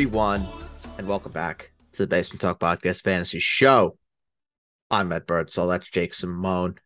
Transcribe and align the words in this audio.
Everyone, 0.00 0.46
and 0.96 1.06
welcome 1.06 1.30
back 1.30 1.72
to 1.92 1.98
the 1.98 2.06
Basement 2.06 2.40
Talk 2.40 2.58
Podcast 2.58 3.02
Fantasy 3.02 3.38
Show. 3.38 3.98
I'm 4.90 5.08
Matt 5.08 5.50
so 5.50 5.66
That's 5.66 5.90
Jake 5.90 6.14
Simone. 6.14 6.76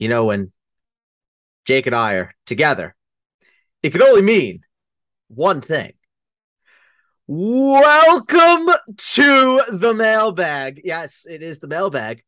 You 0.00 0.08
know, 0.08 0.24
when 0.24 0.50
Jake 1.64 1.86
and 1.86 1.94
I 1.94 2.14
are 2.14 2.34
together, 2.46 2.96
it 3.80 3.90
can 3.90 4.02
only 4.02 4.22
mean 4.22 4.62
one 5.28 5.60
thing. 5.60 5.92
Welcome 7.28 8.70
to 8.96 9.62
the 9.70 9.94
mailbag. 9.94 10.80
Yes, 10.82 11.28
it 11.30 11.44
is 11.44 11.60
the 11.60 11.68
mailbag. 11.68 12.24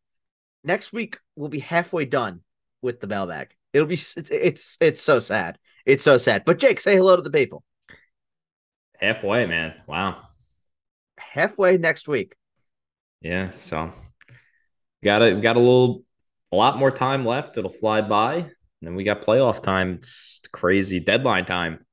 Next 0.62 0.92
week 0.92 1.18
we'll 1.34 1.48
be 1.48 1.58
halfway 1.58 2.04
done 2.04 2.42
with 2.82 3.00
the 3.00 3.08
mailbag. 3.08 3.48
It'll 3.72 3.88
be 3.88 3.94
it's 3.94 4.16
it's, 4.16 4.76
it's 4.80 5.02
so 5.02 5.18
sad. 5.18 5.58
It's 5.84 6.04
so 6.04 6.18
sad. 6.18 6.44
But 6.46 6.60
Jake, 6.60 6.78
say 6.78 6.94
hello 6.94 7.16
to 7.16 7.22
the 7.22 7.32
people. 7.32 7.64
Halfway, 9.04 9.44
man. 9.44 9.74
Wow. 9.86 10.16
Halfway 11.18 11.76
next 11.76 12.08
week. 12.08 12.36
Yeah. 13.20 13.50
So 13.58 13.92
got 15.04 15.20
a 15.20 15.34
got 15.34 15.56
a 15.56 15.58
little 15.58 16.04
a 16.50 16.56
lot 16.56 16.78
more 16.78 16.90
time 16.90 17.26
left. 17.26 17.58
It'll 17.58 17.70
fly 17.70 18.00
by. 18.00 18.36
And 18.36 18.50
then 18.80 18.94
we 18.94 19.04
got 19.04 19.20
playoff 19.20 19.62
time. 19.62 19.92
It's 19.96 20.40
crazy 20.52 21.00
deadline 21.00 21.44
time 21.44 21.84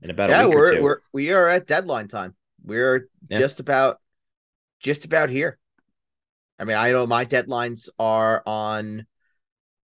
in 0.00 0.10
about 0.10 0.30
yeah, 0.30 0.42
a 0.42 0.46
week 0.46 0.54
we're, 0.54 0.68
or 0.70 0.74
two. 0.76 0.82
we're 0.82 0.98
we 1.12 1.32
are 1.32 1.48
at 1.48 1.66
deadline 1.66 2.06
time. 2.06 2.36
We're 2.64 3.08
Yeah. 3.28 3.38
just 3.38 3.58
about 3.58 4.00
just 4.78 5.04
about 5.04 5.28
here. 5.28 5.58
I 6.60 6.64
mean, 6.64 6.76
I 6.76 6.92
know 6.92 7.04
my 7.04 7.24
deadlines 7.24 7.88
are 7.98 8.44
on 8.46 9.06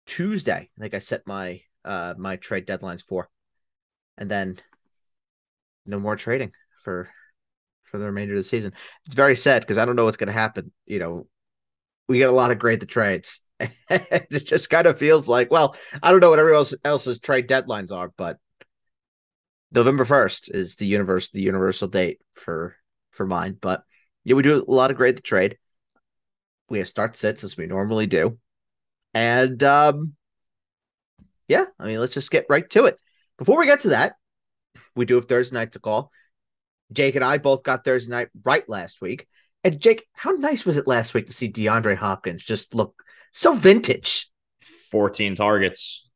Tuesday. 0.06 0.70
I 0.78 0.82
think 0.82 0.94
I 0.94 1.00
set 1.00 1.26
my 1.26 1.62
uh 1.86 2.16
my 2.18 2.36
trade 2.36 2.68
deadlines 2.68 3.06
for. 3.06 3.30
And 4.18 4.30
then 4.30 4.60
no 5.86 5.98
more 5.98 6.18
trading 6.18 6.52
for 6.84 7.10
for 7.84 7.98
the 7.98 8.06
remainder 8.06 8.34
of 8.34 8.40
the 8.40 8.44
season. 8.44 8.74
It's 9.06 9.16
very 9.16 9.36
sad 9.36 9.62
because 9.62 9.78
I 9.78 9.86
don't 9.86 9.96
know 9.96 10.06
what's 10.06 10.18
gonna 10.18 10.32
happen. 10.32 10.72
You 10.86 11.00
know, 11.00 11.28
we 12.08 12.18
get 12.18 12.30
a 12.30 12.34
lot 12.34 12.52
of 12.52 12.60
great 12.60 12.80
the 12.80 12.86
trades. 12.86 13.42
it 13.60 14.46
just 14.46 14.70
kind 14.70 14.88
of 14.88 14.98
feels 14.98 15.28
like, 15.28 15.52
well, 15.52 15.76
I 16.02 16.12
don't 16.12 16.20
know 16.20 16.30
what 16.30 16.40
everyone 16.40 16.60
else 16.60 16.74
else's 16.84 17.20
trade 17.20 17.48
deadlines 17.48 17.92
are, 17.92 18.12
but 18.18 18.38
November 19.72 20.06
first 20.06 20.50
is 20.52 20.76
the 20.76 20.86
universe 20.86 21.32
the 21.32 21.42
universal 21.42 21.88
date 21.88 22.20
for 22.36 22.76
for 23.12 23.26
mine. 23.26 23.58
But 23.60 23.84
yeah, 24.24 24.36
we 24.36 24.44
do 24.44 24.64
a 24.68 24.72
lot 24.72 24.92
of 24.92 24.98
grade 24.98 25.18
the 25.18 25.22
trade. 25.22 25.58
We 26.70 26.80
have 26.80 26.88
start 26.88 27.16
sits 27.16 27.44
as 27.44 27.58
we 27.58 27.66
normally 27.68 28.08
do, 28.08 28.38
and 29.14 29.62
um, 29.64 30.14
yeah, 31.48 31.66
I 31.80 31.88
mean 31.88 32.00
let's 32.00 32.14
just 32.14 32.32
get 32.32 32.46
right 32.50 32.70
to 32.72 32.86
it. 32.86 32.98
Before 33.38 33.60
we 33.60 33.66
get 33.66 33.82
to 33.82 33.90
that, 33.90 34.16
we 34.96 35.06
do 35.06 35.16
have 35.16 35.26
Thursday 35.26 35.56
night 35.56 35.74
to 35.74 35.80
call. 35.80 36.12
Jake 36.94 37.16
and 37.16 37.24
I 37.24 37.38
both 37.38 37.64
got 37.64 37.84
Thursday 37.84 38.12
night 38.12 38.30
right 38.44 38.68
last 38.70 39.02
week. 39.02 39.28
And 39.64 39.80
Jake, 39.80 40.06
how 40.14 40.32
nice 40.32 40.66
was 40.66 40.78
it 40.78 40.88
last 40.88 41.14
week 41.14 41.28
to 41.28 41.34
see 41.34 41.52
DeAndre 41.52 41.96
Hopkins 41.98 42.44
just 42.44 42.76
look 42.76 43.02
so 43.32 43.54
vintage? 43.56 44.30
14 44.92 45.36
targets. 45.36 46.10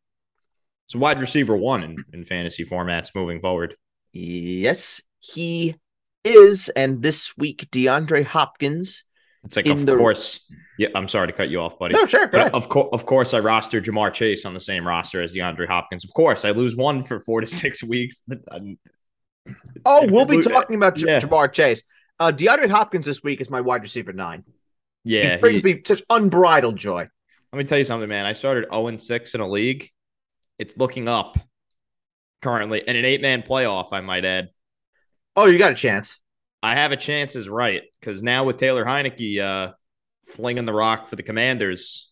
It's 0.86 0.96
a 0.96 0.98
wide 1.00 1.20
receiver 1.20 1.56
one 1.56 1.84
in, 1.84 1.96
in 2.14 2.24
fantasy 2.24 2.64
formats 2.66 3.10
moving 3.16 3.40
forward. 3.42 3.76
Yes, 4.14 5.02
he 5.20 5.76
is. 6.24 6.70
And 6.70 7.02
this 7.02 7.38
week, 7.38 7.68
DeAndre 7.72 8.26
Hopkins. 8.26 9.04
It's 9.44 9.56
like, 9.56 9.68
of 9.68 9.86
the- 9.86 9.98
course. 9.98 10.40
Yeah, 10.78 10.90
I'm 10.94 11.08
sorry 11.08 11.28
to 11.28 11.34
cut 11.34 11.50
you 11.50 11.60
off, 11.62 11.80
buddy. 11.80 11.96
No, 11.96 12.06
sure, 12.06 12.28
But 12.28 12.54
of 12.54 12.70
course, 12.70 12.90
of 12.94 13.06
course, 13.06 13.34
I 13.34 13.40
rostered 13.40 13.84
Ja'Marr 13.86 14.14
Chase 14.14 14.46
on 14.46 14.54
the 14.54 14.60
same 14.60 14.86
roster 14.88 15.24
as 15.24 15.34
DeAndre 15.34 15.68
Hopkins. 15.68 16.04
Of 16.04 16.14
course, 16.14 16.46
I 16.46 16.52
lose 16.52 16.76
one 16.76 17.02
for 17.02 17.20
four 17.20 17.42
to 17.42 17.48
six 17.62 17.84
weeks. 17.84 18.22
Um, 18.52 18.78
Oh, 19.86 20.08
we'll 20.12 20.26
be 20.26 20.42
talking 20.42 20.76
about 20.76 20.96
J- 20.96 21.08
yeah. 21.08 21.20
Ja'Marr 21.20 21.52
Chase. 21.52 21.84
Uh, 22.20 22.32
DeAndre 22.32 22.70
Hopkins 22.70 23.06
this 23.06 23.24
week 23.24 23.42
is 23.42 23.50
my 23.50 23.62
wide 23.62 23.82
receiver 23.84 24.14
nine. 24.14 24.44
Yeah, 25.04 25.36
he 25.36 25.42
brings 25.42 25.62
he- 25.62 25.74
me 25.74 25.82
such 25.86 26.04
unbridled 26.10 26.76
joy. 26.76 27.08
Let 27.54 27.58
me 27.58 27.64
tell 27.64 27.78
you 27.78 27.84
something, 27.84 28.10
man. 28.10 28.26
I 28.26 28.34
started 28.34 28.66
0 28.70 28.88
and 28.88 29.02
6 29.02 29.36
in 29.36 29.42
a 29.42 29.48
league. 29.48 29.90
It's 30.60 30.76
looking 30.76 31.08
up 31.08 31.38
currently, 32.42 32.86
and 32.88 32.98
an 32.98 33.06
eight 33.06 33.22
man 33.22 33.42
playoff, 33.42 33.94
I 33.94 34.02
might 34.02 34.26
add. 34.26 34.50
Oh, 35.36 35.46
you 35.46 35.58
got 35.58 35.72
a 35.72 35.76
chance. 35.76 36.20
I 36.62 36.76
have 36.76 36.92
a 36.92 36.98
chance 36.98 37.36
is 37.36 37.48
right 37.48 37.84
because 38.00 38.24
now 38.24 38.44
with 38.44 38.58
Taylor 38.58 38.84
Heinicke 38.84 39.40
uh, 39.40 39.74
flinging 40.26 40.66
the 40.66 40.74
rock 40.74 41.08
for 41.08 41.16
the 41.16 41.24
Commanders, 41.24 42.12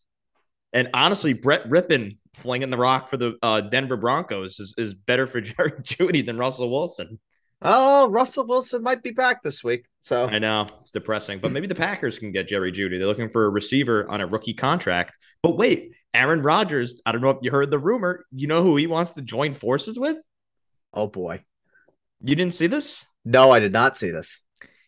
and 0.72 0.90
honestly, 0.94 1.34
Brett 1.34 1.67
Rypien 1.67 2.17
flinging 2.35 2.69
the 2.69 2.78
rock 2.78 3.09
for 3.09 3.18
the 3.18 3.34
uh, 3.41 3.62
Denver 3.62 3.97
Broncos 3.97 4.59
is, 4.59 4.73
is 4.78 4.94
better 4.94 5.28
for 5.28 5.41
Jerry 5.41 5.72
Jeudy 5.81 6.25
than 6.25 6.38
Russell 6.38 6.72
Wilson. 6.72 7.19
Oh, 7.62 8.09
Russell 8.09 8.46
Wilson 8.46 8.84
might 8.84 9.01
be 9.01 9.12
back 9.12 9.41
this 9.41 9.63
week. 9.63 9.85
So 10.01 10.28
I 10.28 10.40
know 10.40 10.66
it's 10.81 10.91
depressing, 10.91 11.40
but 11.40 11.51
maybe 11.51 11.68
the 11.68 11.75
Packers 11.75 12.19
can 12.19 12.31
get 12.31 12.47
Jerry 12.47 12.72
Jeudy. 12.72 12.97
They're 13.00 13.07
looking 13.07 13.29
for 13.29 13.46
a 13.46 13.50
receiver 13.50 14.07
on 14.09 14.22
a 14.22 14.28
rookie 14.28 14.53
contract. 14.53 15.16
But 15.41 15.57
wait, 15.57 15.94
Aaron 16.13 16.41
Rodgers, 16.41 17.01
I 17.06 17.12
don't 17.12 17.22
know 17.22 17.31
if 17.31 17.40
you 17.41 17.51
heard 17.51 17.72
the 17.72 17.79
rumor. 17.79 18.25
You 18.31 18.47
know 18.47 18.62
who 18.62 18.75
he 18.75 18.88
wants 18.88 19.13
to 19.13 19.22
join 19.22 19.53
forces 19.53 19.97
with? 19.97 20.17
oh 20.96 21.07
boy. 21.07 21.44
You 22.23 22.35
didn't 22.35 22.53
see 22.53 22.67
this? 22.67 23.06
No, 23.23 23.52
I 23.52 23.59
did 23.59 23.73
not 23.73 23.97
see 23.97 24.09
this. 24.09 24.41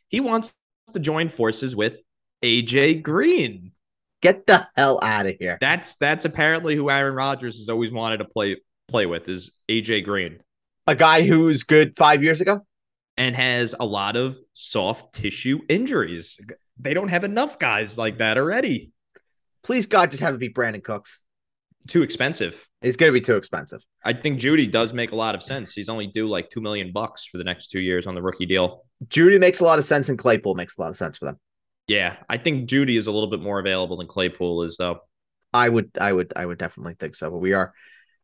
He 0.08 0.20
wants 0.20 0.54
to 0.94 1.00
join 1.00 1.30
forces 1.30 1.76
with 1.76 2.00
AJ 2.42 3.04
Green. 3.04 3.74
Get 4.22 4.48
the 4.48 4.68
hell 4.76 5.00
out 5.04 5.26
of 5.28 5.36
here. 5.40 5.58
That's 5.62 5.96
that's 5.96 6.26
apparently 6.26 6.76
who 6.76 6.90
Aaron 6.90 7.14
Rodgers 7.14 7.58
has 7.60 7.70
always 7.70 7.92
wanted 7.92 8.18
to 8.18 8.26
play 8.26 8.58
play 8.88 9.06
with 9.06 9.28
is 9.30 9.52
AJ 9.70 10.06
Green 10.06 10.40
A 10.88 10.96
guy 10.96 11.24
who 11.24 11.42
was 11.42 11.64
good 11.64 11.96
five 11.98 12.24
years 12.24 12.42
ago. 12.42 12.66
and 13.18 13.36
has 13.36 13.76
a 13.80 13.86
lot 13.86 14.16
of 14.16 14.38
soft 14.54 15.14
tissue 15.14 15.60
injuries. 15.70 16.40
They 16.80 16.94
don't 16.94 17.10
have 17.10 17.24
enough 17.24 17.60
guys 17.60 17.98
like 17.98 18.18
that 18.20 18.38
already. 18.38 18.92
Please 19.64 19.86
God, 19.88 20.12
just 20.12 20.22
have 20.24 20.34
it 20.36 20.40
be 20.40 20.50
Brandin 20.50 20.84
Cooks. 20.84 21.22
Too 21.88 22.02
expensive. 22.04 22.68
It's 22.82 22.98
going 22.98 23.10
to 23.10 23.14
be 23.14 23.22
too 23.22 23.36
expensive. 23.36 23.82
I 24.04 24.14
think 24.14 24.40
Jeudy 24.40 24.70
does 24.72 24.94
make 24.94 25.12
a 25.12 25.16
lot 25.16 25.36
of 25.36 25.42
sense. 25.44 25.74
He's 25.74 25.90
only 25.90 26.08
due 26.08 26.28
like 26.28 26.50
two 26.50 26.62
million 26.62 26.92
bucks 26.92 27.26
for 27.26 27.38
the 27.38 27.44
next 27.44 27.68
two 27.70 27.82
years 27.82 28.08
on 28.08 28.14
the 28.16 28.22
rookie 28.22 28.46
deal. 28.46 28.86
Jeudy 29.08 29.40
makes 29.40 29.60
a 29.60 29.64
lot 29.64 29.80
of 29.80 29.86
sense, 29.86 30.10
and 30.10 30.18
Claypool 30.18 30.56
makes 30.56 30.78
a 30.78 30.82
lot 30.82 30.90
of 30.90 30.96
sense 30.96 31.18
for 31.18 31.26
them. 31.26 31.40
Yeah, 31.88 32.18
I 32.30 32.38
think 32.38 32.70
Jeudy 32.70 32.98
is 32.98 33.08
a 33.08 33.12
little 33.12 33.30
bit 33.30 33.42
more 33.42 33.60
available 33.60 33.98
than 33.98 34.08
Claypool 34.08 34.64
is, 34.64 34.78
though. 34.78 35.00
I 35.54 35.70
would, 35.70 35.92
I 36.00 36.12
would, 36.12 36.34
I 36.36 36.46
would 36.46 36.58
definitely 36.58 36.96
think 37.00 37.16
so. 37.16 37.32
But 37.32 37.38
we 37.38 37.54
are, 37.54 37.74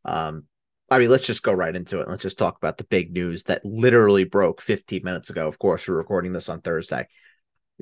um, 0.04 0.44
I 0.92 1.00
mean, 1.00 1.10
let's 1.10 1.26
just 1.26 1.44
go 1.44 1.54
right 1.54 1.74
into 1.74 2.02
it. 2.02 2.10
Let's 2.10 2.24
just 2.24 2.38
talk 2.38 2.58
about 2.58 2.78
the 2.78 2.84
big 2.84 3.14
news 3.14 3.44
that 3.44 3.64
literally 3.64 4.26
broke 4.26 4.62
15 4.62 5.02
minutes 5.04 5.30
ago. 5.30 5.48
Of 5.48 5.58
course, 5.58 5.88
we're 5.88 5.96
recording 5.96 6.34
this 6.34 6.50
on 6.50 6.62
Thursday. 6.62 7.08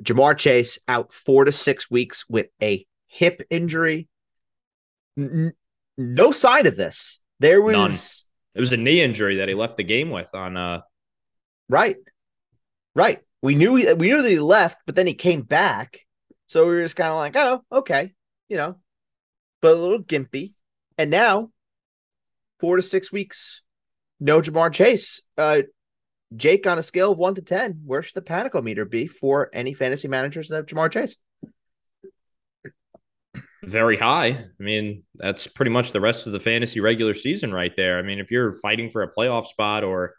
Ja'Marr 0.00 0.38
Chase 0.38 0.78
out 0.88 1.12
four 1.12 1.44
to 1.44 1.52
six 1.52 1.90
weeks 1.90 2.24
with 2.28 2.46
a 2.62 2.86
hip 3.08 3.42
injury. 3.50 4.08
N- 5.18 5.52
no 5.98 6.32
sign 6.32 6.66
of 6.66 6.76
this. 6.76 7.20
There 7.40 7.60
was 7.60 7.74
None. 7.74 7.92
It 8.54 8.60
was 8.60 8.72
a 8.72 8.76
knee 8.76 9.02
injury 9.02 9.36
that 9.36 9.48
he 9.48 9.54
left 9.54 9.76
the 9.76 9.84
game 9.84 10.10
with 10.10 10.34
on. 10.34 10.56
uh 10.56 10.80
right, 11.68 11.96
right. 12.94 13.20
We 13.42 13.54
knew 13.56 13.72
we 13.72 14.08
knew 14.08 14.22
that 14.22 14.30
he 14.30 14.38
left, 14.38 14.78
but 14.86 14.94
then 14.94 15.06
he 15.06 15.14
came 15.14 15.42
back. 15.42 16.00
So 16.46 16.66
we 16.66 16.74
were 16.74 16.82
just 16.82 16.96
kind 16.96 17.10
of 17.10 17.16
like, 17.16 17.36
oh, 17.36 17.64
okay, 17.72 18.14
you 18.48 18.56
know, 18.56 18.76
but 19.60 19.72
a 19.72 19.74
little 19.74 20.02
gimpy. 20.02 20.52
And 20.96 21.10
now, 21.10 21.50
four 22.60 22.76
to 22.76 22.82
six 22.82 23.10
weeks, 23.10 23.62
no 24.20 24.40
Ja'Marr 24.40 24.72
Chase. 24.72 25.20
Uh, 25.36 25.62
Jake, 26.36 26.66
on 26.66 26.78
a 26.78 26.82
scale 26.82 27.12
of 27.12 27.18
one 27.18 27.34
to 27.34 27.42
ten, 27.42 27.80
where 27.84 28.02
should 28.02 28.14
the 28.14 28.22
panicometer 28.22 28.88
be 28.88 29.06
for 29.06 29.50
any 29.52 29.74
fantasy 29.74 30.08
managers 30.08 30.48
that 30.48 30.56
have 30.56 30.66
Ja'Marr 30.66 30.92
Chase? 30.92 31.16
very 33.64 33.96
high. 33.96 34.28
I 34.28 34.62
mean, 34.62 35.04
that's 35.14 35.46
pretty 35.46 35.70
much 35.70 35.92
the 35.92 36.00
rest 36.00 36.26
of 36.26 36.32
the 36.32 36.40
fantasy 36.40 36.80
regular 36.80 37.14
season 37.14 37.52
right 37.52 37.72
there. 37.76 37.98
I 37.98 38.02
mean, 38.02 38.18
if 38.18 38.30
you're 38.30 38.54
fighting 38.54 38.90
for 38.90 39.02
a 39.02 39.12
playoff 39.12 39.46
spot 39.46 39.84
or 39.84 40.14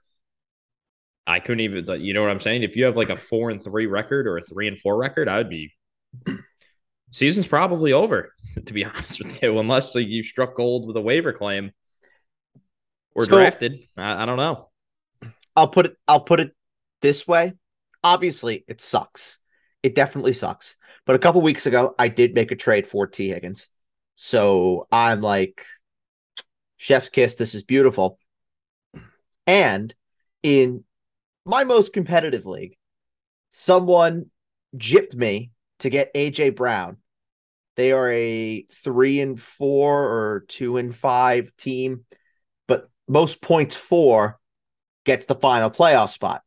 I 1.25 1.39
couldn't 1.39 1.61
even 1.61 2.01
you 2.01 2.13
know 2.13 2.21
what 2.21 2.31
I'm 2.31 2.39
saying? 2.39 2.63
If 2.63 2.75
you 2.75 2.85
have 2.85 2.97
like 2.97 3.09
a 3.09 3.17
4 3.17 3.49
and 3.49 3.63
3 3.63 3.85
record 3.85 4.27
or 4.27 4.37
a 4.37 4.43
3 4.43 4.67
and 4.67 4.79
4 4.79 4.97
record, 4.97 5.27
I 5.29 5.37
would 5.37 5.49
be 5.49 5.73
season's 7.11 7.47
probably 7.47 7.93
over 7.93 8.33
to 8.65 8.73
be 8.73 8.83
honest 8.85 9.23
with 9.23 9.41
you 9.41 9.59
unless 9.59 9.95
like, 9.95 10.07
you 10.07 10.23
struck 10.23 10.55
gold 10.55 10.87
with 10.87 10.97
a 10.97 11.01
waiver 11.01 11.33
claim 11.33 11.71
or 13.15 13.25
So- 13.25 13.31
drafted. 13.31 13.79
I, 13.97 14.23
I 14.23 14.25
don't 14.25 14.37
know. 14.37 14.69
I'll 15.55 15.67
put 15.67 15.85
it. 15.85 15.97
I'll 16.07 16.21
put 16.21 16.39
it 16.39 16.51
this 17.01 17.27
way. 17.27 17.53
Obviously, 18.03 18.65
it 18.67 18.81
sucks. 18.81 19.37
It 19.83 19.93
definitely 19.93 20.33
sucks. 20.33 20.77
But 21.05 21.15
a 21.15 21.19
couple 21.19 21.41
weeks 21.41 21.67
ago, 21.67 21.93
I 21.99 22.07
did 22.07 22.33
make 22.33 22.51
a 22.51 22.55
trade 22.55 22.87
for 22.87 23.05
Tee 23.05 23.29
Higgins, 23.29 23.67
so 24.15 24.87
I'm 24.91 25.21
like, 25.21 25.63
chef's 26.77 27.09
kiss. 27.09 27.35
This 27.35 27.53
is 27.53 27.63
beautiful. 27.63 28.17
And 29.45 29.93
in 30.41 30.83
my 31.45 31.63
most 31.63 31.93
competitive 31.93 32.45
league, 32.45 32.77
someone 33.51 34.27
gypped 34.75 35.15
me 35.15 35.51
to 35.79 35.89
get 35.89 36.13
AJ 36.13 36.55
Brown. 36.55 36.97
They 37.75 37.91
are 37.91 38.11
a 38.11 38.65
three 38.83 39.19
and 39.19 39.41
four 39.41 40.03
or 40.03 40.45
two 40.47 40.77
and 40.77 40.95
five 40.95 41.55
team, 41.57 42.05
but 42.67 42.89
most 43.07 43.41
points 43.41 43.75
for 43.75 44.39
gets 45.05 45.25
the 45.25 45.35
final 45.35 45.69
playoff 45.69 46.09
spot. 46.09 46.43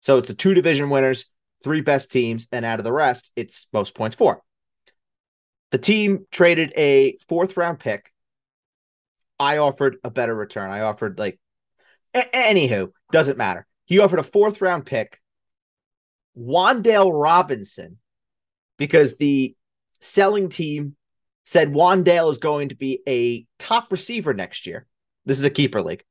So 0.00 0.18
it's 0.18 0.28
the 0.28 0.34
two 0.34 0.54
division 0.54 0.90
winners, 0.90 1.26
three 1.62 1.80
best 1.80 2.12
teams, 2.12 2.48
and 2.52 2.64
out 2.64 2.78
of 2.78 2.84
the 2.84 2.92
rest, 2.92 3.30
it's 3.36 3.66
most 3.72 3.94
points 3.94 4.16
for. 4.16 4.42
The 5.70 5.78
team 5.78 6.26
traded 6.30 6.72
a 6.76 7.18
fourth 7.28 7.56
round 7.56 7.78
pick. 7.78 8.12
I 9.38 9.58
offered 9.58 9.96
a 10.04 10.10
better 10.10 10.34
return. 10.34 10.70
I 10.70 10.80
offered 10.80 11.18
like, 11.18 11.38
a- 12.14 12.28
anywho, 12.32 12.92
doesn't 13.12 13.38
matter. 13.38 13.66
He 13.86 14.00
offered 14.00 14.18
a 14.18 14.24
fourth 14.24 14.60
round 14.60 14.84
pick, 14.84 15.20
Wan'Dale 16.38 17.10
Robinson, 17.12 17.98
because 18.76 19.16
the 19.16 19.56
selling 20.00 20.48
team 20.48 20.96
said 21.46 21.72
Wan'Dale 21.72 22.30
is 22.30 22.38
going 22.38 22.68
to 22.68 22.74
be 22.74 23.00
a 23.08 23.46
top 23.58 23.90
receiver 23.90 24.34
next 24.34 24.66
year. 24.66 24.86
This 25.24 25.38
is 25.38 25.44
a 25.44 25.50
keeper 25.50 25.82
league. 25.82 26.04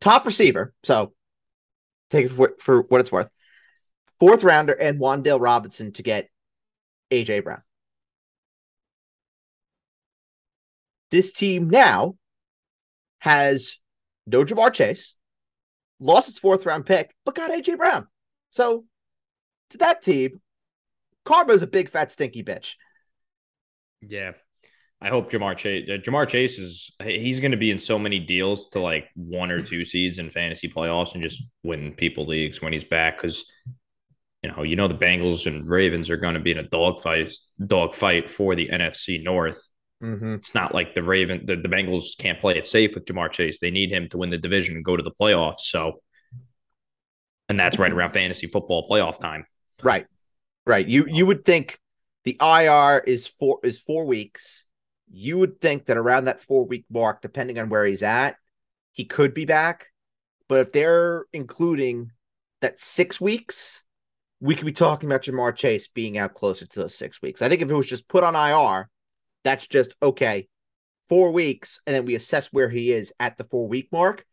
Top 0.00 0.24
receiver. 0.24 0.72
So 0.84 1.12
take 2.10 2.26
it 2.26 2.32
for, 2.32 2.54
for 2.60 2.82
what 2.82 3.00
it's 3.00 3.12
worth. 3.12 3.28
Fourth 4.20 4.44
rounder 4.44 4.72
and 4.72 5.00
Wan'Dale 5.00 5.40
Robinson 5.40 5.92
to 5.92 6.02
get 6.02 6.28
AJ 7.10 7.44
Brown. 7.44 7.62
This 11.10 11.32
team 11.32 11.70
now 11.70 12.16
has 13.18 13.78
no 14.26 14.44
Ja'Marr 14.44 14.72
Chase, 14.72 15.16
lost 16.00 16.28
its 16.28 16.38
fourth 16.38 16.66
round 16.66 16.86
pick, 16.86 17.14
but 17.24 17.34
got 17.34 17.50
AJ 17.50 17.76
Brown. 17.76 18.06
So 18.50 18.84
to 19.70 19.78
that 19.78 20.02
team, 20.02 20.40
Karma's 21.24 21.62
a 21.62 21.66
big 21.66 21.90
fat 21.90 22.10
stinky 22.12 22.42
bitch. 22.42 22.74
Yeah. 24.00 24.32
I 25.00 25.10
hope 25.10 25.30
Ja'Marr 25.30 25.56
Chase. 25.56 25.88
Uh, 25.88 25.98
Ja'Marr 25.98 26.28
Chase 26.28 26.58
is 26.58 26.90
he's 27.02 27.38
going 27.38 27.52
to 27.52 27.56
be 27.56 27.70
in 27.70 27.78
so 27.78 27.98
many 27.98 28.18
deals 28.18 28.68
to 28.68 28.80
like 28.80 29.08
one 29.14 29.50
or 29.50 29.62
two 29.62 29.84
seeds 29.84 30.18
in 30.18 30.28
fantasy 30.30 30.68
playoffs 30.68 31.14
and 31.14 31.22
just 31.22 31.42
win 31.62 31.92
people 31.92 32.26
leagues 32.26 32.60
when 32.60 32.72
he's 32.72 32.84
back 32.84 33.16
because 33.16 33.44
you 34.42 34.50
know 34.50 34.64
you 34.64 34.74
know 34.74 34.88
the 34.88 34.94
Bengals 34.94 35.46
and 35.46 35.68
Ravens 35.68 36.10
are 36.10 36.16
going 36.16 36.34
to 36.34 36.40
be 36.40 36.50
in 36.50 36.58
a 36.58 36.64
dog 36.64 37.00
fight 37.00 37.32
dog 37.64 37.94
fight 37.94 38.28
for 38.28 38.56
the 38.56 38.68
NFC 38.68 39.22
North. 39.22 39.68
Mm-hmm. 40.02 40.34
It's 40.34 40.54
not 40.54 40.74
like 40.74 40.94
the 40.94 41.02
Raven 41.02 41.44
the, 41.44 41.56
the 41.56 41.68
Bengals 41.68 42.16
can't 42.16 42.40
play 42.40 42.56
it 42.56 42.66
safe 42.66 42.94
with 42.94 43.04
Ja'Marr 43.04 43.32
Chase. 43.32 43.58
They 43.58 43.70
need 43.70 43.90
him 43.90 44.08
to 44.10 44.18
win 44.18 44.30
the 44.30 44.38
division 44.38 44.76
and 44.76 44.84
go 44.84 44.96
to 44.96 45.02
the 45.02 45.10
playoffs. 45.10 45.60
So, 45.60 46.00
and 47.48 47.58
that's 47.58 47.78
right 47.78 47.92
around 47.92 48.12
fantasy 48.12 48.46
football 48.46 48.88
playoff 48.88 49.18
time. 49.18 49.46
Right, 49.82 50.06
right. 50.66 50.86
You 50.86 51.06
you 51.08 51.26
would 51.26 51.44
think 51.44 51.80
the 52.24 52.36
IR 52.40 52.98
is 52.98 53.26
four 53.26 53.58
is 53.64 53.80
four 53.80 54.04
weeks 54.06 54.64
you 55.10 55.38
would 55.38 55.60
think 55.60 55.86
that 55.86 55.96
around 55.96 56.24
that 56.24 56.42
four 56.42 56.64
week 56.66 56.84
mark, 56.90 57.22
depending 57.22 57.58
on 57.58 57.68
where 57.68 57.84
he's 57.84 58.02
at, 58.02 58.36
he 58.92 59.04
could 59.04 59.34
be 59.34 59.44
back. 59.44 59.86
But 60.48 60.60
if 60.60 60.72
they're 60.72 61.26
including 61.32 62.12
that 62.60 62.80
six 62.80 63.20
weeks, 63.20 63.84
we 64.40 64.54
could 64.54 64.66
be 64.66 64.72
talking 64.72 65.08
about 65.08 65.22
Ja'Marr 65.22 65.54
Chase 65.54 65.88
being 65.88 66.18
out 66.18 66.34
closer 66.34 66.66
to 66.66 66.80
those 66.80 66.94
six 66.94 67.20
weeks. 67.20 67.42
I 67.42 67.48
think 67.48 67.62
if 67.62 67.70
it 67.70 67.74
was 67.74 67.86
just 67.86 68.08
put 68.08 68.24
on 68.24 68.34
IR, 68.34 68.88
that's 69.48 69.66
just 69.66 69.94
okay, 70.02 70.48
four 71.08 71.32
weeks, 71.32 71.80
and 71.86 71.96
then 71.96 72.04
we 72.04 72.14
assess 72.14 72.52
where 72.52 72.68
he 72.68 72.92
is 72.92 73.12
at 73.18 73.36
the 73.36 73.44
four 73.44 73.66
week 73.66 73.88
mark. 73.90 74.24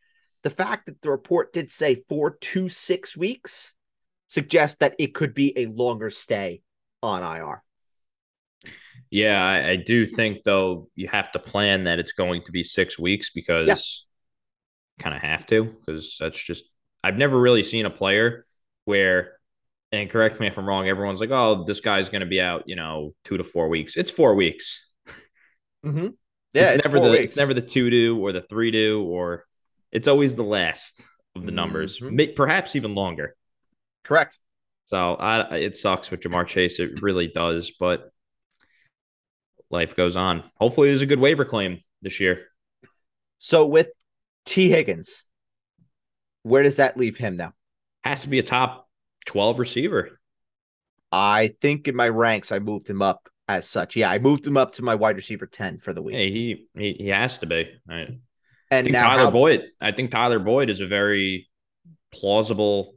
The 0.44 0.50
fact 0.50 0.86
that 0.86 1.02
the 1.02 1.10
report 1.10 1.54
did 1.54 1.72
say 1.72 2.04
four 2.08 2.32
to 2.32 2.70
six 2.70 3.16
weeks 3.18 3.74
suggests 4.28 4.80
that 4.80 4.96
it 5.00 5.16
could 5.16 5.34
be 5.34 5.58
a 5.58 5.68
longer 5.68 6.10
stay 6.10 6.62
on 7.02 7.24
IR. 7.24 7.64
Yeah, 9.10 9.44
I, 9.44 9.70
I, 9.70 9.76
do 9.78 10.06
think 10.06 10.44
though 10.44 10.90
you 10.96 11.08
have 11.08 11.32
to 11.32 11.40
plan 11.40 11.86
that 11.86 12.00
it's 12.00 12.12
going 12.12 12.44
to 12.46 12.52
be 12.52 12.64
six 12.64 13.00
weeks 13.00 13.30
because 13.30 13.68
yeah. 13.68 15.04
kind 15.04 15.16
of 15.16 15.22
have 15.22 15.46
to 15.48 15.64
because 15.64 16.18
that's 16.20 16.44
just 16.44 16.66
I've 17.04 17.18
never 17.18 17.40
really 17.40 17.64
seen 17.64 17.86
a 17.86 17.90
player 17.90 18.46
where 18.84 19.34
and 19.92 20.10
correct 20.10 20.40
me 20.40 20.48
if 20.48 20.58
I'm 20.58 20.68
wrong. 20.68 20.88
Everyone's 20.88 21.22
like, 21.22 21.32
"Oh, 21.32 21.64
this 21.64 21.80
guy's 21.80 22.10
going 22.10 22.22
to 22.22 22.28
be 22.28 22.42
out," 22.42 22.64
you 22.66 22.76
know, 22.76 23.14
two 23.24 23.38
to 23.38 23.44
four 23.44 23.70
weeks. 23.70 23.96
It's 23.96 24.12
four 24.12 24.36
weeks. 24.36 24.86
Mm-hmm. 25.86 26.08
Yeah, 26.54 26.64
it's, 26.64 26.74
it's 26.76 26.86
never 26.86 27.00
the 27.00 27.10
weeks. 27.10 27.24
it's 27.24 27.38
never 27.38 27.54
the 27.54 27.62
two 27.62 27.90
do 27.90 28.18
or 28.18 28.32
the 28.32 28.42
three 28.42 28.72
do 28.72 29.04
or 29.04 29.46
it's 29.92 30.08
always 30.08 30.36
the 30.36 30.44
last 30.44 31.06
of 31.36 31.46
the 31.46 31.52
numbers, 31.52 32.00
mm-hmm. 32.00 32.34
perhaps 32.36 32.76
even 32.76 32.96
longer. 32.96 33.36
Correct. 34.04 34.40
So 34.86 35.16
I, 35.16 35.56
it 35.58 35.76
sucks 35.76 36.12
with 36.12 36.22
Ja'Marr 36.22 36.48
Chase. 36.48 36.80
It 36.80 37.02
really 37.02 37.28
does, 37.28 37.72
but 37.80 38.12
life 39.70 39.96
goes 39.96 40.16
on. 40.16 40.44
Hopefully, 40.56 40.90
there's 40.90 41.02
a 41.02 41.08
good 41.08 41.20
waiver 41.20 41.46
claim 41.46 41.82
this 42.02 42.20
year. 42.20 42.46
So 43.40 43.68
with 43.68 43.90
Tee 44.46 44.70
Higgins, 44.70 45.26
where 46.44 46.64
does 46.64 46.76
that 46.78 46.98
leave 46.98 47.18
him 47.18 47.36
now? 47.36 47.54
Has 48.04 48.22
to 48.22 48.30
be 48.30 48.40
a 48.40 48.44
top 48.44 48.88
12 49.26 49.60
receiver. 49.60 50.20
I 51.12 51.56
think 51.62 51.88
in 51.88 51.96
my 51.96 52.10
ranks, 52.10 52.52
I 52.52 52.60
moved 52.60 52.90
him 52.90 53.02
up 53.02 53.28
as 53.48 53.68
such. 53.68 53.96
Yeah, 53.96 54.10
I 54.10 54.20
moved 54.20 54.46
him 54.46 54.58
up 54.58 54.74
to 54.76 54.82
my 54.84 54.96
wide 54.96 55.16
receiver 55.16 55.46
10 55.46 55.80
for 55.80 55.94
the 55.94 56.02
week. 56.02 56.16
Hey, 56.16 56.32
he 56.32 56.68
he, 56.78 56.94
he 56.94 57.08
has 57.10 57.38
to 57.40 57.46
be. 57.46 57.70
I, 57.90 57.94
and 57.96 58.20
I 58.72 58.82
think 58.84 58.96
Tyler 58.96 59.24
how, 59.26 59.32
Boyd. 59.32 59.64
I 59.80 59.92
think 59.92 60.12
Tyler 60.12 60.40
Boyd 60.40 60.70
is 60.70 60.82
a 60.82 60.88
very 60.88 61.50
plausible 62.12 62.96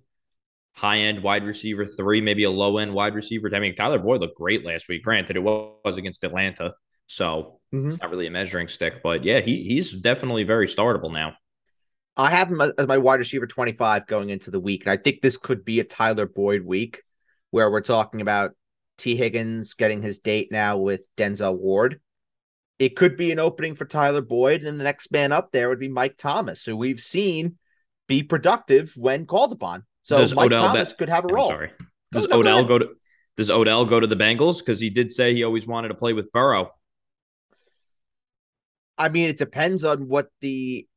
high 0.75 0.99
end 0.99 1.23
wide 1.23 1.45
receiver 1.45 1.85
three, 1.85 2.21
maybe 2.21 2.45
a 2.45 2.51
low 2.51 2.79
end 2.79 2.95
wide 2.95 3.15
receiver. 3.15 3.51
I 3.55 3.61
mean, 3.61 3.75
Tyler 3.75 3.99
Boyd 3.99 4.21
looked 4.21 4.37
great 4.37 4.65
last 4.65 4.89
week. 4.89 5.03
Granted, 5.03 5.37
it 5.37 5.41
was 5.41 5.97
against 5.97 6.25
Atlanta, 6.25 6.75
so 7.07 7.61
mm-hmm. 7.75 7.89
it's 7.89 8.01
not 8.01 8.11
really 8.11 8.27
a 8.27 8.31
measuring 8.31 8.69
stick. 8.69 9.03
But 9.03 9.25
yeah, 9.25 9.41
he 9.41 9.65
he's 9.65 9.93
definitely 9.93 10.45
very 10.45 10.67
startable 10.67 11.13
now. 11.13 11.35
I 12.17 12.31
have 12.31 12.51
him 12.51 12.61
as 12.61 12.87
my 12.89 12.99
wide 12.99 13.21
receiver 13.21 13.47
25 13.47 14.09
going 14.09 14.31
into 14.31 14.51
the 14.51 14.59
week. 14.59 14.85
And 14.85 14.93
I 14.93 14.97
think 14.97 15.21
this 15.21 15.37
could 15.37 15.65
be 15.65 15.79
a 15.79 15.85
Tyler 15.85 16.27
Boyd 16.27 16.65
week 16.65 17.03
where 17.53 17.71
we're 17.71 17.81
talking 17.81 18.21
about 18.21 18.53
Tee 18.99 19.17
Higgins 19.17 19.75
getting 19.75 20.03
his 20.03 20.19
date 20.19 20.49
now 20.51 20.79
with 20.79 21.07
Denzel 21.17 21.57
Ward. 21.57 22.01
It 22.79 22.97
could 22.97 23.17
be 23.17 23.33
an 23.33 23.39
opening 23.39 23.75
for 23.75 23.85
Tyler 23.85 24.21
Boyd, 24.21 24.63
and 24.63 24.79
the 24.79 24.85
next 24.85 25.11
man 25.11 25.33
up 25.33 25.51
there 25.51 25.69
would 25.69 25.81
be 25.81 25.89
Mike 25.89 26.17
Thomas, 26.17 26.65
who 26.65 26.77
we've 26.77 27.01
seen 27.01 27.57
be 28.07 28.23
productive 28.23 28.93
when 28.97 29.27
called 29.27 29.53
upon. 29.53 29.85
So 30.03 30.19
does 30.19 30.35
Mike 30.35 30.47
Odell 30.47 30.67
Thomas 30.67 30.93
could 30.93 31.09
have 31.09 31.25
a 31.25 31.29
role. 31.29 31.51
I'm 31.51 31.55
sorry. 31.55 31.71
Oh, 31.81 31.85
does 32.13 32.29
no, 32.29 32.41
Odell 32.41 32.63
go, 32.63 32.69
go 32.69 32.79
to 32.79 32.89
does 33.37 33.51
Odell 33.51 33.85
go 33.85 34.01
to 34.01 34.07
the 34.07 34.17
Bengals? 34.17 34.59
Because 34.59 34.81
he 34.81 34.91
did 34.91 35.13
say 35.13 35.35
he 35.35 35.45
always 35.45 35.67
wanted 35.67 35.89
to 35.89 35.95
play 35.95 36.13
with 36.13 36.33
Burrow. 36.33 36.73
I 38.97 39.11
mean, 39.11 39.29
it 39.29 39.39
depends 39.39 39.85
on 39.85 40.09
what 40.09 40.29
the 40.41 40.89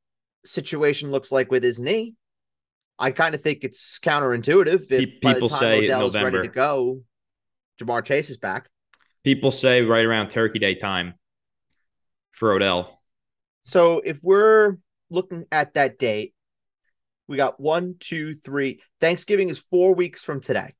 situation 0.43 1.11
looks 1.11 1.31
like 1.31 1.51
with 1.51 1.63
his 1.63 1.79
knee. 1.79 2.15
I 2.97 3.11
kind 3.11 3.35
of 3.35 3.41
think 3.41 3.63
it's 3.63 3.99
counterintuitive. 3.99 4.91
If 4.91 5.21
people 5.21 5.49
say 5.49 5.85
Odell's 5.85 6.13
November. 6.13 6.37
ready 6.37 6.47
to 6.49 6.53
go, 6.53 7.01
Ja'Marr 7.81 8.03
Chase 8.05 8.29
is 8.29 8.37
back. 8.37 8.69
People 9.23 9.51
say 9.51 9.81
right 9.81 10.05
around 10.05 10.29
Turkey 10.29 10.59
Day 10.59 10.75
time 10.75 11.15
for 12.31 12.53
Odell. 12.53 13.01
So 13.63 14.01
if 14.03 14.19
we're 14.23 14.77
looking 15.09 15.45
at 15.51 15.73
that 15.75 15.99
date, 15.99 16.33
we 17.27 17.37
got 17.37 17.59
one, 17.59 17.95
two, 17.99 18.35
three. 18.43 18.81
Thanksgiving 18.99 19.49
is 19.49 19.59
four 19.59 19.93
weeks 19.93 20.23
from 20.23 20.41
today. 20.41 20.71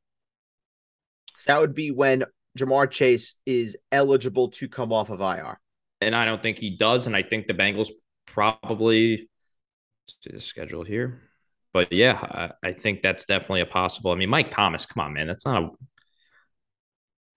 So 1.38 1.54
that 1.54 1.62
would 1.62 1.76
be 1.76 1.92
when 1.92 2.26
Ja'Marr 2.58 2.90
Chase 2.90 3.36
is 3.46 3.78
eligible 3.92 4.50
to 4.52 4.68
come 4.68 4.92
off 4.92 5.10
of 5.10 5.22
IR. 5.22 5.60
And 6.02 6.16
I 6.16 6.26
don't 6.26 6.42
think 6.42 6.58
he 6.58 6.76
does. 6.76 7.08
And 7.08 7.16
I 7.16 7.24
think 7.24 7.48
the 7.48 7.54
Bengals 7.54 7.90
probably 8.26 9.30
see 10.08 10.32
the 10.32 10.42
schedule 10.42 10.84
here. 10.84 11.22
But 11.74 11.94
yeah, 11.94 12.52
I, 12.64 12.70
I, 12.70 12.74
think 12.74 13.02
that's 13.02 13.24
definitely 13.24 13.62
a 13.62 13.66
possible. 13.66 14.12
I 14.12 14.16
mean, 14.16 14.30
Mike 14.30 14.52
Thomas, 14.52 14.86
come 14.86 15.06
on, 15.06 15.14
man. 15.14 15.28
That's 15.28 15.46
not 15.46 15.64
a. 15.64 15.70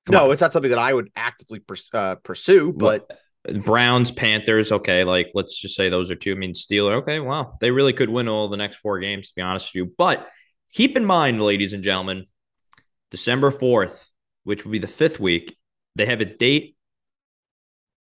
no, 0.09 0.27
on. 0.27 0.33
it's 0.33 0.41
not 0.41 0.53
something 0.53 0.71
that 0.71 0.79
I 0.79 0.93
would 0.93 1.11
actively 1.17 1.61
pers- 1.61 1.89
uh, 1.93 2.17
pursue, 2.17 2.73
but. 2.73 3.09
but 3.09 3.19
Browns, 3.63 4.11
Panthers, 4.11 4.73
okay, 4.73 5.05
like 5.05 5.31
let's 5.35 5.61
just 5.61 5.77
say 5.77 5.91
those 5.91 6.11
are 6.11 6.15
two. 6.15 6.33
I 6.33 6.35
mean, 6.35 6.55
Steeler, 6.55 7.03
okay, 7.03 7.21
well, 7.21 7.59
they 7.61 7.71
really 7.71 7.93
could 7.93 8.09
win 8.09 8.27
all 8.27 8.49
the 8.49 8.57
next 8.57 8.77
four 8.77 8.99
games, 9.01 9.29
to 9.29 9.35
be 9.37 9.43
honest 9.43 9.69
with 9.69 9.75
you. 9.75 9.95
But 9.99 10.27
keep 10.73 10.97
in 10.97 11.05
mind, 11.05 11.43
ladies 11.43 11.75
and 11.75 11.83
gentlemen, 11.83 12.25
December 13.11 13.51
4th, 13.51 14.07
which 14.45 14.65
will 14.65 14.73
be 14.73 14.79
the 14.79 14.87
fifth 14.87 15.21
week, 15.21 15.59
they 15.95 16.07
have 16.07 16.23
a 16.23 16.25
date 16.25 16.75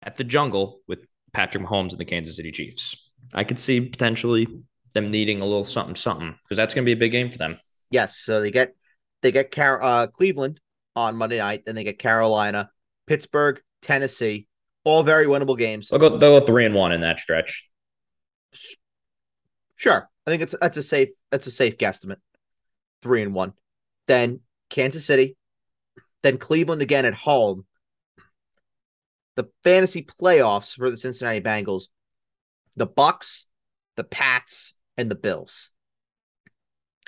at 0.04 0.16
the 0.16 0.22
jungle 0.22 0.80
with 0.86 1.00
Patrick 1.32 1.64
Mahomes 1.64 1.90
and 1.90 1.98
the 1.98 2.04
Kansas 2.04 2.36
City 2.36 2.52
Chiefs. 2.52 3.10
I 3.34 3.42
could 3.42 3.58
see 3.58 3.80
potentially 3.80 4.46
them 4.92 5.10
needing 5.10 5.40
a 5.40 5.44
little 5.44 5.64
something, 5.64 5.96
something, 5.96 6.36
because 6.44 6.56
that's 6.56 6.74
going 6.74 6.84
to 6.84 6.88
be 6.88 6.92
a 6.92 6.96
big 6.96 7.12
game 7.12 7.32
for 7.32 7.38
them. 7.38 7.58
Yes. 7.90 8.18
So 8.18 8.40
they 8.40 8.50
get 8.50 8.74
they 9.22 9.32
get 9.32 9.50
Car- 9.50 9.82
uh, 9.82 10.06
Cleveland 10.06 10.60
on 10.96 11.16
Monday 11.16 11.38
night, 11.38 11.64
then 11.66 11.74
they 11.74 11.84
get 11.84 11.98
Carolina, 11.98 12.70
Pittsburgh, 13.06 13.60
Tennessee, 13.82 14.46
all 14.84 15.02
very 15.02 15.26
winnable 15.26 15.58
games. 15.58 15.88
They'll 15.88 15.98
go, 15.98 16.16
they'll 16.16 16.40
go 16.40 16.46
three 16.46 16.64
and 16.64 16.74
one 16.74 16.92
in 16.92 17.00
that 17.00 17.20
stretch. 17.20 17.68
Sure, 19.76 20.08
I 20.26 20.30
think 20.30 20.42
it's 20.42 20.54
that's 20.60 20.76
a 20.76 20.82
safe 20.82 21.10
that's 21.30 21.46
a 21.46 21.50
safe 21.50 21.76
guesstimate. 21.76 22.20
Three 23.02 23.22
and 23.22 23.34
one, 23.34 23.52
then 24.06 24.40
Kansas 24.70 25.04
City, 25.04 25.36
then 26.22 26.38
Cleveland 26.38 26.82
again 26.82 27.04
at 27.04 27.14
home. 27.14 27.66
The 29.36 29.48
fantasy 29.64 30.02
playoffs 30.02 30.74
for 30.76 30.90
the 30.90 30.96
Cincinnati 30.96 31.40
Bengals, 31.40 31.88
the 32.76 32.86
Bucks, 32.86 33.46
the 33.96 34.04
Pats, 34.04 34.74
and 34.96 35.10
the 35.10 35.16
Bills. 35.16 35.70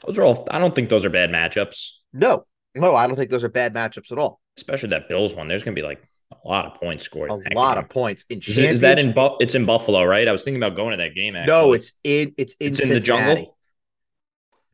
Those 0.04 0.18
are 0.18 0.24
all. 0.24 0.46
I 0.50 0.58
don't 0.58 0.74
think 0.74 0.90
those 0.90 1.04
are 1.04 1.10
bad 1.10 1.30
matchups. 1.30 1.92
No, 2.12 2.46
no, 2.76 2.94
I 2.94 3.06
don't 3.06 3.16
think 3.16 3.30
those 3.30 3.44
are 3.44 3.48
bad 3.48 3.74
matchups 3.74 4.12
at 4.12 4.18
all. 4.18 4.40
Especially 4.56 4.90
that 4.90 5.08
Bills 5.08 5.34
one. 5.34 5.48
There's 5.48 5.62
going 5.62 5.74
to 5.74 5.80
be 5.80 5.86
like 5.86 6.02
a 6.32 6.48
lot 6.48 6.66
of 6.66 6.74
points 6.74 7.04
scored. 7.04 7.30
A 7.30 7.34
lot 7.54 7.74
game. 7.74 7.84
of 7.84 7.88
points 7.88 8.24
in. 8.28 8.38
Is, 8.38 8.58
is, 8.58 8.80
that 8.80 8.98
in? 8.98 9.12
Bu- 9.12 9.36
it's 9.40 9.54
in 9.54 9.64
Buffalo, 9.64 10.04
right? 10.04 10.26
I 10.26 10.32
was 10.32 10.42
thinking 10.44 10.62
about 10.62 10.76
going 10.76 10.92
to 10.92 11.04
that 11.04 11.14
game. 11.14 11.36
Actually. 11.36 11.52
No, 11.52 11.72
it's 11.72 11.92
in. 12.04 12.34
It's 12.36 12.54
in. 12.60 12.68
It's 12.68 12.80
in 12.80 12.88
the 12.88 13.00
jungle. 13.00 13.56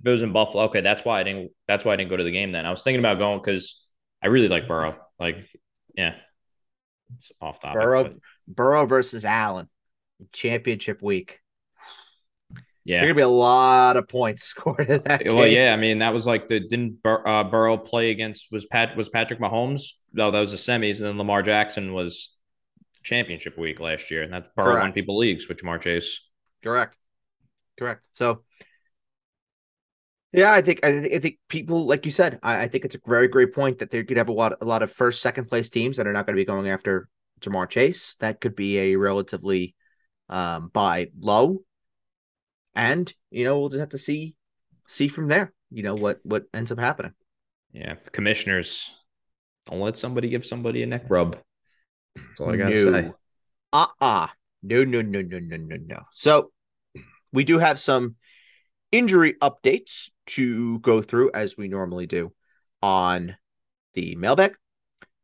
If 0.01 0.07
it 0.07 0.11
was 0.11 0.23
in 0.23 0.33
Buffalo, 0.33 0.65
okay, 0.65 0.81
that's 0.81 1.05
why 1.05 1.21
I 1.21 1.23
didn't. 1.23 1.53
That's 1.69 1.85
why 1.85 1.93
I 1.93 1.97
didn't 1.97 2.11
go 2.11 2.17
to 2.17 2.25
the 2.25 2.33
game. 2.33 2.53
Then 2.53 2.67
I 2.67 2.71
was 2.71 2.83
thinking 2.83 3.01
about 3.01 3.19
going 3.19 3.39
because 3.39 3.87
I 4.23 4.29
really 4.29 4.49
like 4.49 4.67
Burrow. 4.67 4.97
Like, 5.19 5.37
yeah, 5.95 6.15
it's 7.17 7.33
off 7.41 7.61
topic. 7.61 7.81
Burrow, 7.81 8.05
but... 8.05 8.15
Burrow 8.49 8.87
versus 8.87 9.25
Allen, 9.25 9.69
championship 10.33 11.03
week. 11.03 11.42
Yeah, 12.85 12.99
there's 12.99 13.09
gonna 13.11 13.15
be 13.17 13.23
a 13.23 13.29
lot 13.29 13.97
of 13.97 14.09
points 14.09 14.45
scored 14.53 14.89
in 14.89 15.03
that. 15.05 15.23
Well, 15.25 15.45
game. 15.45 15.55
yeah, 15.55 15.73
I 15.73 15.77
mean 15.77 15.99
that 15.99 16.13
was 16.13 16.27
like 16.27 16.49
the 16.49 16.61
didn't 16.61 17.03
Bur- 17.03 17.27
uh, 17.27 17.45
Burrow 17.45 17.77
play 17.77 18.11
against 18.11 18.49
was 18.51 18.67
Pat 18.67 18.97
was 18.97 19.09
Patrick 19.09 19.41
Mahomes? 19.41 19.93
No, 20.13 20.31
that 20.31 20.41
was 20.41 20.51
the 20.51 20.57
semis, 20.57 20.99
and 20.99 21.07
then 21.07 21.19
Lamar 21.19 21.43
Jackson 21.43 21.93
was 21.93 22.37
championship 23.03 23.59
week 23.59 23.81
last 23.81 24.11
year, 24.11 24.23
and 24.23 24.33
that's 24.33 24.49
Burrow 24.57 24.73
Correct. 24.73 24.83
won 24.85 24.93
people 24.93 25.19
leagues 25.19 25.49
with 25.49 25.59
Ja'Marr 25.59 25.81
Chase. 25.81 26.21
Correct, 26.63 26.97
correct. 27.79 28.09
So, 28.15 28.45
yeah, 30.33 30.53
I 30.53 30.63
think 30.63 30.85
I 30.85 31.01
think, 31.01 31.15
I 31.15 31.19
think 31.19 31.39
people 31.49 31.87
like 31.87 32.05
you 32.05 32.11
said, 32.13 32.39
I, 32.43 32.63
I 32.63 32.69
think 32.69 32.85
it's 32.85 32.95
a 32.97 33.01
very 33.07 33.29
great 33.29 33.55
point 33.55 33.79
that 33.79 33.91
they 33.91 34.03
could 34.05 34.17
have 34.17 34.29
a 34.29 34.33
lot 34.33 34.55
a 34.61 34.65
lot 34.65 34.83
of 34.83 34.91
first 34.93 35.23
second 35.23 35.47
place 35.47 35.69
teams 35.69 35.97
that 35.99 36.07
are 36.07 36.13
not 36.13 36.27
going 36.27 36.35
to 36.37 36.41
be 36.41 36.47
going 36.47 36.69
after 36.69 37.09
Ja'Marr 37.41 37.69
Chase. 37.69 38.17
That 38.21 38.41
could 38.41 38.57
be 38.57 38.79
a 38.79 38.97
relatively 38.97 39.75
um, 40.29 40.71
buy 40.73 41.09
low 41.19 41.63
and 42.75 43.13
you 43.31 43.45
know 43.45 43.59
we'll 43.59 43.69
just 43.69 43.81
have 43.81 43.91
to 43.91 43.99
see 43.99 44.35
see 44.87 45.09
from 45.09 45.29
there. 45.29 45.53
You 45.71 45.83
know 45.83 45.95
what 45.95 46.21
what 46.23 46.45
ends 46.53 46.73
up 46.73 46.79
happening. 46.79 47.13
Yeah, 47.73 47.95
commissioners, 48.13 48.91
don't 49.67 49.81
let 49.81 49.99
somebody 49.99 50.29
give 50.29 50.45
somebody 50.45 50.83
a 50.83 50.87
neck 50.87 51.05
rub. 51.09 51.39
That's 52.15 52.41
all 52.41 52.53
I 52.53 52.57
gotta 52.57 52.75
no. 52.75 52.93
say. 52.93 53.13
Uh 53.73 53.87
uh 54.01 54.27
no 54.63 54.85
no 54.85 55.03
no 55.03 55.23
no 55.23 55.39
no 55.39 55.57
no 55.57 55.77
no. 55.77 56.01
So 56.13 56.51
we 57.33 57.45
do 57.45 57.59
have 57.59 57.81
some 57.81 58.17
injury 58.91 59.35
updates 59.41 60.11
to 60.27 60.79
go 60.81 61.01
through 61.01 61.31
as 61.33 61.57
we 61.57 61.69
normally 61.69 62.07
do 62.07 62.33
on 62.83 63.37
the 63.95 64.15
mailbag. 64.17 64.55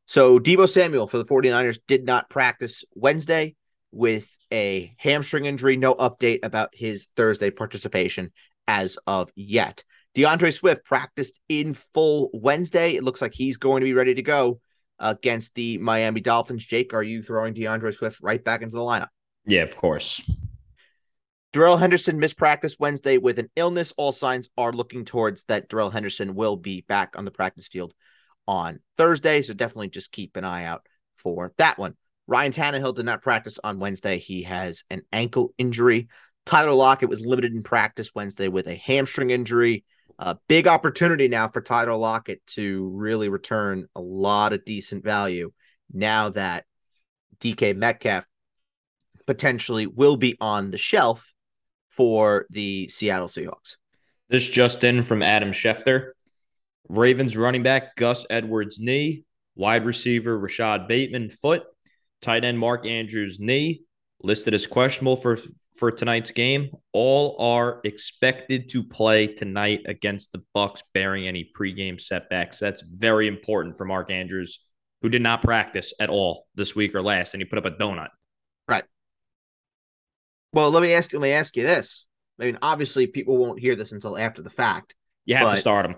So 0.07 0.39
Deebo 0.39 0.69
Samuel 0.69 1.07
for 1.07 1.19
the 1.19 1.27
49ers 1.27 1.79
did 1.87 2.05
not 2.05 2.31
practice 2.31 2.85
Wednesday 2.95 3.57
with 3.93 4.27
a 4.53 4.95
hamstring 4.99 5.47
injury. 5.47 5.77
No 5.77 5.95
update 5.95 6.41
about 6.43 6.71
his 6.73 7.09
Thursday 7.17 7.51
participation 7.51 8.33
as 8.67 8.99
of 9.07 9.31
yet. 9.35 9.85
DeAndre 10.15 10.53
Swift 10.53 10.85
practiced 10.85 11.39
in 11.49 11.75
full 11.95 12.31
Wednesday. 12.33 12.95
It 12.95 13.05
looks 13.05 13.23
like 13.23 13.35
he's 13.35 13.57
going 13.57 13.81
to 13.81 13.87
be 13.87 13.95
ready 13.95 14.15
to 14.15 14.23
go 14.23 14.61
against 14.99 15.55
the 15.55 15.79
Miami 15.79 16.21
Dolphins. 16.21 16.65
Jake, 16.65 16.93
are 16.93 17.03
you 17.03 17.23
throwing 17.23 17.55
DeAndre 17.55 17.95
Swift 17.95 18.21
right 18.21 18.43
back 18.43 18.63
into 18.63 18.75
the 18.75 18.83
lineup? 18.83 19.09
Yeah, 19.47 19.63
of 19.63 19.77
course. 19.77 20.21
Darrell 21.53 21.77
Henderson 21.77 22.19
missed 22.19 22.37
practice 22.37 22.77
Wednesday 22.79 23.17
with 23.17 23.39
an 23.39 23.51
illness. 23.57 23.93
All 23.97 24.13
signs 24.13 24.49
are 24.59 24.73
looking 24.73 25.05
towards 25.05 25.45
that 25.45 25.69
Darrell 25.69 25.91
Henderson 25.91 26.35
will 26.35 26.57
be 26.57 26.85
back 26.89 27.15
on 27.17 27.25
the 27.25 27.31
practice 27.31 27.69
field 27.69 27.95
on 28.47 28.81
Thursday. 28.97 29.43
So 29.43 29.55
definitely 29.55 29.89
just 29.89 30.13
keep 30.13 30.37
an 30.37 30.45
eye 30.45 30.65
out 30.65 30.87
for 31.17 31.53
that 31.59 31.79
one. 31.79 31.95
Ryan 32.29 32.53
Tannehill 32.53 32.95
did 32.95 33.07
not 33.07 33.23
practice 33.23 33.59
on 33.65 33.81
Wednesday. 33.81 34.19
He 34.19 34.43
has 34.43 34.85
an 34.91 35.01
ankle 35.13 35.55
injury. 35.57 36.09
Tyler 36.45 36.75
Lockett 36.75 37.09
was 37.09 37.23
limited 37.23 37.55
in 37.55 37.63
practice 37.63 38.15
Wednesday 38.15 38.49
with 38.49 38.69
a 38.69 38.75
hamstring 38.75 39.31
injury. 39.31 39.85
A 40.19 40.37
big 40.47 40.69
opportunity 40.69 41.27
now 41.29 41.49
for 41.49 41.63
Tyler 41.63 41.97
Lockett 41.97 42.47
to 42.49 42.91
really 42.91 43.31
return 43.31 43.89
a 43.97 44.01
lot 44.01 44.53
of 44.53 44.65
decent 44.67 45.03
value 45.03 45.53
now 45.91 46.29
that 46.31 46.67
DK 47.41 47.75
Metcalf 47.75 48.27
potentially 49.27 49.87
will 49.87 50.19
be 50.19 50.37
on 50.39 50.71
the 50.71 50.79
shelf 50.79 51.33
for 51.89 52.47
the 52.51 52.89
Seattle 52.89 53.29
Seahawks. 53.29 53.77
This 54.29 54.47
just 54.47 54.85
in 54.85 55.03
from 55.03 55.23
Adam 55.23 55.53
Schefter. 55.53 56.11
Ravens 56.91 57.39
running 57.39 57.63
back 57.63 57.97
Gus 57.97 58.27
Edwards 58.29 58.79
knee, 58.79 59.25
wide 59.55 59.87
receiver 59.87 60.39
Rashod 60.39 60.89
Bateman 60.89 61.31
foot, 61.31 61.65
Tight 62.21 62.45
end 62.45 62.59
Mark 62.59 62.87
Andrews 62.87 63.39
knee 63.39 63.83
listed 64.23 64.55
as 64.55 64.67
questionable 64.67 65.17
for 65.17 65.39
for 65.77 65.91
tonight's 65.93 66.33
game. 66.33 66.71
All 66.93 67.37
are 67.39 67.81
expected 67.85 68.69
to 68.71 68.83
play 68.83 69.29
tonight 69.29 69.83
against 69.87 70.33
the 70.33 70.43
Bucks, 70.53 70.83
bearing 70.93 71.29
any 71.29 71.51
pregame 71.57 72.01
setbacks. 72.01 72.59
That's 72.59 72.83
very 72.83 73.29
important 73.29 73.79
for 73.79 73.85
Mark 73.85 74.11
Andrews, 74.11 74.59
who 75.03 75.09
did 75.09 75.23
not 75.23 75.43
practice 75.43 75.95
at 76.01 76.11
all 76.11 76.47
this 76.57 76.75
week 76.75 76.95
or 76.95 77.03
last, 77.03 77.35
and 77.35 77.41
he 77.41 77.45
put 77.45 77.59
up 77.59 77.65
a 77.65 77.71
donut. 77.71 78.09
Right. 78.67 78.85
Well, 80.53 80.71
let 80.71 80.83
me 80.83 80.93
ask. 80.93 81.13
You 81.13 81.21
let 81.21 81.29
me 81.29 81.33
ask 81.33 81.57
you 81.57 81.63
this. 81.63 82.07
I 82.41 82.47
mean, 82.47 82.59
obviously, 82.63 83.07
people 83.07 83.37
won't 83.37 83.61
hear 83.61 83.77
this 83.77 83.93
until 83.93 84.19
after 84.19 84.43
the 84.43 84.51
fact. 84.51 84.95
You 85.25 85.37
have 85.37 85.55
to 85.55 85.61
start 85.61 85.87
him. 85.87 85.97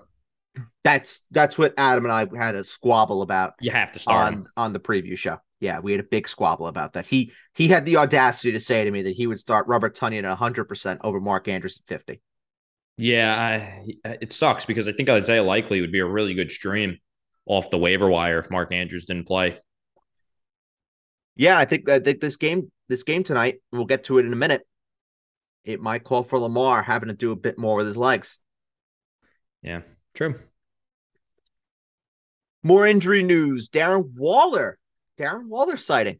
That's 0.85 1.23
that's 1.31 1.57
what 1.57 1.75
Adam 1.79 2.05
and 2.05 2.13
I 2.13 2.27
had 2.37 2.55
a 2.55 2.65
squabble 2.65 3.23
about. 3.23 3.55
You 3.61 3.71
have 3.71 3.93
to 3.93 3.99
start 3.99 4.27
on 4.27 4.33
him. 4.33 4.49
on 4.57 4.73
the 4.73 4.81
preview 4.81 5.17
show. 5.17 5.39
Yeah, 5.61 5.81
we 5.81 5.93
had 5.93 6.01
a 6.01 6.05
big 6.05 6.27
squabble 6.27 6.67
about 6.67 6.95
that. 6.95 7.07
He 7.07 7.33
he 7.55 7.69
had 7.69 7.85
the 7.85 7.99
audacity 7.99 8.53
to 8.53 8.61
say 8.61 8.83
to 8.83 8.91
me 8.91 9.03
that 9.03 9.15
he 9.15 9.27
would 9.27 9.39
start 9.39 9.67
Robert 9.69 9.95
Tonyan 9.95 10.25
at 10.25 10.39
100% 10.39 10.99
over 11.03 11.21
Mark 11.21 11.49
Andrews 11.49 11.79
at 11.79 11.87
50. 11.87 12.21
Yeah, 12.97 13.35
I, 13.39 14.09
uh, 14.09 14.15
it 14.21 14.33
sucks 14.33 14.65
because 14.65 14.89
I 14.89 14.93
think 14.93 15.09
Isaiah 15.09 15.43
Likely 15.43 15.81
would 15.81 15.93
be 15.93 16.01
a 16.01 16.07
really 16.07 16.35
good 16.35 16.51
stream 16.51 16.99
off 17.47 17.71
the 17.71 17.79
waiver 17.79 18.09
wire 18.09 18.39
if 18.39 18.51
Mark 18.51 18.73
Andrews 18.73 19.05
didn't 19.05 19.27
play. 19.27 19.59
Yeah, 21.37 21.59
I 21.59 21.67
think 21.67 21.89
I 21.89 21.99
think 21.99 22.21
this 22.21 22.37
game 22.37 22.71
this 22.89 23.03
game 23.03 23.23
tonight, 23.23 23.63
we'll 23.71 23.85
get 23.85 24.05
to 24.05 24.19
it 24.19 24.27
in 24.27 24.33
a 24.33 24.37
minute. 24.37 24.67
It 25.65 25.81
might 25.81 26.05
call 26.05 26.23
for 26.23 26.39
Lamar 26.39 26.83
having 26.83 27.09
to 27.09 27.15
do 27.15 27.33
a 27.33 27.37
bit 27.37 27.59
more 27.59 27.77
with 27.77 27.87
his 27.87 27.97
legs. 27.97 28.39
Yeah, 29.63 29.83
true. 30.15 30.41
More 32.63 32.87
injury 32.87 33.23
news. 33.23 33.69
Darren 33.69 34.13
Waller 34.15 34.79
Darren 35.21 35.49
Waller 35.49 35.77
sighting. 35.77 36.19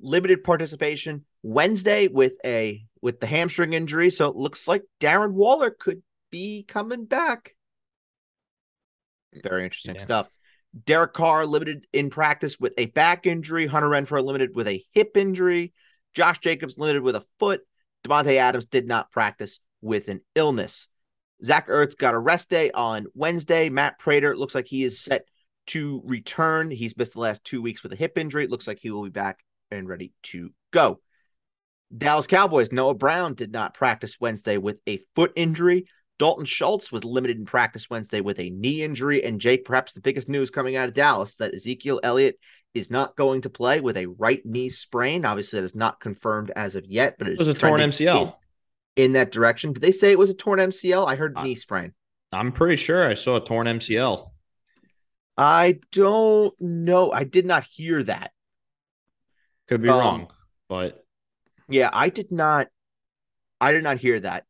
Limited 0.00 0.44
participation 0.44 1.24
Wednesday 1.42 2.08
with 2.08 2.34
a 2.44 2.84
with 3.02 3.20
the 3.20 3.26
hamstring 3.26 3.72
injury, 3.72 4.10
so 4.10 4.28
it 4.28 4.36
looks 4.36 4.66
like 4.66 4.82
Darren 5.00 5.32
Waller 5.32 5.70
could 5.70 6.02
be 6.30 6.64
coming 6.66 7.04
back. 7.04 7.54
Very 9.42 9.64
interesting 9.64 9.96
yeah. 9.96 10.00
stuff. 10.00 10.28
Derek 10.84 11.14
Carr 11.14 11.46
limited 11.46 11.86
in 11.92 12.10
practice 12.10 12.58
with 12.58 12.72
a 12.78 12.86
back 12.86 13.26
injury. 13.26 13.66
Hunter 13.66 13.88
Renfrow 13.88 14.24
limited 14.24 14.54
with 14.54 14.68
a 14.68 14.84
hip 14.92 15.16
injury. 15.16 15.72
Josh 16.14 16.38
Jacobs 16.38 16.78
limited 16.78 17.02
with 17.02 17.16
a 17.16 17.24
foot. 17.38 17.60
Davante 18.06 18.36
Adams 18.36 18.66
did 18.66 18.86
not 18.86 19.10
practice 19.10 19.60
with 19.80 20.08
an 20.08 20.20
illness. 20.34 20.88
Zach 21.44 21.68
Ertz 21.68 21.96
got 21.96 22.14
a 22.14 22.18
rest 22.18 22.48
day 22.48 22.70
on 22.70 23.06
Wednesday. 23.14 23.68
Matt 23.68 23.98
Prater 23.98 24.36
looks 24.36 24.54
like 24.54 24.66
he 24.66 24.84
is 24.84 25.00
set 25.00 25.24
to 25.68 26.02
return. 26.04 26.70
He's 26.70 26.96
missed 26.96 27.14
the 27.14 27.20
last 27.20 27.44
two 27.44 27.62
weeks 27.62 27.82
with 27.82 27.92
a 27.92 27.96
hip 27.96 28.18
injury. 28.18 28.44
It 28.44 28.50
looks 28.50 28.66
like 28.66 28.78
he 28.80 28.90
will 28.90 29.04
be 29.04 29.10
back 29.10 29.38
and 29.70 29.88
ready 29.88 30.12
to 30.24 30.50
go. 30.72 31.00
Dallas 31.96 32.26
Cowboys, 32.26 32.72
Noah 32.72 32.94
Brown 32.94 33.34
did 33.34 33.52
not 33.52 33.74
practice 33.74 34.16
Wednesday 34.20 34.58
with 34.58 34.78
a 34.86 35.02
foot 35.14 35.32
injury. 35.36 35.86
Dalton 36.18 36.44
Schultz 36.44 36.90
was 36.90 37.04
limited 37.04 37.38
in 37.38 37.46
practice 37.46 37.88
Wednesday 37.88 38.20
with 38.20 38.38
a 38.40 38.50
knee 38.50 38.82
injury. 38.82 39.22
And 39.24 39.40
Jake, 39.40 39.64
perhaps 39.64 39.92
the 39.92 40.00
biggest 40.00 40.28
news 40.28 40.50
coming 40.50 40.76
out 40.76 40.88
of 40.88 40.94
Dallas 40.94 41.36
that 41.36 41.54
Ezekiel 41.54 42.00
Elliott 42.02 42.38
is 42.74 42.90
not 42.90 43.16
going 43.16 43.42
to 43.42 43.50
play 43.50 43.80
with 43.80 43.96
a 43.96 44.06
right 44.06 44.44
knee 44.44 44.68
sprain. 44.68 45.24
Obviously, 45.24 45.60
that 45.60 45.64
is 45.64 45.74
not 45.74 46.00
confirmed 46.00 46.50
as 46.54 46.74
of 46.74 46.84
yet, 46.86 47.16
but 47.18 47.28
it 47.28 47.38
was 47.38 47.48
a 47.48 47.54
torn 47.54 47.80
MCL 47.80 48.34
in, 48.96 49.04
in, 49.04 49.12
that 49.12 49.32
direction. 49.32 49.72
Did 49.72 49.82
they 49.82 49.92
say 49.92 50.10
it 50.10 50.18
was 50.18 50.30
a 50.30 50.34
torn 50.34 50.58
MCL? 50.58 51.06
I 51.06 51.16
heard 51.16 51.36
knee 51.36 51.54
sprain. 51.54 51.94
I'm 52.32 52.52
pretty 52.52 52.76
sure 52.76 53.08
I 53.08 53.14
saw 53.14 53.36
a 53.36 53.44
torn 53.44 53.66
MCL. 53.66 54.28
I 55.38 55.78
don't 55.92 56.52
know. 56.60 57.12
I 57.12 57.22
did 57.22 57.46
not 57.46 57.62
hear 57.62 58.02
that. 58.02 58.32
Could 59.68 59.82
be 59.82 59.88
um, 59.88 59.98
wrong, 59.98 60.26
but 60.68 61.04
yeah, 61.68 61.90
I 61.92 62.08
did 62.08 62.32
not. 62.32 62.66
I 63.60 63.70
did 63.70 63.84
not 63.84 63.98
hear 63.98 64.18
that. 64.18 64.44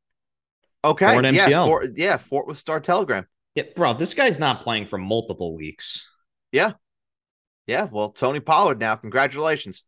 Okay, 0.82 1.12
Fort 1.12 1.24
MCL. 1.24 1.48
yeah, 1.48 1.64
Fort, 1.66 1.90
yeah, 1.96 2.16
Fort 2.16 2.46
Worth 2.46 2.58
Star 2.58 2.80
Telegram. 2.80 3.26
Yeah, 3.54 3.64
bro, 3.76 3.92
this 3.94 4.14
guy's 4.14 4.38
not 4.38 4.62
playing 4.62 4.86
for 4.86 4.96
multiple 4.96 5.54
weeks. 5.54 6.10
Yeah, 6.52 6.72
yeah. 7.66 7.88
Well, 7.90 8.10
Tony 8.10 8.40
Pollard 8.40 8.80
now. 8.80 8.96
Congratulations. 8.96 9.82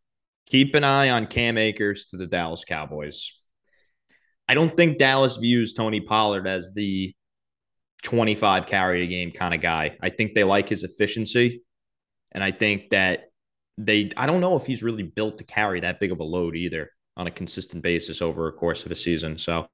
Keep 0.47 0.75
an 0.75 0.85
eye 0.85 1.09
on 1.09 1.28
Cam 1.28 1.57
Akers 1.57 2.04
to 2.07 2.19
the 2.19 2.26
Dallas 2.26 2.64
Cowboys. 2.66 3.33
I 4.49 4.54
don't 4.54 4.76
think 4.76 4.99
Dallas 4.99 5.37
views 5.37 5.73
Tony 5.73 6.00
Pollard 6.00 6.47
as 6.47 6.73
the 6.75 7.14
25 8.02 8.66
carry 8.66 9.02
a 9.02 9.07
game 9.07 9.30
kind 9.33 9.54
of 9.54 9.61
guy. 9.61 9.97
I 10.00 10.11
think 10.11 10.35
they 10.35 10.45
like 10.45 10.69
his 10.69 10.85
efficiency. 10.85 11.62
And 12.33 12.42
I 12.45 12.52
think 12.52 12.90
that 12.90 13.30
they, 13.78 14.11
I 14.16 14.26
don't 14.26 14.40
know 14.40 14.57
if 14.57 14.66
he's 14.66 14.83
really 14.83 15.02
built 15.02 15.38
to 15.38 15.45
carry 15.45 15.80
that 15.80 16.00
big 16.00 16.12
of 16.12 16.21
a 16.21 16.25
load 16.25 16.57
either 16.57 16.90
on 17.16 17.26
a 17.26 17.30
consistent 17.30 17.83
basis 17.83 18.23
over 18.23 18.49
a 18.49 18.52
course 18.52 18.87
of 18.87 18.92
a 18.92 18.97
season. 18.97 19.38
So 19.38 19.66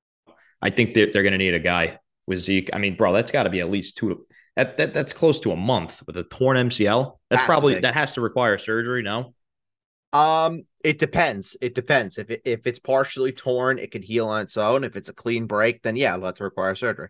I 0.62 0.70
think 0.70 0.94
they're, 0.94 1.12
they're 1.12 1.22
going 1.22 1.32
to 1.32 1.38
need 1.38 1.54
a 1.54 1.58
guy 1.60 1.98
with 2.26 2.40
Zeke. 2.40 2.70
I 2.72 2.78
mean, 2.78 2.96
bro, 2.96 3.12
that's 3.12 3.30
got 3.30 3.44
to 3.44 3.50
be 3.50 3.60
at 3.60 3.70
least 3.70 3.96
two. 3.98 4.26
That, 4.56 4.78
that 4.78 4.94
that's 4.94 5.12
close 5.12 5.38
to 5.40 5.52
a 5.52 5.56
month 5.56 6.02
with 6.06 6.16
a 6.16 6.24
torn 6.24 6.56
MCL. 6.56 7.18
That's 7.30 7.42
probably 7.42 7.76
that 7.80 7.94
has 7.94 8.14
to 8.14 8.22
require 8.22 8.56
surgery. 8.56 9.02
No, 9.02 9.34
Um, 10.12 10.62
it 10.82 10.98
depends. 10.98 11.56
It 11.60 11.74
depends. 11.74 12.18
If 12.18 12.30
it, 12.30 12.42
if 12.44 12.66
it's 12.66 12.78
partially 12.78 13.32
torn, 13.32 13.78
it 13.78 13.90
could 13.90 14.04
heal 14.04 14.28
on 14.28 14.42
its 14.42 14.56
own. 14.56 14.84
If 14.84 14.96
it's 14.96 15.08
a 15.08 15.12
clean 15.12 15.46
break, 15.46 15.82
then 15.82 15.96
yeah, 15.96 16.16
let's 16.16 16.40
require 16.40 16.74
surgery. 16.74 17.08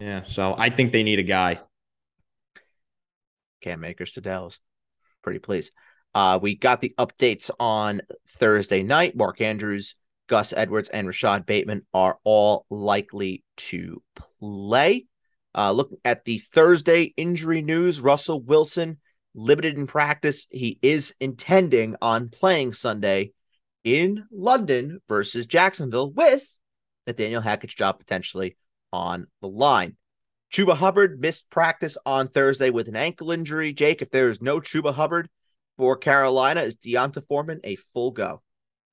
Yeah. 0.00 0.22
So 0.26 0.54
I 0.56 0.70
think 0.70 0.92
they 0.92 1.02
need 1.02 1.18
a 1.18 1.24
guy. 1.24 1.60
Cam 3.60 3.84
Akers 3.84 4.12
to 4.12 4.20
Dallas. 4.20 4.58
Pretty 5.22 5.38
pleased. 5.38 5.72
Uh, 6.14 6.38
we 6.40 6.56
got 6.56 6.80
the 6.80 6.94
updates 6.98 7.50
on 7.60 8.00
Thursday 8.26 8.82
night. 8.82 9.14
Mark 9.14 9.40
Andrews, 9.40 9.94
Gus 10.28 10.52
Edwards, 10.52 10.88
and 10.88 11.06
Rashod 11.06 11.46
Bateman 11.46 11.86
are 11.92 12.18
all 12.24 12.64
likely 12.70 13.44
to 13.58 14.02
play. 14.40 15.06
Uh, 15.54 15.72
looking 15.72 15.98
at 16.04 16.24
the 16.24 16.38
Thursday 16.38 17.12
injury 17.16 17.60
news, 17.60 18.00
Russell 18.00 18.40
Wilson 18.40 18.98
limited 19.34 19.76
in 19.76 19.86
practice. 19.86 20.46
He 20.50 20.78
is 20.82 21.14
intending 21.20 21.96
on 22.00 22.30
playing 22.30 22.72
Sunday 22.72 23.32
in 23.84 24.24
London 24.32 25.00
versus 25.08 25.46
Jacksonville 25.46 26.10
with 26.10 26.42
Nathaniel 27.06 27.42
Hackett's 27.42 27.74
job 27.74 27.98
potentially 27.98 28.56
on 28.92 29.26
the 29.40 29.48
line. 29.48 29.96
Chuba 30.52 30.76
Hubbard 30.76 31.20
missed 31.20 31.48
practice 31.50 31.96
on 32.04 32.28
Thursday 32.28 32.70
with 32.70 32.88
an 32.88 32.96
ankle 32.96 33.30
injury. 33.30 33.72
Jake, 33.72 34.02
if 34.02 34.10
there 34.10 34.28
is 34.28 34.42
no 34.42 34.60
Chuba 34.60 34.92
Hubbard 34.92 35.28
for 35.78 35.96
Carolina, 35.96 36.62
is 36.62 36.74
D'Onta 36.76 37.22
Foreman 37.28 37.60
a 37.62 37.76
full 37.94 38.10
go? 38.10 38.42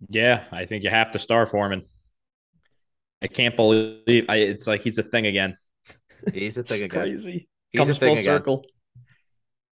Yeah, 0.07 0.43
I 0.51 0.65
think 0.65 0.83
you 0.83 0.91
have 0.91 1.11
to 1.11 1.19
start 1.19 1.49
Foreman. 1.49 1.83
I 3.21 3.27
can't 3.27 3.55
believe 3.55 4.25
I, 4.29 4.35
it's 4.35 4.67
like 4.67 4.83
he's 4.83 4.99
a 4.99 5.03
thing 5.03 5.25
again. 5.25 5.57
He's 6.31 6.57
a 6.57 6.63
thing 6.63 6.83
again. 6.83 7.01
Crazy. 7.01 7.47
He's 7.71 7.81
a 7.81 7.85
Comes 7.85 7.97
thing 7.97 8.07
full 8.15 8.21
again. 8.21 8.23
circle. 8.23 8.65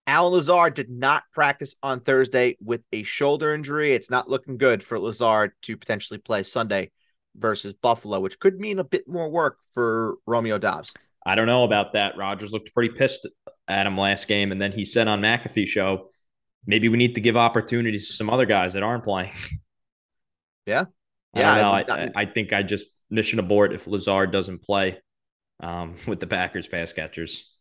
Allen 0.08 0.34
Lazard 0.34 0.74
did 0.74 0.90
not 0.90 1.24
practice 1.34 1.76
on 1.82 2.00
Thursday 2.00 2.58
with 2.64 2.82
a 2.92 3.04
shoulder 3.04 3.54
injury. 3.54 3.94
It's 3.94 4.10
not 4.10 4.30
looking 4.30 4.58
good 4.58 4.84
for 4.84 5.00
Lazard 5.00 5.52
to 5.64 5.78
potentially 5.78 6.20
play 6.20 6.44
Sunday 6.44 6.92
versus 7.38 7.74
Buffalo, 7.74 8.20
which 8.20 8.40
could 8.40 8.60
mean 8.60 8.80
a 8.80 8.84
bit 8.84 9.08
more 9.08 9.30
work 9.30 9.58
for 9.74 10.16
Romeo 10.26 10.58
Doubs. 10.58 10.94
I 11.26 11.36
don't 11.36 11.48
know 11.48 11.64
about 11.64 11.94
that. 11.94 12.18
Rodgers 12.18 12.52
looked 12.52 12.74
pretty 12.74 12.94
pissed 12.94 13.28
at 13.68 13.88
him 13.88 13.98
last 13.98 14.28
game, 14.28 14.52
and 14.52 14.62
then 14.62 14.72
he 14.72 14.86
said 14.86 15.08
on 15.08 15.22
McAfee 15.22 15.68
show, 15.68 16.10
maybe 16.68 16.88
we 16.90 16.98
need 16.98 17.16
to 17.16 17.22
give 17.22 17.36
opportunities 17.36 18.08
to 18.08 18.14
some 18.14 18.30
other 18.30 18.46
guys 18.46 18.74
that 18.74 18.84
aren't 18.84 19.04
playing. 19.04 19.32
Yeah. 20.66 20.86
I 21.36 21.40
Yeah, 21.40 21.60
don't 21.62 21.88
know. 21.88 21.94
I- 21.94 22.04
I, 22.06 22.12
I 22.24 22.26
think 22.26 22.52
I 22.54 22.64
just 22.64 22.90
mission 23.12 23.38
abort 23.38 23.72
if 23.72 23.86
Lazard 23.86 24.32
doesn't 24.32 24.64
play 24.64 25.00
um, 25.60 25.96
with 26.08 26.20
the 26.20 26.26
Packers 26.26 26.68
pass 26.68 26.92
catchers. 26.92 27.52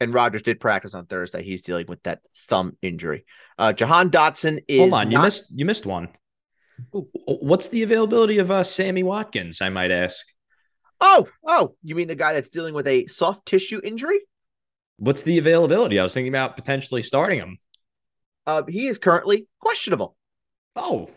And 0.00 0.14
Rodgers 0.14 0.40
did 0.42 0.58
practice 0.58 0.94
on 0.94 1.04
Thursday. 1.06 1.42
He's 1.42 1.60
dealing 1.60 1.84
with 1.86 2.02
that 2.04 2.20
thumb 2.48 2.78
injury. 2.80 3.26
Uh, 3.58 3.74
Jahan 3.74 4.10
Dotson 4.10 4.62
is 4.68 4.80
Hold 4.80 4.94
on, 4.94 5.10
you 5.10 5.18
not- 5.18 5.24
missed 5.24 5.44
you 5.54 5.66
missed 5.66 5.84
one. 5.84 6.08
What's 7.26 7.68
the 7.68 7.82
availability 7.82 8.38
of 8.38 8.50
uh, 8.50 8.64
Sammy 8.64 9.02
Watkins? 9.02 9.60
I 9.60 9.68
might 9.68 9.90
ask. 9.90 10.24
Oh, 11.00 11.28
oh, 11.46 11.74
you 11.82 11.94
mean 11.94 12.08
the 12.08 12.14
guy 12.14 12.32
that's 12.32 12.48
dealing 12.48 12.74
with 12.74 12.86
a 12.86 13.06
soft 13.06 13.46
tissue 13.46 13.80
injury? 13.84 14.20
What's 14.96 15.22
the 15.22 15.38
availability? 15.38 15.98
I 15.98 16.02
was 16.02 16.14
thinking 16.14 16.32
about 16.32 16.56
potentially 16.56 17.02
starting 17.02 17.38
him. 17.38 17.58
Uh, 18.46 18.62
he 18.68 18.88
is 18.88 18.98
currently 18.98 19.46
questionable. 19.60 20.16
Oh, 20.74 21.10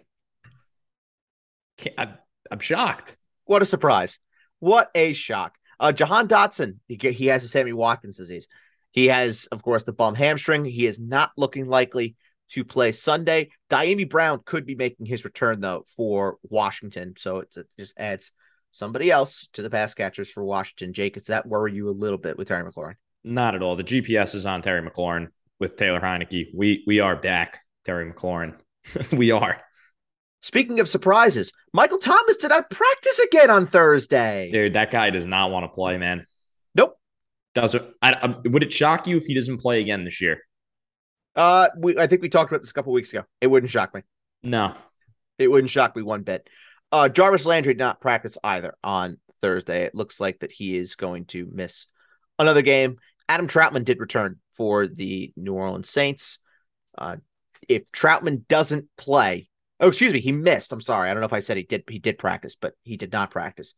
I'm, 1.97 2.13
I'm 2.51 2.59
shocked. 2.59 3.17
What 3.45 3.61
a 3.61 3.65
surprise. 3.65 4.19
What 4.59 4.91
a 4.93 5.13
shock. 5.13 5.55
Uh, 5.79 5.91
Jahan 5.91 6.27
Dotson, 6.27 6.75
he, 6.87 6.95
he 7.11 7.27
has 7.27 7.43
a 7.43 7.47
Sammy 7.47 7.73
Watkins 7.73 8.17
disease. 8.17 8.47
He 8.91 9.07
has, 9.07 9.47
of 9.51 9.63
course, 9.63 9.83
the 9.83 9.93
bum 9.93 10.13
hamstring. 10.13 10.65
He 10.65 10.85
is 10.85 10.99
not 10.99 11.31
looking 11.37 11.67
likely 11.67 12.15
to 12.53 12.63
play 12.63 12.91
Sunday. 12.91 13.49
Dyami 13.69 14.09
Brown 14.09 14.41
could 14.45 14.65
be 14.65 14.75
making 14.75 15.05
his 15.05 15.25
return, 15.25 15.61
though, 15.61 15.85
for 15.95 16.37
Washington. 16.43 17.15
So 17.17 17.39
it 17.39 17.55
just 17.77 17.93
adds 17.97 18.31
somebody 18.71 19.11
else 19.11 19.47
to 19.53 19.61
the 19.61 19.69
pass 19.69 19.93
catchers 19.93 20.29
for 20.29 20.43
Washington. 20.43 20.93
Jake, 20.93 21.15
does 21.15 21.23
that 21.23 21.47
worry 21.47 21.73
you 21.73 21.89
a 21.89 21.91
little 21.91 22.17
bit 22.17 22.37
with 22.37 22.47
Terry 22.47 22.69
McLaurin? 22.69 22.95
Not 23.23 23.55
at 23.55 23.61
all. 23.61 23.75
The 23.75 23.83
GPS 23.83 24.35
is 24.35 24.45
on 24.45 24.61
Terry 24.61 24.87
McLaurin 24.87 25.27
with 25.59 25.77
Taylor 25.77 25.99
Heinicke. 25.99 26.47
We 26.53 26.83
we 26.87 26.99
are 26.99 27.15
back, 27.15 27.59
Terry 27.85 28.11
McLaurin. 28.11 28.55
we 29.11 29.31
are. 29.31 29.61
Speaking 30.41 30.79
of 30.79 30.89
surprises, 30.89 31.53
Michael 31.71 31.99
Thomas 31.99 32.37
did 32.37 32.49
not 32.49 32.71
practice 32.71 33.19
again 33.19 33.51
on 33.51 33.67
Thursday. 33.67 34.49
Dude, 34.51 34.73
that 34.73 34.89
guy 34.89 35.11
does 35.11 35.27
not 35.27 35.51
want 35.51 35.65
to 35.65 35.69
play, 35.69 35.99
man. 35.99 36.25
Nope. 36.73 36.97
Doesn't. 37.53 37.85
I, 38.01 38.13
I, 38.13 38.35
would 38.47 38.63
it 38.63 38.73
shock 38.73 39.05
you 39.05 39.17
if 39.17 39.25
he 39.25 39.35
doesn't 39.35 39.59
play 39.59 39.81
again 39.81 40.03
this 40.03 40.19
year? 40.19 40.41
Uh, 41.35 41.69
we, 41.77 41.97
I 41.97 42.07
think 42.07 42.21
we 42.21 42.29
talked 42.29 42.51
about 42.51 42.61
this 42.61 42.71
a 42.71 42.73
couple 42.73 42.93
weeks 42.93 43.11
ago. 43.13 43.23
It 43.39 43.47
wouldn't 43.47 43.71
shock 43.71 43.93
me. 43.93 44.01
No. 44.43 44.73
It 45.37 45.49
wouldn't 45.49 45.71
shock 45.71 45.95
me 45.95 46.01
one 46.01 46.23
bit. 46.23 46.47
Uh, 46.91 47.09
Jarvis 47.09 47.45
Landry 47.45 47.73
did 47.73 47.79
not 47.79 48.01
practice 48.01 48.37
either 48.43 48.75
on 48.83 49.17
Thursday. 49.41 49.83
It 49.83 49.95
looks 49.95 50.19
like 50.19 50.39
that 50.39 50.51
he 50.51 50.77
is 50.77 50.95
going 50.95 51.25
to 51.25 51.47
miss 51.51 51.87
another 52.37 52.61
game. 52.61 52.97
Adam 53.29 53.47
Trautman 53.47 53.85
did 53.85 53.99
return 53.99 54.39
for 54.55 54.87
the 54.87 55.31
New 55.37 55.53
Orleans 55.53 55.89
Saints. 55.89 56.39
Uh, 56.97 57.17
if 57.69 57.89
Trautman 57.91 58.45
doesn't 58.47 58.87
play, 58.97 59.47
oh, 59.79 59.87
excuse 59.87 60.11
me, 60.11 60.19
he 60.19 60.33
missed. 60.33 60.73
I'm 60.73 60.81
sorry. 60.81 61.09
I 61.09 61.13
don't 61.13 61.21
know 61.21 61.27
if 61.27 61.33
I 61.33 61.39
said 61.39 61.57
he 61.57 61.63
did. 61.63 61.83
He 61.89 61.99
did 61.99 62.17
practice, 62.17 62.57
but 62.59 62.73
he 62.83 62.97
did 62.97 63.13
not 63.13 63.31
practice. 63.31 63.73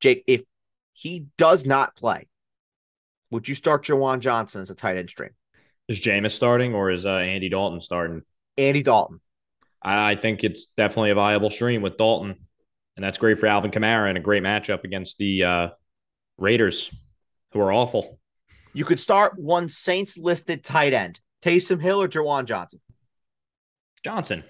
Jake, 0.00 0.24
if 0.26 0.42
he 0.92 1.26
does 1.38 1.64
not 1.64 1.94
play, 1.94 2.26
would 3.30 3.48
you 3.48 3.54
start 3.54 3.84
Juwan 3.84 4.20
Johnson 4.20 4.62
as 4.62 4.70
a 4.70 4.74
tight 4.74 4.96
end 4.96 5.10
stream? 5.10 5.30
Is 5.88 6.00
Jameis 6.00 6.32
starting 6.32 6.74
or 6.74 6.90
is 6.90 7.06
uh, 7.06 7.10
Andy 7.10 7.48
Dalton 7.48 7.80
starting? 7.80 8.22
Andy 8.58 8.82
Dalton. 8.82 9.20
I, 9.82 10.12
I 10.12 10.16
think 10.16 10.42
it's 10.42 10.66
definitely 10.76 11.10
a 11.10 11.14
viable 11.14 11.50
stream 11.50 11.82
with 11.82 11.96
Dalton, 11.96 12.34
and 12.96 13.04
that's 13.04 13.18
great 13.18 13.38
for 13.38 13.46
Alvin 13.46 13.70
Kamara 13.70 14.08
and 14.08 14.18
a 14.18 14.20
great 14.20 14.42
matchup 14.42 14.84
against 14.84 15.18
the 15.18 15.44
uh, 15.44 15.68
Raiders, 16.38 16.90
who 17.52 17.60
are 17.60 17.72
awful. 17.72 18.18
You 18.72 18.84
could 18.84 19.00
start 19.00 19.38
one 19.38 19.68
Saints 19.68 20.18
listed 20.18 20.64
tight 20.64 20.92
end, 20.92 21.20
Taysom 21.42 21.80
Hill 21.80 22.02
or 22.02 22.08
Juwan 22.08 22.46
Johnson. 22.46 22.80
Johnson. 24.04 24.44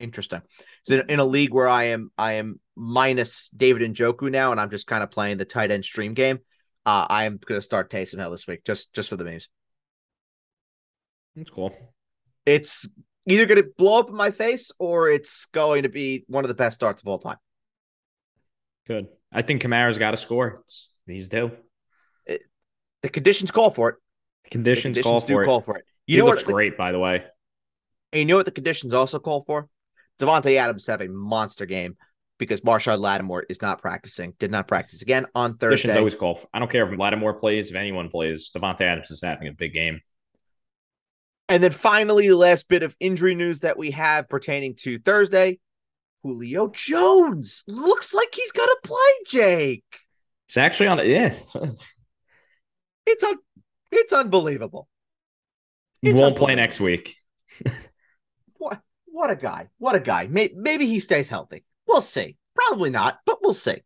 Interesting. 0.00 0.42
So 0.84 1.02
in 1.08 1.18
a 1.18 1.24
league 1.24 1.52
where 1.52 1.68
I 1.68 1.84
am, 1.84 2.10
I 2.16 2.34
am 2.34 2.60
minus 2.76 3.48
David 3.50 3.82
Njoku 3.94 4.30
now, 4.30 4.52
and 4.52 4.60
I'm 4.60 4.70
just 4.70 4.86
kind 4.86 5.02
of 5.02 5.10
playing 5.10 5.38
the 5.38 5.44
tight 5.44 5.70
end 5.70 5.84
stream 5.84 6.14
game. 6.14 6.38
Uh, 6.86 7.06
I 7.08 7.24
am 7.24 7.38
going 7.44 7.58
to 7.58 7.64
start 7.64 7.90
Taysom 7.90 8.18
Hill 8.18 8.30
this 8.30 8.46
week, 8.46 8.64
just 8.64 8.92
just 8.92 9.08
for 9.08 9.16
the 9.16 9.24
memes. 9.24 9.48
That's 11.36 11.50
cool. 11.50 11.74
It's 12.46 12.88
either 13.26 13.46
going 13.46 13.62
to 13.62 13.68
blow 13.76 13.98
up 14.00 14.08
in 14.10 14.14
my 14.14 14.30
face 14.30 14.70
or 14.78 15.08
it's 15.08 15.46
going 15.46 15.84
to 15.84 15.88
be 15.88 16.24
one 16.28 16.44
of 16.44 16.48
the 16.48 16.54
best 16.54 16.74
starts 16.76 17.02
of 17.02 17.08
all 17.08 17.18
time. 17.18 17.38
Good. 18.86 19.08
I 19.32 19.42
think 19.42 19.62
Kamara's 19.62 19.98
got 19.98 20.10
to 20.12 20.16
score. 20.16 20.60
It's 20.64 20.90
these 21.06 21.28
do. 21.28 21.52
The 22.26 23.08
conditions 23.10 23.50
call 23.50 23.70
for 23.70 23.90
it. 23.90 23.96
The 24.44 24.50
Conditions, 24.50 24.94
conditions 24.96 25.10
call 25.10 25.20
for 25.20 25.42
it. 25.42 25.46
call 25.46 25.60
for 25.60 25.76
it. 25.78 25.84
You 26.06 26.16
he 26.16 26.18
know 26.20 26.26
looks 26.26 26.42
what? 26.42 26.46
the- 26.46 26.52
great, 26.52 26.76
by 26.78 26.92
the 26.92 26.98
way. 26.98 27.24
and 28.12 28.20
you 28.20 28.24
know 28.26 28.36
what 28.36 28.46
the 28.46 28.50
conditions 28.52 28.94
also 28.94 29.18
call 29.18 29.42
for? 29.46 29.68
Davante 30.18 30.56
Adams 30.56 30.84
to 30.84 30.92
have 30.92 31.00
a 31.00 31.08
monster 31.08 31.66
game 31.66 31.96
because 32.38 32.60
Marshon 32.62 32.98
Lattimore 32.98 33.44
is 33.48 33.62
not 33.62 33.80
practicing. 33.80 34.34
Did 34.38 34.50
not 34.50 34.66
practice 34.68 35.02
again 35.02 35.26
on 35.34 35.56
Thursday. 35.56 35.96
always 35.96 36.14
call. 36.14 36.40
I 36.52 36.58
don't 36.58 36.70
care 36.70 36.90
if 36.90 36.98
Lattimore 36.98 37.34
plays, 37.34 37.70
if 37.70 37.76
anyone 37.76 38.10
plays. 38.10 38.50
Davante 38.54 38.82
Adams 38.82 39.10
is 39.10 39.20
having 39.22 39.48
a 39.48 39.52
big 39.52 39.72
game. 39.72 40.00
And 41.48 41.62
then 41.62 41.72
finally, 41.72 42.28
the 42.28 42.36
last 42.36 42.68
bit 42.68 42.82
of 42.82 42.96
injury 43.00 43.34
news 43.34 43.60
that 43.60 43.76
we 43.76 43.90
have 43.92 44.28
pertaining 44.28 44.76
to 44.76 44.98
Thursday 44.98 45.58
Julio 46.22 46.68
Jones 46.68 47.62
looks 47.68 48.14
like 48.14 48.34
he's 48.34 48.50
going 48.52 48.66
to 48.68 48.78
play, 48.82 48.96
Jake. 49.26 49.84
It's 50.48 50.56
actually 50.56 50.86
on. 50.88 50.98
Yeah, 51.06 51.34
It's 53.06 53.22
un- 53.22 53.38
it's 53.92 54.12
unbelievable. 54.12 54.88
he 56.00 56.08
It's 56.10 56.20
won't 56.20 56.36
play 56.36 56.54
next 56.54 56.80
week. 56.80 57.16
What, 58.56 58.80
what 59.04 59.30
a 59.30 59.36
guy. 59.36 59.68
What 59.78 59.94
a 59.94 60.00
guy. 60.00 60.26
May- 60.26 60.54
maybe 60.56 60.86
he 60.86 60.98
stays 61.00 61.28
healthy. 61.28 61.64
We'll 61.86 62.00
see. 62.00 62.36
Probably 62.54 62.90
not, 62.90 63.18
but 63.26 63.38
we'll 63.42 63.54
see. 63.54 63.82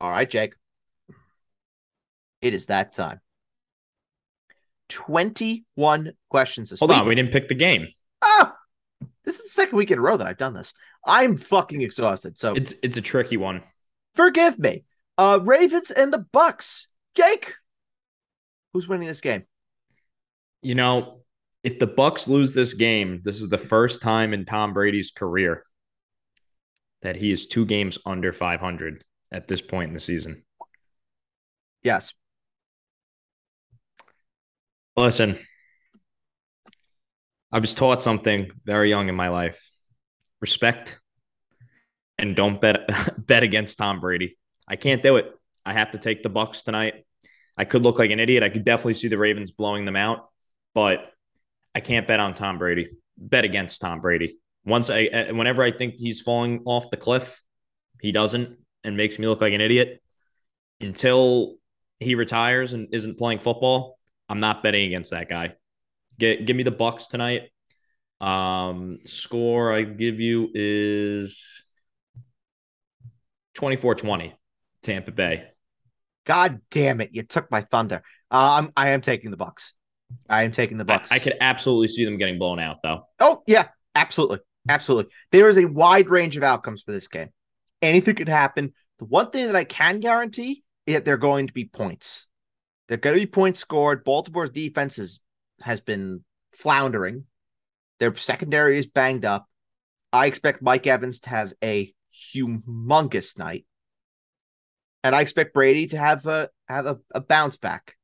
All 0.00 0.10
right, 0.10 0.28
Jake. 0.28 0.54
It 2.42 2.54
is 2.54 2.66
that 2.66 2.92
time. 2.92 3.20
21 4.88 6.12
questions 6.28 6.70
this 6.70 6.78
Hold 6.78 6.90
week. 6.90 6.98
on, 7.00 7.06
we 7.08 7.14
didn't 7.14 7.32
pick 7.32 7.48
the 7.48 7.54
game. 7.54 7.88
Ah, 8.22 8.54
this 9.24 9.36
is 9.36 9.42
the 9.42 9.48
second 9.48 9.76
week 9.76 9.90
in 9.90 9.98
a 9.98 10.02
row 10.02 10.16
that 10.16 10.26
I've 10.26 10.38
done 10.38 10.54
this. 10.54 10.72
I'm 11.04 11.36
fucking 11.36 11.82
exhausted. 11.82 12.38
So 12.38 12.54
It's 12.54 12.74
it's 12.82 12.96
a 12.96 13.02
tricky 13.02 13.36
one. 13.36 13.62
forgive 14.14 14.58
me. 14.58 14.84
Uh 15.18 15.40
Ravens 15.42 15.90
and 15.90 16.12
the 16.12 16.18
Bucks. 16.32 16.88
Jake, 17.14 17.54
who's 18.72 18.86
winning 18.86 19.08
this 19.08 19.20
game? 19.20 19.44
You 20.62 20.74
know, 20.74 21.20
if 21.66 21.80
the 21.80 21.86
Bucks 21.88 22.28
lose 22.28 22.52
this 22.52 22.74
game, 22.74 23.22
this 23.24 23.42
is 23.42 23.48
the 23.48 23.58
first 23.58 24.00
time 24.00 24.32
in 24.32 24.44
Tom 24.44 24.72
Brady's 24.72 25.10
career 25.10 25.64
that 27.02 27.16
he 27.16 27.32
is 27.32 27.48
two 27.48 27.66
games 27.66 27.98
under 28.06 28.32
500 28.32 29.02
at 29.32 29.48
this 29.48 29.60
point 29.60 29.88
in 29.88 29.94
the 29.94 29.98
season. 29.98 30.44
Yes. 31.82 32.12
Listen, 34.96 35.40
I 37.50 37.58
was 37.58 37.74
taught 37.74 38.00
something 38.00 38.52
very 38.64 38.88
young 38.88 39.08
in 39.08 39.16
my 39.16 39.28
life 39.28 39.68
respect 40.40 41.00
and 42.16 42.36
don't 42.36 42.60
bet 42.60 42.88
bet 43.26 43.42
against 43.42 43.76
Tom 43.76 43.98
Brady. 43.98 44.38
I 44.68 44.76
can't 44.76 45.02
do 45.02 45.16
it. 45.16 45.32
I 45.64 45.72
have 45.72 45.90
to 45.90 45.98
take 45.98 46.22
the 46.22 46.28
Bucks 46.28 46.62
tonight. 46.62 47.04
I 47.56 47.64
could 47.64 47.82
look 47.82 47.98
like 47.98 48.12
an 48.12 48.20
idiot. 48.20 48.44
I 48.44 48.50
could 48.50 48.64
definitely 48.64 48.94
see 48.94 49.08
the 49.08 49.18
Ravens 49.18 49.50
blowing 49.50 49.84
them 49.84 49.96
out, 49.96 50.28
but 50.72 51.10
I 51.76 51.80
can't 51.80 52.08
bet 52.08 52.20
on 52.20 52.32
Tom 52.32 52.56
Brady. 52.56 52.88
Bet 53.18 53.44
against 53.44 53.82
Tom 53.82 54.00
Brady. 54.00 54.38
Once 54.64 54.88
I, 54.88 55.28
whenever 55.30 55.62
I 55.62 55.70
think 55.70 55.96
he's 55.96 56.22
falling 56.22 56.62
off 56.64 56.88
the 56.90 56.96
cliff, 56.96 57.42
he 58.00 58.12
doesn't 58.12 58.56
and 58.82 58.96
makes 58.96 59.18
me 59.18 59.28
look 59.28 59.42
like 59.42 59.52
an 59.52 59.60
idiot. 59.60 60.02
Until 60.80 61.56
he 62.00 62.14
retires 62.14 62.72
and 62.72 62.88
isn't 62.92 63.18
playing 63.18 63.40
football, 63.40 63.98
I'm 64.26 64.40
not 64.40 64.62
betting 64.62 64.86
against 64.86 65.10
that 65.10 65.28
guy. 65.28 65.52
Get, 66.18 66.46
give 66.46 66.56
me 66.56 66.62
the 66.62 66.70
Bucks 66.70 67.08
tonight. 67.08 67.50
Um, 68.22 69.00
score 69.04 69.70
I 69.70 69.82
give 69.82 70.18
you 70.18 70.48
is 70.54 71.44
24-20, 73.58 74.32
Tampa 74.82 75.12
Bay. 75.12 75.44
God 76.24 76.62
damn 76.70 77.02
it! 77.02 77.10
You 77.12 77.22
took 77.22 77.50
my 77.50 77.60
thunder. 77.60 78.02
Uh, 78.30 78.58
I'm 78.58 78.72
I 78.76 78.90
am 78.90 79.02
taking 79.02 79.30
the 79.30 79.36
Bucs. 79.36 79.72
I 80.28 80.44
am 80.44 80.52
taking 80.52 80.76
the 80.76 80.84
Bucs. 80.84 81.10
I, 81.10 81.16
I 81.16 81.18
could 81.18 81.36
absolutely 81.40 81.88
see 81.88 82.04
them 82.04 82.18
getting 82.18 82.38
blown 82.38 82.58
out, 82.58 82.78
though. 82.82 83.06
Oh 83.18 83.42
yeah, 83.46 83.68
absolutely, 83.94 84.38
absolutely. 84.68 85.12
There 85.32 85.48
is 85.48 85.58
a 85.58 85.64
wide 85.64 86.10
range 86.10 86.36
of 86.36 86.42
outcomes 86.42 86.82
for 86.82 86.92
this 86.92 87.08
game. 87.08 87.30
Anything 87.82 88.16
could 88.16 88.28
happen. 88.28 88.72
The 88.98 89.04
one 89.04 89.30
thing 89.30 89.46
that 89.46 89.56
I 89.56 89.64
can 89.64 90.00
guarantee 90.00 90.64
is 90.86 90.94
that 90.94 91.04
they're 91.04 91.16
going 91.16 91.48
to 91.48 91.52
be 91.52 91.64
points. 91.66 92.26
They're 92.88 92.96
going 92.96 93.16
to 93.16 93.26
be 93.26 93.30
points 93.30 93.60
scored. 93.60 94.04
Baltimore's 94.04 94.50
defense 94.50 94.98
is, 94.98 95.20
has 95.60 95.80
been 95.80 96.24
floundering. 96.54 97.24
Their 97.98 98.14
secondary 98.16 98.78
is 98.78 98.86
banged 98.86 99.24
up. 99.24 99.46
I 100.12 100.26
expect 100.26 100.62
Mike 100.62 100.86
Evans 100.86 101.20
to 101.20 101.30
have 101.30 101.52
a 101.62 101.92
humongous 102.34 103.36
night 103.36 103.66
and 105.06 105.14
I 105.14 105.20
expect 105.20 105.54
Brady 105.54 105.86
to 105.88 105.98
have 105.98 106.26
a 106.26 106.50
have 106.68 106.86
a, 106.86 106.98
a 107.14 107.20
bounce 107.20 107.56
back. 107.56 107.94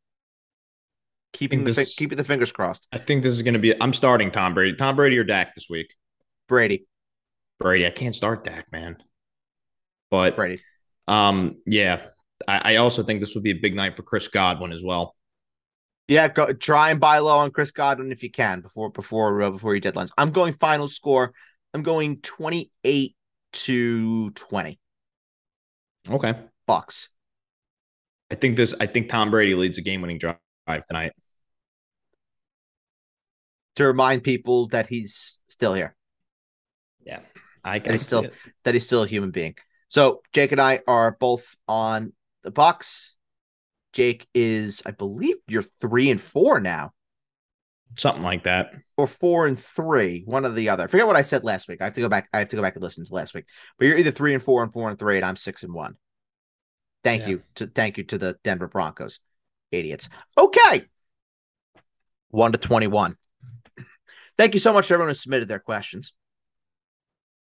Keeping 1.32 1.64
the 1.64 1.72
this, 1.72 1.94
keeping 1.96 2.18
the 2.18 2.24
fingers 2.24 2.52
crossed. 2.52 2.86
I 2.92 2.98
think 2.98 3.22
this 3.22 3.32
is 3.32 3.42
going 3.42 3.54
to 3.54 3.60
be. 3.60 3.80
I'm 3.80 3.92
starting 3.92 4.30
Tom 4.30 4.54
Brady. 4.54 4.76
Tom 4.76 4.96
Brady 4.96 5.16
or 5.18 5.24
Dak 5.24 5.54
this 5.54 5.66
week. 5.70 5.94
Brady. 6.48 6.86
Brady. 7.58 7.86
I 7.86 7.90
can't 7.90 8.14
start 8.14 8.44
Dak, 8.44 8.70
man. 8.70 8.96
But 10.10 10.36
Brady. 10.36 10.60
Um. 11.08 11.56
Yeah. 11.66 12.02
I, 12.46 12.74
I 12.74 12.76
also 12.76 13.02
think 13.02 13.20
this 13.20 13.34
would 13.34 13.44
be 13.44 13.52
a 13.52 13.58
big 13.60 13.74
night 13.74 13.96
for 13.96 14.02
Chris 14.02 14.28
Godwin 14.28 14.72
as 14.72 14.82
well. 14.82 15.14
Yeah, 16.08 16.28
go 16.28 16.52
try 16.52 16.90
and 16.90 17.00
buy 17.00 17.20
low 17.20 17.38
on 17.38 17.50
Chris 17.50 17.70
Godwin 17.70 18.12
if 18.12 18.22
you 18.22 18.30
can 18.30 18.60
before 18.60 18.90
before 18.90 19.40
uh, 19.40 19.50
before 19.50 19.74
your 19.74 19.80
deadlines. 19.80 20.10
I'm 20.18 20.32
going 20.32 20.52
final 20.54 20.88
score. 20.88 21.32
I'm 21.72 21.82
going 21.82 22.20
28 22.20 23.16
to 23.52 24.30
20. 24.30 24.78
Okay. 26.10 26.34
Bucks. 26.66 27.08
I 28.30 28.34
think 28.34 28.56
this. 28.56 28.74
I 28.80 28.86
think 28.86 29.08
Tom 29.08 29.30
Brady 29.30 29.54
leads 29.54 29.78
a 29.78 29.82
game-winning 29.82 30.18
drive 30.18 30.36
tonight. 30.66 31.12
To 33.76 33.86
remind 33.86 34.22
people 34.22 34.68
that 34.68 34.86
he's 34.86 35.40
still 35.48 35.74
here. 35.74 35.94
Yeah, 37.04 37.20
I 37.64 37.78
he's 37.78 38.02
still 38.02 38.24
it. 38.24 38.34
that 38.64 38.74
he's 38.74 38.84
still 38.84 39.02
a 39.02 39.06
human 39.06 39.30
being. 39.30 39.54
So 39.88 40.22
Jake 40.32 40.52
and 40.52 40.60
I 40.60 40.80
are 40.86 41.16
both 41.18 41.56
on 41.68 42.12
the 42.42 42.52
Bucs. 42.52 43.10
Jake 43.92 44.26
is, 44.34 44.82
I 44.86 44.90
believe, 44.90 45.36
you're 45.46 45.62
three 45.62 46.10
and 46.10 46.20
four 46.20 46.60
now. 46.60 46.92
Something 47.98 48.22
like 48.22 48.44
that. 48.44 48.72
Or 48.96 49.06
four 49.06 49.46
and 49.46 49.58
three, 49.58 50.22
one 50.24 50.46
or 50.46 50.50
the 50.50 50.70
other. 50.70 50.84
I 50.84 50.86
forget 50.86 51.06
what 51.06 51.16
I 51.16 51.22
said 51.22 51.44
last 51.44 51.68
week. 51.68 51.82
I 51.82 51.84
have 51.84 51.94
to 51.94 52.00
go 52.00 52.08
back. 52.08 52.28
I 52.32 52.38
have 52.38 52.48
to 52.48 52.56
go 52.56 52.62
back 52.62 52.74
and 52.74 52.82
listen 52.82 53.04
to 53.04 53.14
last 53.14 53.34
week. 53.34 53.44
But 53.78 53.86
you're 53.86 53.98
either 53.98 54.10
three 54.10 54.32
and 54.32 54.42
four 54.42 54.62
and 54.62 54.72
four 54.72 54.88
and 54.88 54.98
three, 54.98 55.16
and 55.16 55.26
I'm 55.26 55.36
six 55.36 55.62
and 55.62 55.74
one. 55.74 55.96
Thank 57.04 57.22
yeah. 57.22 57.28
you 57.28 57.42
to 57.56 57.66
thank 57.66 57.98
you 57.98 58.04
to 58.04 58.18
the 58.18 58.36
Denver 58.44 58.68
Broncos. 58.68 59.20
Idiots. 59.72 60.08
Okay. 60.38 60.84
1 62.30 62.52
to 62.52 62.58
21. 62.58 63.16
Thank 64.38 64.54
you 64.54 64.60
so 64.60 64.72
much 64.72 64.88
to 64.88 64.94
everyone 64.94 65.10
who 65.10 65.14
submitted 65.14 65.48
their 65.48 65.58
questions. 65.58 66.12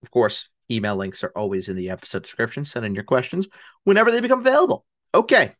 Of 0.03 0.11
course, 0.11 0.49
email 0.71 0.95
links 0.95 1.23
are 1.23 1.31
always 1.35 1.69
in 1.69 1.75
the 1.75 1.89
episode 1.89 2.23
description. 2.23 2.63
Send 2.63 2.85
in 2.85 2.95
your 2.95 3.03
questions 3.03 3.47
whenever 3.83 4.11
they 4.11 4.21
become 4.21 4.39
available. 4.39 4.85
Okay. 5.13 5.51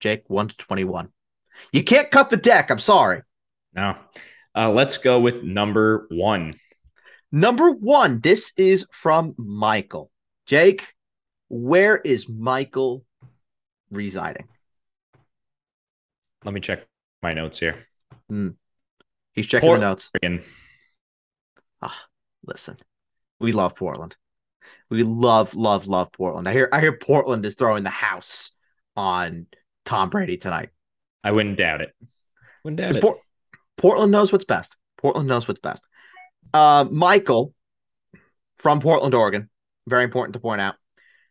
Jake, 0.00 0.24
1 0.26 0.48
to 0.48 0.56
21. 0.56 1.08
You 1.72 1.84
can't 1.84 2.10
cut 2.10 2.30
the 2.30 2.36
deck. 2.36 2.70
I'm 2.70 2.78
sorry. 2.78 3.22
No. 3.72 3.96
Uh, 4.54 4.70
let's 4.70 4.98
go 4.98 5.20
with 5.20 5.42
number 5.42 6.06
one. 6.10 6.58
Number 7.32 7.70
one. 7.70 8.20
This 8.20 8.52
is 8.56 8.86
from 8.92 9.34
Michael. 9.36 10.10
Jake, 10.46 10.86
where 11.48 11.96
is 11.96 12.28
Michael 12.28 13.04
residing? 13.90 14.48
Let 16.44 16.54
me 16.54 16.60
check 16.60 16.86
my 17.22 17.32
notes 17.32 17.58
here. 17.58 17.76
Mm. 18.30 18.56
He's 19.32 19.46
checking 19.46 19.68
Portland. 19.68 19.82
the 19.82 19.88
notes. 19.88 20.10
Again. 20.14 20.42
Ah, 21.82 22.06
listen, 22.46 22.76
we 23.40 23.52
love 23.52 23.74
Portland. 23.76 24.16
We 24.90 25.02
love, 25.02 25.54
love, 25.54 25.86
love 25.86 26.12
Portland. 26.12 26.48
I 26.48 26.52
hear, 26.52 26.68
I 26.72 26.80
hear 26.80 26.96
Portland 26.96 27.44
is 27.44 27.54
throwing 27.54 27.84
the 27.84 27.90
house 27.90 28.52
on 28.96 29.46
Tom 29.84 30.10
Brady 30.10 30.36
tonight. 30.36 30.70
I 31.22 31.32
wouldn't 31.32 31.58
doubt 31.58 31.80
it. 31.80 31.94
Wouldn't 32.62 32.80
doubt 32.80 32.96
it. 32.96 33.02
Por- 33.02 33.20
Portland 33.76 34.12
knows 34.12 34.32
what's 34.32 34.44
best. 34.44 34.76
Portland 34.98 35.28
knows 35.28 35.48
what's 35.48 35.60
best. 35.60 35.82
Uh, 36.52 36.86
Michael 36.90 37.54
from 38.56 38.80
Portland, 38.80 39.14
Oregon. 39.14 39.50
Very 39.86 40.04
important 40.04 40.34
to 40.34 40.40
point 40.40 40.60
out. 40.60 40.76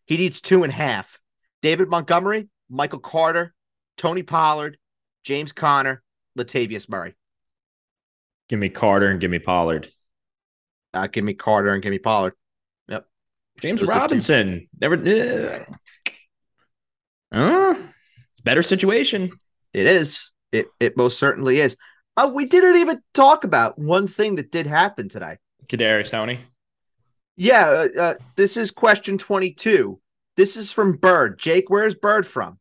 He 0.06 0.18
needs 0.18 0.42
two 0.42 0.64
and 0.64 0.72
a 0.72 0.76
half. 0.76 1.20
David 1.62 1.90
Montgomery, 1.90 2.50
Michael 2.70 3.00
Carter, 3.00 3.54
Tony 3.98 4.22
Pollard, 4.22 4.78
James 5.24 5.52
Conner, 5.52 6.04
Latavius 6.38 6.90
Murray. 6.90 7.16
Give 8.50 8.60
me 8.60 8.70
Carter 8.70 9.10
and 9.10 9.20
give 9.20 9.32
me 9.32 9.40
Pollard. 9.40 9.90
Uh, 10.94 11.08
give 11.08 11.24
me 11.24 11.34
Carter 11.34 11.74
and 11.74 11.82
give 11.82 11.92
me 11.92 12.00
Pollard. 12.00 12.34
Yep. 12.88 13.06
James 13.62 13.80
Those 13.80 13.90
Robinson. 13.90 14.68
Never. 14.80 14.96
Uh, 14.96 15.64
uh, 17.36 17.76
it's 18.32 18.42
better 18.44 18.62
situation. 18.62 19.32
It 19.74 19.88
is. 19.88 20.32
It 20.52 20.68
it 20.80 20.98
most 20.98 21.18
certainly 21.18 21.60
is. 21.60 21.78
Uh, 22.16 22.30
we 22.32 22.46
didn't 22.46 22.78
even 22.78 23.02
talk 23.14 23.44
about 23.44 23.80
one 23.80 24.08
thing 24.08 24.36
that 24.36 24.52
did 24.52 24.68
happen 24.68 25.10
today. 25.10 25.38
Kadarius 25.68 26.12
Toney. 26.12 26.42
Yeah, 27.36 27.68
uh, 27.68 28.00
uh, 28.00 28.14
this 28.36 28.58
is 28.58 28.70
question 28.70 29.18
22. 29.18 30.00
This 30.38 30.56
is 30.56 30.72
from 30.72 30.98
Bird. 30.98 31.40
Jake, 31.40 31.70
where's 31.70 31.96
Bird 31.96 32.28
from? 32.28 32.60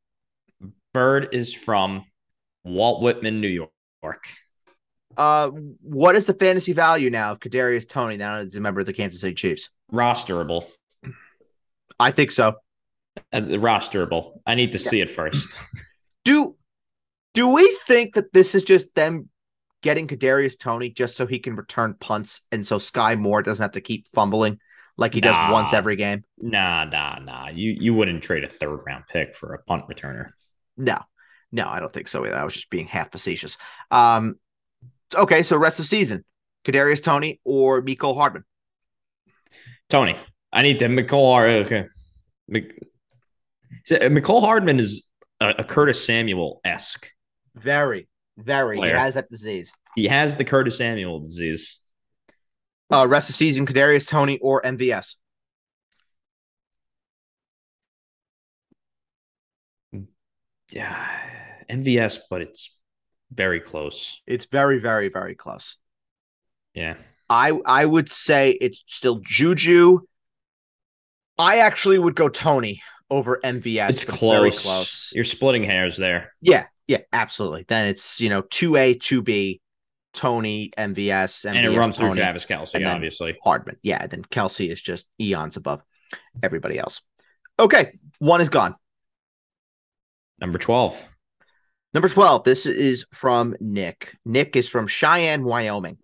Bird 0.94 1.28
is 1.32 1.52
from 1.52 2.06
Walt 2.64 3.02
Whitman, 3.02 3.40
New 3.40 3.48
York. 3.48 3.70
Uh, 5.16 5.50
what 5.82 6.16
is 6.16 6.24
the 6.24 6.34
fantasy 6.34 6.72
value 6.72 7.10
now 7.10 7.32
of 7.32 7.40
Kadarius 7.40 7.88
Toney 7.88 8.16
now 8.16 8.36
as 8.36 8.54
a 8.56 8.60
member 8.60 8.80
of 8.80 8.86
the 8.86 8.92
Kansas 8.92 9.20
City 9.20 9.34
Chiefs? 9.34 9.70
Rosterable. 9.92 10.66
I 12.00 12.10
think 12.10 12.32
so. 12.32 12.54
Uh, 13.32 13.40
rosterable. 13.40 14.40
I 14.46 14.54
need 14.54 14.72
to 14.72 14.78
yeah. 14.78 14.90
see 14.90 15.00
it 15.00 15.10
first. 15.10 15.48
do 16.24 16.56
do 17.34 17.48
we 17.48 17.78
think 17.86 18.14
that 18.14 18.32
this 18.32 18.54
is 18.54 18.62
just 18.62 18.94
them 18.94 19.28
getting 19.82 20.06
Kadarius 20.06 20.58
Toney 20.58 20.90
just 20.90 21.16
so 21.16 21.26
he 21.26 21.38
can 21.38 21.56
return 21.56 21.94
punts 21.98 22.42
and 22.52 22.66
so 22.66 22.78
Skyy 22.78 23.18
Moore 23.18 23.42
doesn't 23.42 23.62
have 23.62 23.72
to 23.72 23.80
keep 23.80 24.06
fumbling 24.14 24.58
like 24.96 25.14
he 25.14 25.20
nah, 25.20 25.32
does 25.32 25.52
once 25.52 25.72
every 25.72 25.96
game. 25.96 26.24
Nah, 26.38 26.84
nah, 26.84 27.18
nah. 27.18 27.48
You 27.48 27.76
you 27.78 27.94
wouldn't 27.94 28.22
trade 28.22 28.44
a 28.44 28.48
third 28.48 28.80
round 28.86 29.04
pick 29.08 29.34
for 29.34 29.54
a 29.54 29.62
punt 29.62 29.84
returner. 29.88 30.30
No, 30.76 30.98
no, 31.52 31.68
I 31.68 31.80
don't 31.80 31.92
think 31.92 32.08
so 32.08 32.26
either. 32.26 32.36
I 32.36 32.44
was 32.44 32.54
just 32.54 32.70
being 32.70 32.86
half 32.86 33.12
facetious. 33.12 33.58
Um, 33.90 34.36
okay, 35.14 35.42
so 35.42 35.56
rest 35.58 35.78
of 35.78 35.86
season, 35.86 36.24
Kadarius 36.66 37.02
Toney 37.02 37.40
or 37.44 37.82
Mecole 37.82 38.16
Hardman. 38.16 38.44
Toney, 39.90 40.16
I 40.52 40.62
need 40.62 40.78
to 40.78 40.86
Mecole. 40.86 41.64
Okay, 41.66 41.86
Mecole 43.90 44.40
Hardman 44.40 44.80
is 44.80 45.02
a, 45.40 45.50
a 45.58 45.64
Curtis 45.64 46.04
Samuel 46.04 46.60
esque. 46.64 47.10
Very, 47.54 48.08
very. 48.38 48.78
Player. 48.78 48.94
He 48.94 48.98
has 48.98 49.14
that 49.14 49.30
disease. 49.30 49.70
He 49.94 50.06
has 50.06 50.36
the 50.36 50.44
Curtis 50.44 50.78
Samuel 50.78 51.20
disease. 51.20 51.80
Uh, 52.90 53.06
rest 53.06 53.28
of 53.28 53.34
season, 53.34 53.66
Kadarius 53.66 54.06
Toney 54.06 54.38
or 54.38 54.62
MVS. 54.62 55.16
Yeah, 60.70 61.31
MVS, 61.68 62.18
but 62.30 62.42
it's 62.42 62.74
very 63.30 63.60
close. 63.60 64.22
It's 64.26 64.46
very, 64.46 64.78
very, 64.78 65.08
very 65.08 65.34
close. 65.34 65.76
Yeah. 66.74 66.94
I 67.28 67.52
I 67.64 67.84
would 67.84 68.10
say 68.10 68.50
it's 68.50 68.84
still 68.86 69.20
Juju, 69.24 70.00
I 71.38 71.58
actually 71.58 71.98
would 71.98 72.14
go 72.14 72.28
Toney 72.28 72.82
over 73.10 73.40
MVS. 73.42 73.90
It's 73.90 74.04
close. 74.04 74.32
very 74.32 74.50
close. 74.50 75.12
You're 75.14 75.24
splitting 75.24 75.64
hairs 75.64 75.96
there. 75.96 76.32
Yeah, 76.40 76.66
yeah, 76.86 76.98
absolutely. 77.12 77.64
Then 77.68 77.88
it's 77.88 78.20
you 78.20 78.28
know 78.28 78.42
two 78.42 78.76
A, 78.76 78.94
two 78.94 79.22
B, 79.22 79.60
Toney, 80.12 80.72
MVS, 80.76 80.94
MVS 80.94 81.46
and 81.46 81.58
it 81.58 81.76
runs 81.76 81.96
Toney, 81.96 82.12
through 82.12 82.20
Travis 82.20 82.46
Kelce, 82.46 82.86
obviously. 82.86 83.38
Hardman, 83.42 83.76
yeah. 83.82 84.06
Then 84.06 84.22
Kelce 84.22 84.68
is 84.70 84.80
just 84.80 85.06
eons 85.20 85.56
above 85.56 85.82
everybody 86.42 86.78
else. 86.78 87.00
Okay, 87.58 87.98
one 88.18 88.40
is 88.40 88.50
gone. 88.50 88.74
Number 90.38 90.58
twelve. 90.58 91.08
Number 91.94 92.08
twelve. 92.08 92.44
This 92.44 92.66
is 92.66 93.06
from 93.12 93.54
Nick. 93.60 94.16
Nick 94.24 94.56
is 94.56 94.68
from 94.68 94.86
Cheyenne, 94.86 95.44
Wyoming. 95.44 95.98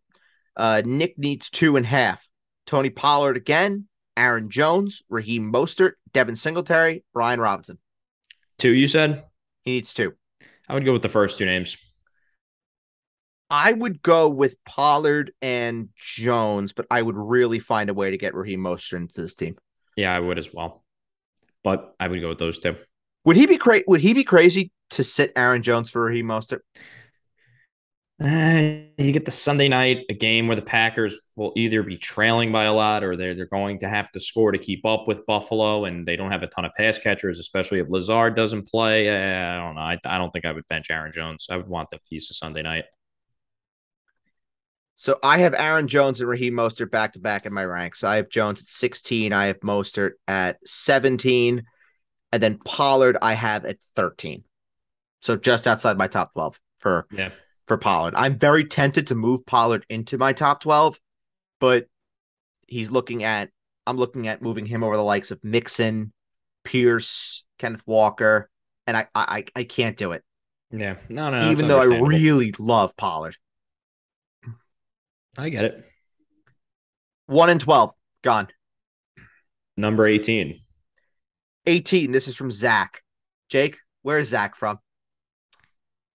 Uh, 0.57 0.83
Nick 0.85 1.19
needs 1.19 1.49
two 1.49 1.77
and 1.77 1.87
a 1.87 1.89
half. 1.89 2.27
Tony 2.67 2.91
Pollard 2.91 3.37
again. 3.37 3.87
Aaron 4.17 4.51
Jones, 4.51 5.05
Raheem 5.09 5.53
Mostert, 5.53 5.93
Devin 6.13 6.35
Singletary, 6.35 7.05
Brian 7.15 7.41
Robinson. 7.41 7.79
Two, 8.59 8.71
you 8.71 8.89
said? 8.89 9.23
He 9.65 9.75
needs 9.75 9.95
two. 9.95 10.15
I 10.69 10.75
would 10.75 10.85
go 10.85 10.93
with 10.93 11.03
the 11.03 11.09
first 11.09 11.39
two 11.39 11.47
names. 11.47 11.77
I 13.49 13.73
would 13.73 14.03
go 14.03 14.29
with 14.29 14.57
Pollard 14.65 15.33
and 15.41 15.91
Jones, 15.97 16.73
but 16.73 16.87
I 16.91 17.01
would 17.01 17.17
really 17.17 17.61
find 17.61 17.89
a 17.89 17.95
way 17.95 18.11
to 18.11 18.19
get 18.19 18.35
Raheem 18.35 18.61
Mostert 18.61 18.97
into 18.97 19.23
this 19.23 19.37
team. 19.37 19.57
Yeah, 19.97 20.15
I 20.15 20.19
would 20.19 20.39
as 20.39 20.53
well. 20.53 20.85
But 21.63 21.95
I 22.01 22.09
would 22.09 22.21
go 22.21 22.31
with 22.31 22.39
those 22.39 22.59
two. 22.59 22.77
Would 23.25 23.37
he 23.37 23.47
be 23.47 23.57
cra- 23.57 23.85
Would 23.87 24.01
he 24.01 24.15
be 24.15 24.25
crazy 24.25 24.73
to 24.91 25.05
sit 25.05 25.33
Aaron 25.37 25.63
Jones 25.63 25.91
for 25.91 26.03
Raheem 26.03 26.27
Mostert? 26.27 26.61
Uh, 28.21 28.89
you 28.99 29.13
get 29.13 29.25
the 29.25 29.31
Sunday 29.31 29.69
night 29.69 30.05
a 30.11 30.15
game 30.15 30.49
where 30.49 30.57
the 30.57 30.63
Packers 30.63 31.17
will 31.37 31.53
either 31.55 31.85
be 31.85 31.97
trailing 31.97 32.51
by 32.51 32.65
a 32.65 32.73
lot 32.73 33.05
or 33.05 33.15
they're 33.15 33.33
they're 33.35 33.47
going 33.47 33.79
to 33.79 33.89
have 33.89 34.11
to 34.11 34.19
score 34.19 34.51
to 34.51 34.59
keep 34.59 34.85
up 34.85 35.07
with 35.07 35.25
Buffalo, 35.25 35.85
and 35.85 36.07
they 36.07 36.17
don't 36.17 36.33
have 36.33 36.43
a 36.43 36.49
ton 36.49 36.65
of 36.65 36.73
pass 36.77 36.99
catchers, 36.99 37.39
especially 37.39 37.79
if 37.79 37.87
Lazard 37.89 38.35
doesn't 38.35 38.69
play. 38.69 39.09
Uh, 39.09 39.55
I 39.55 39.65
don't 39.65 39.75
know. 39.77 39.81
I, 39.81 39.99
I 40.05 40.19
don't 40.19 40.33
think 40.33 40.45
I 40.45 40.53
would 40.53 40.67
bench 40.67 40.91
Aaron 40.91 41.13
Jones. 41.13 41.47
I 41.49 41.57
would 41.57 41.69
want 41.69 41.91
the 41.91 42.01
piece 42.11 42.29
of 42.29 42.37
Sunday 42.37 42.63
night. 42.63 42.87
So 44.97 45.17
I 45.23 45.39
have 45.39 45.55
Aaron 45.55 45.87
Jones 45.87 46.21
and 46.21 46.29
Raheem 46.29 46.55
Mostert 46.55 46.91
back 46.91 47.13
to 47.13 47.21
back 47.21 47.47
in 47.47 47.53
my 47.53 47.65
ranks. 47.65 48.03
I 48.03 48.17
have 48.17 48.29
Jones 48.29 48.63
at 48.63 48.67
16. 48.67 49.33
I 49.33 49.47
have 49.47 49.61
Mostert 49.61 50.15
at 50.27 50.59
17. 50.67 51.63
And 52.33 52.43
then 52.43 52.59
Pollard 52.59 53.17
I 53.23 53.35
have 53.35 53.65
at 53.65 53.79
13. 53.95 54.43
So 55.21 55.37
just 55.37 55.67
outside 55.67 55.99
my 55.99 56.07
top 56.07 56.33
12 56.33 56.59
for 56.79 57.07
yeah 57.11 57.31
for 57.69 57.77
Pollard. 57.77 58.15
I'm 58.17 58.39
very 58.39 58.65
tempted 58.65 59.09
to 59.09 59.15
move 59.15 59.47
Pollard 59.47 59.85
into 59.89 60.19
my 60.19 60.33
top 60.33 60.61
12, 60.63 60.99
but 61.61 61.87
he's 62.67 62.91
looking 62.91 63.23
at 63.23 63.51
I'm 63.87 63.97
looking 63.97 64.27
at 64.27 64.43
moving 64.43 64.67
him 64.67 64.83
over 64.83 64.97
the 64.97 65.03
likes 65.03 65.31
of 65.31 65.43
Mixon, 65.45 66.13
Pierce, 66.65 67.47
Kenneth 67.59 67.87
Walker, 67.87 68.51
and 68.87 68.97
I 68.97 69.07
I 69.15 69.45
I 69.55 69.65
can't 69.65 69.97
do 69.97 70.13
it. 70.13 70.25
Yeah. 70.71 70.97
No, 71.09 71.31
no, 71.31 71.51
Even 71.51 71.69
though 71.69 71.81
I 71.81 71.85
really 71.85 72.53
love 72.59 72.97
Pollard. 72.97 73.37
I 75.37 75.49
get 75.51 75.65
it. 75.65 75.85
1 77.27 77.51
and 77.51 77.61
12 77.61 77.93
gone. 78.23 78.49
Number 79.77 80.07
18. 80.07 80.61
18. 81.67 82.13
This 82.13 82.27
is 82.29 82.35
from 82.35 82.51
Zach. 82.51 83.03
Jake, 83.49 83.77
where 84.03 84.19
is 84.19 84.31
Zach 84.31 84.57
from? 84.57 84.79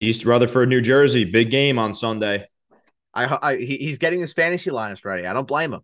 East 0.03 0.25
Rutherford, 0.25 0.69
New 0.69 0.81
Jersey. 0.81 1.23
Big 1.23 1.49
game 1.49 1.79
on 1.79 1.95
Sunday. 1.95 2.47
I, 3.13 3.37
I 3.41 3.55
he's 3.57 3.97
getting 3.97 4.21
his 4.21 4.33
fantasy 4.33 4.69
lineups 4.69 5.05
ready. 5.05 5.25
I 5.25 5.33
don't 5.33 5.47
blame 5.47 5.73
him. 5.73 5.81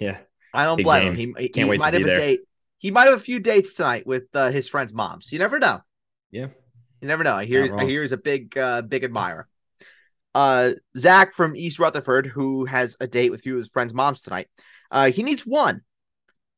Yeah, 0.00 0.18
I 0.52 0.64
don't 0.64 0.82
blame 0.82 1.14
game. 1.14 1.30
him. 1.30 1.36
He, 1.38 1.48
Can't 1.48 1.64
he 1.66 1.70
wait 1.70 1.80
might 1.80 1.94
have 1.94 2.02
a 2.02 2.06
there. 2.06 2.16
date. 2.16 2.40
He 2.78 2.90
might 2.90 3.06
have 3.06 3.14
a 3.14 3.20
few 3.20 3.38
dates 3.40 3.74
tonight 3.74 4.06
with 4.06 4.24
uh, 4.34 4.50
his 4.50 4.68
friends' 4.68 4.92
moms. 4.92 5.32
You 5.32 5.38
never 5.38 5.58
know. 5.58 5.80
Yeah, 6.30 6.48
you 7.00 7.08
never 7.08 7.24
know. 7.24 7.34
I 7.34 7.44
hear 7.44 7.74
I 7.76 7.84
hear 7.84 8.02
he's 8.02 8.12
a 8.12 8.16
big 8.16 8.56
uh, 8.58 8.82
big 8.82 9.04
admirer. 9.04 9.48
Uh, 10.34 10.72
Zach 10.96 11.34
from 11.34 11.56
East 11.56 11.78
Rutherford, 11.78 12.26
who 12.26 12.66
has 12.66 12.96
a 13.00 13.06
date 13.06 13.30
with 13.30 13.40
a 13.40 13.42
few 13.42 13.54
of 13.54 13.58
his 13.58 13.68
friends' 13.68 13.94
moms 13.94 14.20
tonight. 14.20 14.48
Uh, 14.90 15.10
he 15.10 15.22
needs 15.22 15.46
one: 15.46 15.82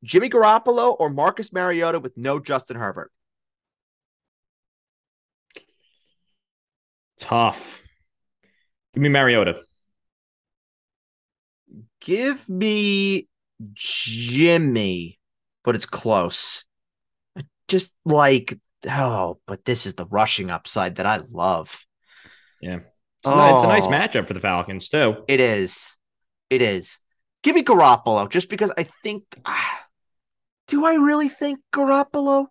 Jimmy 0.04 0.30
Garoppolo 0.30 0.96
or 0.98 1.10
Marcus 1.10 1.52
Mariota 1.52 2.00
with 2.00 2.16
no 2.16 2.40
Justin 2.40 2.76
Herbert. 2.76 3.12
Tough. 7.20 7.82
Give 8.94 9.02
me 9.02 9.08
Mariota. 9.08 9.60
Give 12.00 12.48
me 12.48 13.28
Jimmy, 13.72 15.18
but 15.64 15.74
it's 15.74 15.86
close. 15.86 16.64
Just 17.66 17.94
like, 18.04 18.58
oh, 18.88 19.38
but 19.46 19.64
this 19.64 19.84
is 19.84 19.94
the 19.94 20.06
rushing 20.06 20.50
upside 20.50 20.96
that 20.96 21.06
I 21.06 21.20
love. 21.30 21.76
Yeah. 22.60 22.80
It's, 23.18 23.26
oh, 23.26 23.54
it's 23.54 23.64
a 23.64 23.66
nice 23.66 23.86
oh. 23.86 23.90
matchup 23.90 24.26
for 24.26 24.34
the 24.34 24.40
Falcons, 24.40 24.88
too. 24.88 25.16
It 25.26 25.40
is. 25.40 25.96
It 26.50 26.62
is. 26.62 26.98
Give 27.42 27.54
me 27.54 27.62
Garoppolo 27.62 28.30
just 28.30 28.48
because 28.48 28.72
I 28.76 28.86
think. 29.02 29.24
Ah, 29.44 29.86
do 30.68 30.84
I 30.84 30.94
really 30.94 31.28
think 31.28 31.60
Garoppolo? 31.74 32.46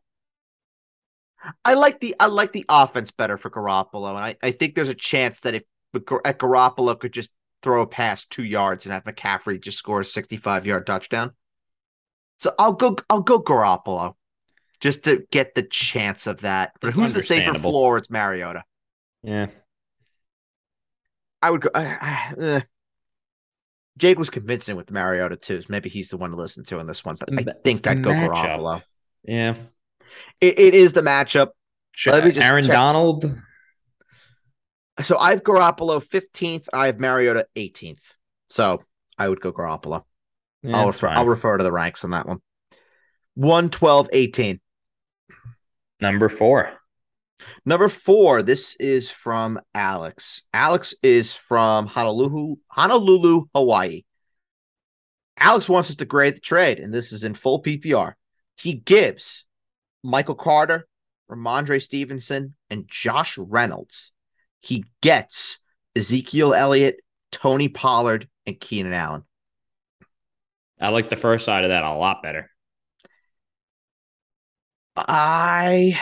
I 1.63 1.75
like 1.75 1.99
the 1.99 2.15
I 2.19 2.27
like 2.27 2.51
the 2.51 2.65
offense 2.67 3.11
better 3.11 3.37
for 3.37 3.49
Garoppolo, 3.49 4.09
and 4.09 4.17
I, 4.17 4.35
I 4.41 4.51
think 4.51 4.75
there's 4.75 4.89
a 4.89 4.95
chance 4.95 5.39
that 5.41 5.55
if 5.55 5.63
Garoppolo 5.95 6.99
could 6.99 7.13
just 7.13 7.29
throw 7.63 7.81
a 7.81 7.87
pass 7.87 8.25
two 8.25 8.43
yards 8.43 8.85
and 8.85 8.93
have 8.93 9.03
McCaffrey 9.03 9.61
just 9.61 9.77
score 9.77 10.01
a 10.01 10.05
65 10.05 10.65
yard 10.65 10.85
touchdown. 10.85 11.31
So 12.39 12.53
I'll 12.59 12.73
go 12.73 12.97
I'll 13.09 13.21
go 13.21 13.41
Garoppolo 13.41 14.15
just 14.79 15.03
to 15.05 15.25
get 15.31 15.55
the 15.55 15.63
chance 15.63 16.27
of 16.27 16.41
that. 16.41 16.73
But 16.79 16.89
it's 16.89 16.99
who's 16.99 17.13
the 17.13 17.23
safer 17.23 17.53
floor? 17.55 17.97
It's 17.97 18.09
Mariota. 18.09 18.63
Yeah, 19.23 19.47
I 21.41 21.51
would 21.51 21.61
go. 21.61 21.69
Uh, 21.73 21.95
uh, 22.39 22.61
Jake 23.97 24.19
was 24.19 24.29
convincing 24.29 24.75
with 24.75 24.91
Mariota 24.91 25.35
too. 25.35 25.61
So 25.61 25.67
maybe 25.69 25.89
he's 25.89 26.09
the 26.09 26.17
one 26.17 26.29
to 26.31 26.37
listen 26.37 26.63
to 26.65 26.79
in 26.79 26.85
this 26.85 27.03
one. 27.03 27.15
But 27.19 27.49
I 27.49 27.53
think 27.63 27.87
I'd 27.87 28.03
go 28.03 28.11
Garoppolo. 28.11 28.83
Yeah, 29.23 29.55
it, 30.41 30.59
it 30.59 30.73
is 30.75 30.93
the 30.93 31.01
matchup. 31.01 31.49
Let 32.05 32.25
me 32.25 32.31
just 32.31 32.45
Aaron 32.45 32.63
check. 32.63 32.73
Donald. 32.73 33.25
So 35.03 35.17
I 35.17 35.31
have 35.31 35.43
Garoppolo 35.43 36.03
15th. 36.03 36.65
I 36.73 36.87
have 36.87 36.99
Mariota 36.99 37.47
18th. 37.55 38.01
So 38.49 38.83
I 39.17 39.27
would 39.29 39.41
go 39.41 39.51
Garoppolo. 39.51 40.03
Yeah, 40.63 40.77
I'll, 40.77 40.87
refer, 40.87 41.07
I'll 41.07 41.27
refer 41.27 41.57
to 41.57 41.63
the 41.63 41.71
ranks 41.71 42.03
on 42.03 42.11
that 42.11 42.27
one. 42.27 42.39
112 43.35 44.09
18. 44.11 44.59
Number 46.01 46.29
four. 46.29 46.71
Number 47.65 47.89
four. 47.89 48.41
This 48.41 48.75
is 48.79 49.09
from 49.11 49.59
Alex. 49.73 50.43
Alex 50.53 50.95
is 51.03 51.35
from 51.35 51.85
Honolulu, 51.85 52.55
Honolulu, 52.67 53.45
Hawaii. 53.53 54.03
Alex 55.39 55.69
wants 55.69 55.91
us 55.91 55.95
to 55.97 56.05
grade 56.05 56.35
the 56.35 56.39
trade, 56.39 56.79
and 56.79 56.93
this 56.93 57.11
is 57.11 57.23
in 57.23 57.35
full 57.35 57.61
PPR. 57.61 58.13
He 58.57 58.73
gives 58.73 59.45
Michael 60.03 60.35
Carter, 60.35 60.87
Rhamondre 61.29 61.81
Stevenson, 61.81 62.55
and 62.69 62.85
Josh 62.87 63.37
Reynolds. 63.37 64.11
He 64.61 64.85
gets 65.01 65.59
Ezekiel 65.95 66.53
Elliott, 66.53 66.97
Tony 67.31 67.67
Pollard, 67.67 68.27
and 68.45 68.59
Keenan 68.59 68.93
Allen. 68.93 69.23
I 70.79 70.89
like 70.89 71.09
the 71.09 71.15
first 71.15 71.45
side 71.45 71.63
of 71.63 71.69
that 71.69 71.83
a 71.83 71.93
lot 71.93 72.21
better. 72.21 72.49
I 74.95 75.99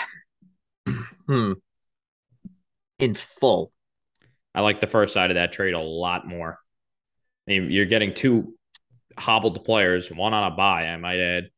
hmm 1.27 1.53
in 2.99 3.13
full. 3.13 3.71
I 4.53 4.61
like 4.61 4.79
the 4.79 4.87
first 4.87 5.13
side 5.13 5.31
of 5.31 5.35
that 5.35 5.51
trade 5.51 5.73
a 5.73 5.79
lot 5.79 6.27
more. 6.27 6.59
I 7.47 7.51
mean, 7.51 7.71
you're 7.71 7.85
getting 7.85 8.13
two 8.13 8.55
hobbled 9.17 9.65
players, 9.65 10.09
one 10.09 10.33
on 10.33 10.51
a 10.51 10.55
buy, 10.55 10.87
I 10.87 10.97
might 10.97 11.19
add, 11.19 11.49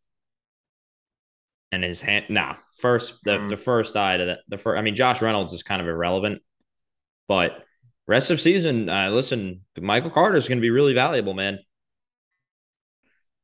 and 1.72 1.84
his 1.84 2.02
hand. 2.02 2.26
Nah, 2.30 2.56
first 2.78 3.16
the 3.24 3.32
mm. 3.32 3.50
the 3.50 3.58
first 3.58 3.94
side 3.94 4.22
of 4.22 4.28
the 4.28 4.38
the 4.48 4.58
first. 4.58 4.78
I 4.78 4.82
mean, 4.82 4.96
Josh 4.96 5.22
Reynolds 5.22 5.54
is 5.54 5.64
kind 5.64 5.82
of 5.82 5.88
irrelevant, 5.88 6.42
but 7.28 7.64
rest 8.08 8.32
of 8.32 8.40
season, 8.40 8.90
uh, 8.90 9.10
listen, 9.10 9.62
Michael 9.80 10.10
Carter 10.10 10.38
is 10.38 10.48
going 10.48 10.60
to 10.60 10.62
be 10.62 10.70
really 10.70 10.94
valuable, 10.94 11.34
man. 11.34 11.60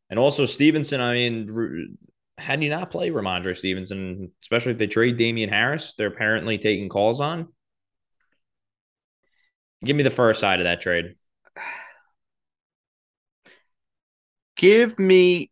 And 0.10 0.20
also 0.20 0.46
Stevenson. 0.46 1.02
I 1.02 1.14
mean, 1.14 1.98
had 2.38 2.64
you 2.64 2.70
not 2.70 2.92
play 2.92 3.10
Rhamondre 3.10 3.58
Stevenson, 3.58 4.32
especially 4.42 4.74
if 4.74 4.78
they 4.78 4.88
trade 4.88 5.18
Damien 5.18 5.50
Harris? 5.50 5.94
They're 5.98 6.08
apparently 6.08 6.58
taking 6.58 6.90
calls 6.90 7.20
on. 7.20 7.50
Give 9.84 9.96
me 9.96 10.04
the 10.04 10.10
first 10.10 10.40
side 10.40 10.60
of 10.60 10.66
that 10.66 10.82
trade. 10.82 11.16
Give 14.56 14.98
me. 14.98 15.52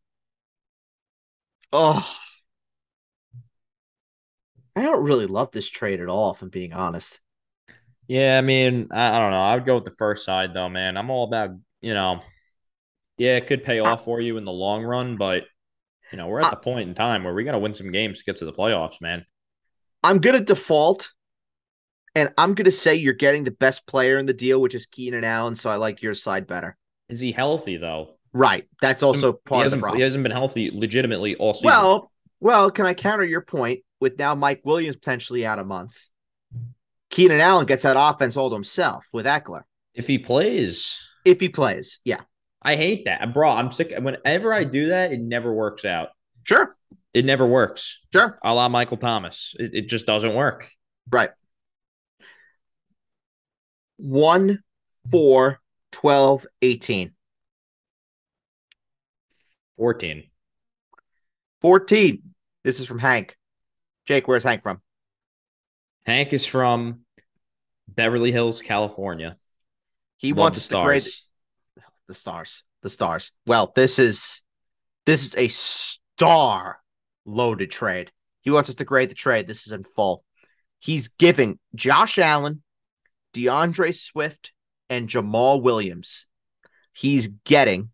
Oh, 1.74 2.06
I 4.76 4.82
don't 4.84 5.04
really 5.04 5.26
love 5.28 5.52
this 5.52 5.70
trade 5.70 6.00
at 6.00 6.10
all, 6.10 6.34
if 6.34 6.42
I'm 6.42 6.50
being 6.50 6.74
honest. 6.74 7.20
Yeah, 8.08 8.38
I 8.38 8.42
mean, 8.42 8.90
I, 8.92 9.18
I 9.18 9.20
don't 9.20 9.32
know. 9.32 9.42
I 9.42 9.56
would 9.56 9.66
go 9.66 9.76
with 9.76 9.86
the 9.86 9.92
first 9.92 10.26
side 10.26 10.54
though, 10.54 10.70
man. 10.70 10.98
I'm 10.98 11.10
all 11.10 11.24
about, 11.26 11.52
you 11.82 11.94
know, 11.94 12.22
yeah, 13.18 13.38
it 13.38 13.48
could 13.48 13.64
pay 13.64 13.80
off 13.80 14.06
for 14.06 14.20
you 14.20 14.38
in 14.38 14.46
the 14.46 14.52
long 14.52 14.84
run, 14.84 15.18
but 15.18 15.46
You 16.12 16.18
know, 16.18 16.28
we're 16.28 16.42
at 16.42 16.52
the 16.52 16.58
point 16.58 16.90
in 16.90 16.96
time 16.96 17.24
where 17.24 17.34
we 17.34 17.44
got 17.44 17.54
to 17.54 17.60
win 17.60 17.74
some 17.74 17.92
games 17.92 18.20
to 18.20 18.26
get 18.26 18.38
to 18.38 18.46
the 18.46 18.52
playoffs, 18.52 19.00
man. 19.00 19.26
I'm 20.04 20.20
going 20.20 20.38
to 20.38 20.44
default 20.44 21.12
and 22.16 22.34
I'm 22.38 22.54
going 22.54 22.66
to 22.66 22.72
say 22.72 22.96
you're 22.96 23.14
getting 23.14 23.46
the 23.46 23.52
best 23.52 23.88
player 23.88 24.18
in 24.18 24.26
the 24.26 24.34
deal, 24.34 24.62
which 24.62 24.76
is 24.76 24.86
Keenan 24.86 25.24
Allen. 25.24 25.56
So 25.56 25.70
I 25.70 25.76
like 25.76 26.02
your 26.02 26.14
side 26.14 26.48
better. 26.48 26.76
Is 27.08 27.22
he 27.22 27.32
healthy, 27.32 27.78
though? 27.78 28.16
Right. 28.34 28.68
That's 28.82 29.04
also 29.04 29.34
part 29.34 29.66
of 29.68 29.72
the 29.72 29.78
problem. 29.78 29.98
He 29.98 30.04
hasn't 30.04 30.24
been 30.24 30.32
healthy 30.34 30.70
legitimately 30.74 31.36
all 31.36 31.54
season. 31.54 31.68
Well, 31.68 32.12
well, 32.42 32.72
can 32.72 32.86
I 32.86 32.94
counter 32.94 33.24
your 33.24 33.42
point 33.42 33.82
with 34.02 34.20
now 34.20 34.36
Mike 34.36 34.62
Williams 34.66 34.98
potentially 34.98 35.46
out 35.46 35.60
a 35.60 35.64
month? 35.64 35.98
Keenan 37.10 37.40
Allen 37.40 37.66
gets 37.66 37.84
that 37.84 37.96
offense 37.98 38.36
all 38.36 38.50
to 38.50 38.56
himself 38.56 39.06
with 39.14 39.26
Ekeler. 39.26 39.62
If 39.94 40.08
he 40.08 40.18
plays. 40.18 41.00
If 41.24 41.40
he 41.40 41.50
plays, 41.50 42.00
yeah. 42.04 42.22
I 42.62 42.76
hate 42.76 43.06
that. 43.06 43.34
Bro, 43.34 43.52
I'm 43.52 43.72
sick. 43.72 43.94
Whenever 43.98 44.54
I 44.54 44.64
do 44.64 44.90
that, 44.90 45.12
it 45.12 45.20
never 45.20 45.54
works 45.54 45.86
out. 45.86 46.10
Sure. 46.44 46.76
It 47.14 47.26
never 47.26 47.46
works. 47.46 48.00
Sure. 48.14 48.40
A 48.44 48.54
la 48.54 48.70
Michael 48.70 48.98
Thomas. 48.98 49.56
It, 49.60 49.74
it 49.74 49.90
just 49.90 50.06
doesn't 50.06 50.34
work. 50.34 50.72
Right. 51.10 51.32
1, 53.98 54.64
4, 55.12 55.60
12, 55.92 56.48
18. 56.62 57.12
14. 59.78 60.24
14. 61.62 62.22
This 62.64 62.80
is 62.80 62.88
from 62.88 63.00
Hank. 63.00 63.36
Jake, 64.08 64.28
where's 64.28 64.44
Hank 64.44 64.64
from? 64.64 64.82
Hank 66.06 66.34
is 66.34 66.46
from 66.46 67.02
Beverly 67.88 68.32
Hills, 68.32 68.62
California. 68.62 69.36
He 70.18 70.30
Love 70.30 70.38
wants 70.38 70.58
the 70.58 70.64
stars. 70.64 70.86
Grade... 70.86 71.86
The 72.08 72.14
stars. 72.14 72.64
The 72.82 72.90
stars. 72.90 73.32
Well, 73.46 73.72
this 73.76 74.00
is 74.00 74.42
this 75.06 75.24
is 75.26 75.36
a 75.38 75.48
star 75.48 76.80
loaded 77.26 77.72
trade. 77.72 78.12
He 78.42 78.52
wants 78.52 78.70
us 78.70 78.76
to 78.76 78.86
grade 78.86 79.10
the 79.10 79.16
trade. 79.16 79.48
This 79.48 79.66
is 79.66 79.72
in 79.72 79.84
full. 79.84 80.24
He's 80.80 81.10
giving 81.10 81.60
Josh 81.76 82.18
Allen, 82.20 82.64
D'Andre 83.34 83.92
Swift, 83.92 84.52
and 84.90 85.08
Jamaal 85.08 85.62
Williams. 85.62 86.26
He's 86.92 87.28
getting 87.46 87.92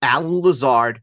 Allen 0.00 0.40
Lazard, 0.40 1.02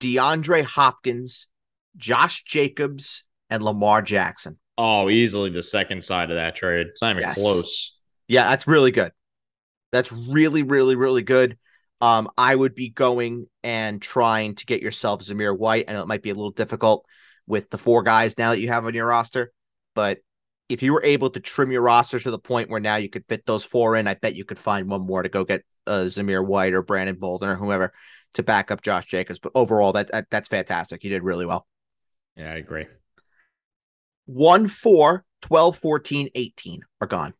DeAndre 0.00 0.64
Hopkins, 0.64 1.48
Josh 1.96 2.44
Jacobs, 2.44 3.24
and 3.50 3.62
Lamar 3.62 4.02
Jackson. 4.02 4.58
Oh, 4.78 5.08
easily 5.08 5.50
the 5.50 5.62
second 5.62 6.04
side 6.04 6.30
of 6.30 6.36
that 6.36 6.54
trade. 6.54 6.88
It's 6.88 7.00
not 7.00 7.12
even 7.12 7.22
yes. 7.22 7.34
close. 7.34 7.96
Yeah, 8.28 8.48
that's 8.50 8.66
really 8.66 8.90
good. 8.90 9.12
That's 9.92 10.12
really, 10.12 10.62
really, 10.62 10.96
really 10.96 11.22
good. 11.22 11.56
Um, 12.00 12.28
I 12.36 12.54
would 12.54 12.74
be 12.74 12.90
going 12.90 13.46
and 13.62 14.02
trying 14.02 14.54
to 14.56 14.66
get 14.66 14.82
yourself 14.82 15.22
Zamir 15.22 15.56
White. 15.56 15.86
I 15.88 15.92
know 15.92 16.02
it 16.02 16.08
might 16.08 16.22
be 16.22 16.30
a 16.30 16.34
little 16.34 16.50
difficult 16.50 17.06
with 17.46 17.70
the 17.70 17.78
four 17.78 18.02
guys 18.02 18.36
now 18.36 18.50
that 18.50 18.60
you 18.60 18.68
have 18.68 18.84
on 18.84 18.94
your 18.94 19.06
roster, 19.06 19.52
but 19.94 20.18
if 20.68 20.82
you 20.82 20.92
were 20.92 21.04
able 21.04 21.30
to 21.30 21.40
trim 21.40 21.70
your 21.70 21.80
roster 21.82 22.18
to 22.18 22.30
the 22.30 22.38
point 22.38 22.68
where 22.68 22.80
now 22.80 22.96
you 22.96 23.08
could 23.08 23.24
fit 23.28 23.46
those 23.46 23.64
four 23.64 23.96
in, 23.96 24.08
I 24.08 24.14
bet 24.14 24.34
you 24.34 24.44
could 24.44 24.58
find 24.58 24.88
one 24.88 25.02
more 25.02 25.22
to 25.22 25.28
go 25.28 25.44
get 25.44 25.62
uh, 25.86 26.04
Zamir 26.04 26.44
White 26.44 26.74
or 26.74 26.82
Brandon 26.82 27.16
Bolden 27.16 27.48
or 27.48 27.56
whoever 27.56 27.92
to 28.34 28.42
back 28.42 28.70
up 28.70 28.82
Josh 28.82 29.06
Jacobs. 29.06 29.38
But 29.38 29.52
overall, 29.54 29.92
that, 29.92 30.10
that 30.10 30.26
that's 30.28 30.48
fantastic. 30.48 31.04
You 31.04 31.10
did 31.10 31.22
really 31.22 31.46
well. 31.46 31.66
Yeah, 32.36 32.50
I 32.50 32.56
agree. 32.56 32.86
1, 34.26 34.68
4, 34.68 35.24
12, 35.42 35.76
14, 35.76 36.28
18 36.34 36.80
are 37.00 37.06
gone. 37.06 37.34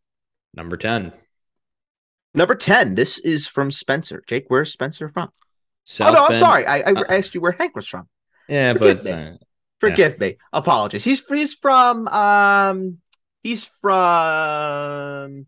Number 0.54 0.76
10. 0.76 1.12
Number 2.34 2.54
10. 2.54 2.94
This 2.94 3.18
is 3.18 3.46
from 3.46 3.70
Spencer. 3.70 4.22
Jake, 4.26 4.46
where's 4.48 4.72
Spencer 4.72 5.08
from? 5.08 5.30
South 5.84 6.10
oh, 6.10 6.12
no, 6.12 6.22
I'm 6.24 6.28
Bend. 6.30 6.40
sorry. 6.40 6.66
I, 6.66 6.78
I 6.78 6.92
uh, 6.92 7.04
asked 7.08 7.34
you 7.34 7.40
where 7.40 7.52
Hank 7.52 7.76
was 7.76 7.86
from. 7.86 8.08
Yeah, 8.48 8.72
Forgive 8.72 9.04
but 9.04 9.12
uh, 9.12 9.32
Forgive 9.80 10.16
yeah. 10.20 10.26
me. 10.28 10.36
Apologies. 10.52 11.04
He's 11.04 11.24
he's 11.26 11.54
from 11.54 12.08
um 12.08 12.98
he's 13.42 13.64
from 13.64 15.46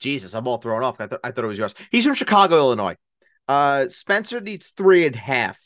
Jesus, 0.00 0.34
I'm 0.34 0.46
all 0.46 0.58
thrown 0.58 0.82
off. 0.82 1.00
I 1.00 1.06
thought 1.06 1.20
I 1.24 1.30
thought 1.30 1.44
it 1.44 1.48
was 1.48 1.58
yours. 1.58 1.74
He's 1.90 2.04
from 2.04 2.14
Chicago, 2.14 2.56
Illinois. 2.56 2.96
Uh 3.48 3.88
Spencer 3.88 4.40
needs 4.40 4.70
three 4.70 5.06
and 5.06 5.14
a 5.14 5.18
half. 5.18 5.58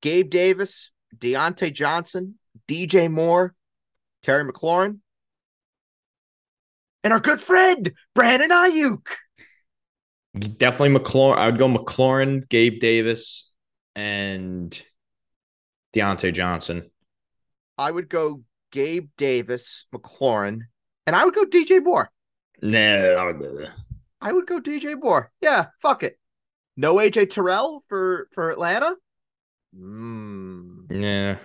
Gabe 0.00 0.30
Davis, 0.30 0.90
Diontae 1.16 1.72
Johnson, 1.72 2.38
DJ 2.68 3.10
Moore, 3.10 3.54
Terry 4.24 4.50
McLaurin, 4.50 5.00
and 7.04 7.12
our 7.12 7.20
good 7.20 7.40
friend 7.40 7.92
Brandon 8.14 8.50
Aiyuk. 8.50 9.06
Definitely 10.36 10.98
McLaurin. 10.98 11.36
I 11.36 11.46
would 11.46 11.58
go 11.58 11.68
McLaurin, 11.68 12.48
Gabe 12.48 12.80
Davis, 12.80 13.52
and 13.94 14.76
Diontae 15.94 16.32
Johnson. 16.32 16.90
I 17.78 17.90
would 17.90 18.08
go 18.08 18.42
Gabe 18.72 19.10
Davis, 19.16 19.86
McLaurin, 19.94 20.60
and 21.06 21.14
I 21.14 21.24
would 21.24 21.34
go 21.34 21.44
DJ 21.44 21.84
Moore. 21.84 22.10
Nah, 22.62 23.32
I 24.20 24.32
would 24.32 24.46
go 24.46 24.58
DJ 24.58 25.00
Moore. 25.00 25.30
Yeah, 25.40 25.66
fuck 25.82 26.02
it. 26.02 26.18
No 26.76 26.96
AJ 26.96 27.30
Terrell 27.30 27.84
for 27.88 28.28
for 28.32 28.50
Atlanta. 28.50 28.96
Mm. 29.78 30.86
Yeah. 30.90 31.38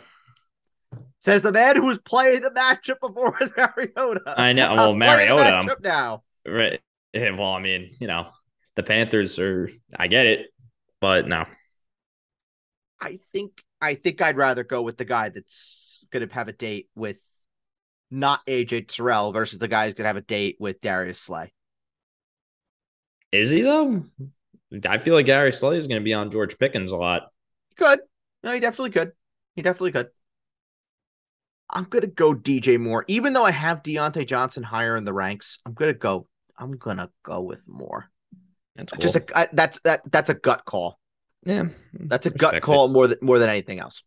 Says 1.22 1.42
the 1.42 1.52
man 1.52 1.76
who 1.76 1.86
was 1.86 2.00
playing 2.00 2.42
the 2.42 2.50
matchup 2.50 3.02
before 3.02 3.36
with 3.40 3.52
Mariota. 3.58 4.36
I 4.38 4.54
know. 4.54 4.74
Well, 4.74 4.96
Mariota 4.96 5.78
now. 5.82 6.24
Right. 6.48 6.80
Well, 7.14 7.52
I 7.52 7.60
mean, 7.60 7.92
you 8.00 8.08
know, 8.08 8.30
the 8.76 8.84
Panthers 8.84 9.38
are. 9.38 9.70
I 9.96 10.08
get 10.08 10.28
it, 10.28 10.48
but 11.02 11.28
no. 11.28 11.46
I 13.02 13.20
think 13.34 13.62
I 13.82 13.96
think 13.96 14.22
I'd 14.22 14.38
rather 14.38 14.64
go 14.64 14.82
with 14.82 14.98
the 14.98 15.06
guy 15.06 15.30
that's 15.30 16.06
going 16.12 16.28
to 16.28 16.34
have 16.34 16.48
a 16.48 16.54
date 16.54 16.90
with 16.96 17.20
not 18.12 18.46
AJ 18.46 18.88
Terrell 18.88 19.32
versus 19.32 19.60
the 19.60 19.68
guy 19.68 19.86
who's 19.86 19.96
going 19.96 20.06
to 20.06 20.10
have 20.10 20.18
a 20.18 20.22
date 20.22 20.58
with 20.60 20.82
Darius 20.82 21.20
Slay. 21.20 21.52
Is 23.32 23.50
he 23.50 23.62
though? 23.62 24.06
I 24.88 24.98
feel 25.00 25.16
like 25.16 25.26
Darius 25.26 25.60
Slay 25.60 25.78
is 25.78 25.88
going 25.88 26.00
to 26.00 26.04
be 26.04 26.14
on 26.14 26.32
George 26.32 26.58
Pickens 26.58 26.92
a 26.92 26.98
lot. 26.98 27.24
He 27.70 27.76
could. 27.76 28.00
No, 28.44 28.54
he 28.54 28.60
definitely 28.60 28.92
could. 28.92 29.12
He 29.56 29.62
definitely 29.62 29.92
could. 29.92 30.10
I'm 31.70 31.84
gonna 31.84 32.08
go 32.08 32.34
DJ 32.34 32.80
Moore, 32.80 33.06
even 33.08 33.34
though 33.34 33.46
I 33.46 33.52
have 33.52 33.84
Diontae 33.84 34.26
Johnson 34.26 34.64
higher 34.64 34.98
in 34.98 35.06
the 35.06 35.14
ranks. 35.14 35.60
I'm 35.66 35.74
gonna 35.74 35.94
go. 35.94 36.28
I'm 36.58 36.78
gonna 36.78 37.10
go 37.24 37.42
with 37.42 37.62
Moore. 37.68 38.10
That's 38.76 38.94
cool. 38.94 39.02
just 39.02 39.16
a 39.16 39.50
that's 39.54 39.80
that 39.80 40.02
that's 40.12 40.30
a 40.30 40.34
gut 40.34 40.66
call. 40.66 41.00
Yeah, 41.44 41.66
that's 41.94 42.26
a 42.26 42.32
gut 42.32 42.62
call 42.62 42.86
it. 42.86 42.90
more 42.90 43.08
than 43.08 43.18
more 43.22 43.40
than 43.40 43.50
anything 43.50 43.80
else. 43.80 44.04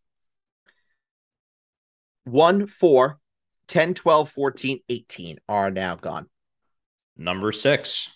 1, 2.25 2.66
4, 2.66 3.18
10, 3.66 3.94
12, 3.94 4.31
14, 4.31 4.81
18 4.88 5.38
are 5.48 5.70
now 5.70 5.96
gone. 5.96 6.29
Number 7.16 7.53
six. 7.53 8.11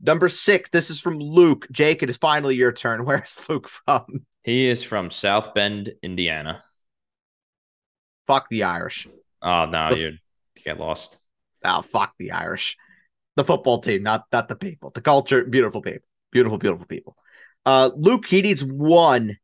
Number 0.00 0.28
six. 0.28 0.70
This 0.70 0.90
is 0.90 1.00
from 1.00 1.18
Luke. 1.18 1.66
Jake, 1.70 2.02
it 2.02 2.10
is 2.10 2.16
finally 2.16 2.56
your 2.56 2.72
turn. 2.72 3.04
Where's 3.04 3.38
Luke 3.48 3.68
from? 3.68 4.26
He 4.42 4.68
is 4.68 4.82
from 4.82 5.10
South 5.10 5.54
Bend, 5.54 5.92
Indiana. 6.02 6.62
Fuck 8.26 8.48
the 8.50 8.64
Irish. 8.64 9.06
Oh 9.42 9.66
no, 9.66 9.90
the, 9.90 9.98
you 9.98 10.12
get 10.64 10.80
lost. 10.80 11.18
Oh, 11.64 11.82
fuck 11.82 12.14
the 12.18 12.32
Irish. 12.32 12.76
The 13.36 13.44
football 13.44 13.80
team, 13.80 14.02
not 14.02 14.24
not 14.32 14.48
the 14.48 14.56
people. 14.56 14.90
The 14.90 15.00
culture, 15.00 15.44
beautiful 15.44 15.82
people. 15.82 16.08
Beautiful, 16.32 16.58
beautiful 16.58 16.86
people. 16.86 17.16
Uh 17.64 17.90
Luke, 17.94 18.26
he 18.26 18.42
one 18.64 19.38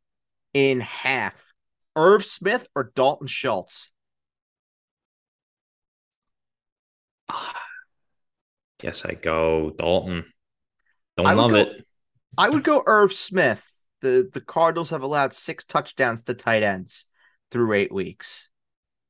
in 0.53 0.79
half. 0.79 1.53
Irv 1.95 2.25
Smith 2.25 2.67
or 2.75 2.91
Dalton 2.95 3.27
Schultz? 3.27 3.91
Guess 8.79 9.05
I 9.05 9.13
go 9.13 9.71
Dalton. 9.77 10.25
Don't 11.15 11.37
love 11.37 11.51
go, 11.51 11.57
it. 11.57 11.85
I 12.37 12.49
would 12.49 12.63
go 12.63 12.83
Irv 12.85 13.13
Smith. 13.13 13.63
The 14.01 14.29
the 14.33 14.41
Cardinals 14.41 14.89
have 14.89 15.03
allowed 15.03 15.33
six 15.33 15.63
touchdowns 15.65 16.23
to 16.23 16.33
tight 16.33 16.63
ends 16.63 17.05
through 17.51 17.73
eight 17.73 17.93
weeks. 17.93 18.49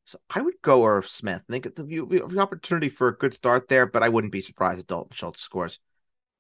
So 0.06 0.20
I 0.30 0.42
would 0.42 0.56
go 0.62 0.86
Irv 0.86 1.08
Smith. 1.08 1.42
I 1.50 1.54
think 1.54 1.76
the, 1.76 1.84
the 1.84 2.40
opportunity 2.40 2.90
for 2.90 3.08
a 3.08 3.18
good 3.18 3.34
start 3.34 3.70
there, 3.70 3.86
but 3.86 4.04
I 4.04 4.10
wouldn't 4.10 4.34
be 4.34 4.42
surprised 4.42 4.80
if 4.80 4.88
Dalton 4.88 5.16
Schultz 5.16 5.42
scores. 5.42 5.80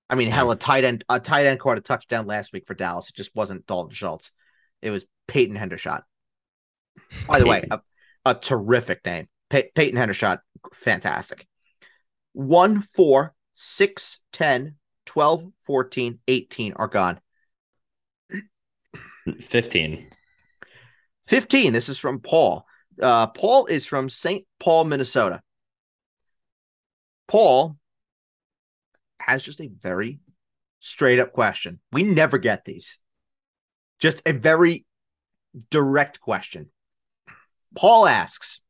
I 0.10 0.16
mean, 0.16 0.30
hell, 0.30 0.52
a 0.52 0.56
tight 0.56 0.84
end, 0.84 1.06
a 1.08 1.20
tight 1.20 1.46
end 1.46 1.60
caught 1.60 1.78
a 1.78 1.82
touchdown 1.82 2.28
last 2.28 2.52
week 2.52 2.68
for 2.68 2.74
Dallas. 2.74 3.10
It 3.10 3.16
just 3.16 3.36
wasn't 3.36 3.66
Dalton 3.66 3.94
Schultz. 3.94 4.32
It 4.82 4.90
was 4.90 5.06
Peyton 5.28 5.56
Hendershot. 5.56 6.02
By 7.28 7.40
the 7.40 7.46
way, 7.46 7.68
a, 7.72 7.80
a 8.26 8.36
terrific 8.36 9.06
name. 9.06 9.30
Pey- 9.50 9.72
Peyton 9.74 9.98
Hendershot, 9.98 10.40
fantastic. 10.74 11.48
1, 12.34 12.82
4, 12.82 13.34
6, 13.54 14.24
10, 14.34 14.76
12, 15.06 15.52
14, 15.66 16.20
18 16.28 16.74
are 16.74 16.88
gone. 16.88 17.20
15. 19.40 20.10
15. 21.28 21.74
This 21.74 21.90
is 21.90 21.98
from 21.98 22.20
Paul. 22.20 22.66
Uh, 23.02 23.28
Paul 23.28 23.66
is 23.68 23.86
from 23.86 24.10
St. 24.10 24.46
Paul, 24.60 24.86
Minnesota. 24.86 25.42
Paul 27.28 27.78
has 29.20 29.44
just 29.44 29.62
a 29.62 29.68
very 29.68 30.20
straight 30.80 31.20
up 31.20 31.34
question. 31.34 31.80
We 31.92 32.04
never 32.04 32.38
get 32.38 32.66
these. 32.66 33.00
Just 34.00 34.22
a 34.26 34.34
very 34.34 34.86
direct 35.70 36.20
question. 36.20 36.70
Paul 37.76 38.08
asks, 38.08 38.62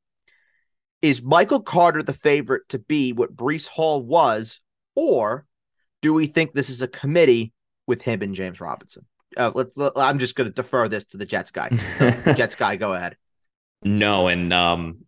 is 1.01 1.21
Michael 1.21 1.61
Carter 1.61 2.01
the 2.01 2.13
favorite 2.13 2.69
to 2.69 2.80
be 2.80 3.11
what 3.11 3.36
Breece 3.36 3.67
Hall 3.67 4.01
was, 4.01 4.61
or 4.95 5.45
do 6.01 6.13
we 6.13 6.28
think 6.28 6.53
this 6.53 6.69
is 6.69 6.82
a 6.82 6.88
committee 6.88 7.51
with 7.88 8.01
him 8.01 8.21
and 8.21 8.34
James 8.34 8.61
Robinson? 8.61 9.05
Uh, 9.36 9.51
let, 9.53 9.67
let, 9.76 9.93
I'm 9.97 10.19
just 10.19 10.36
going 10.36 10.47
to 10.47 10.53
defer 10.53 10.88
this 10.88 11.05
to 11.07 11.17
the 11.17 11.26
Jets 11.26 11.51
guy. 11.51 11.69
So, 11.97 12.34
Jets 12.36 12.55
guy, 12.55 12.78
go 12.78 12.93
ahead. 12.93 13.17
No, 13.84 14.27
and 14.27 14.53
um, 14.53 15.05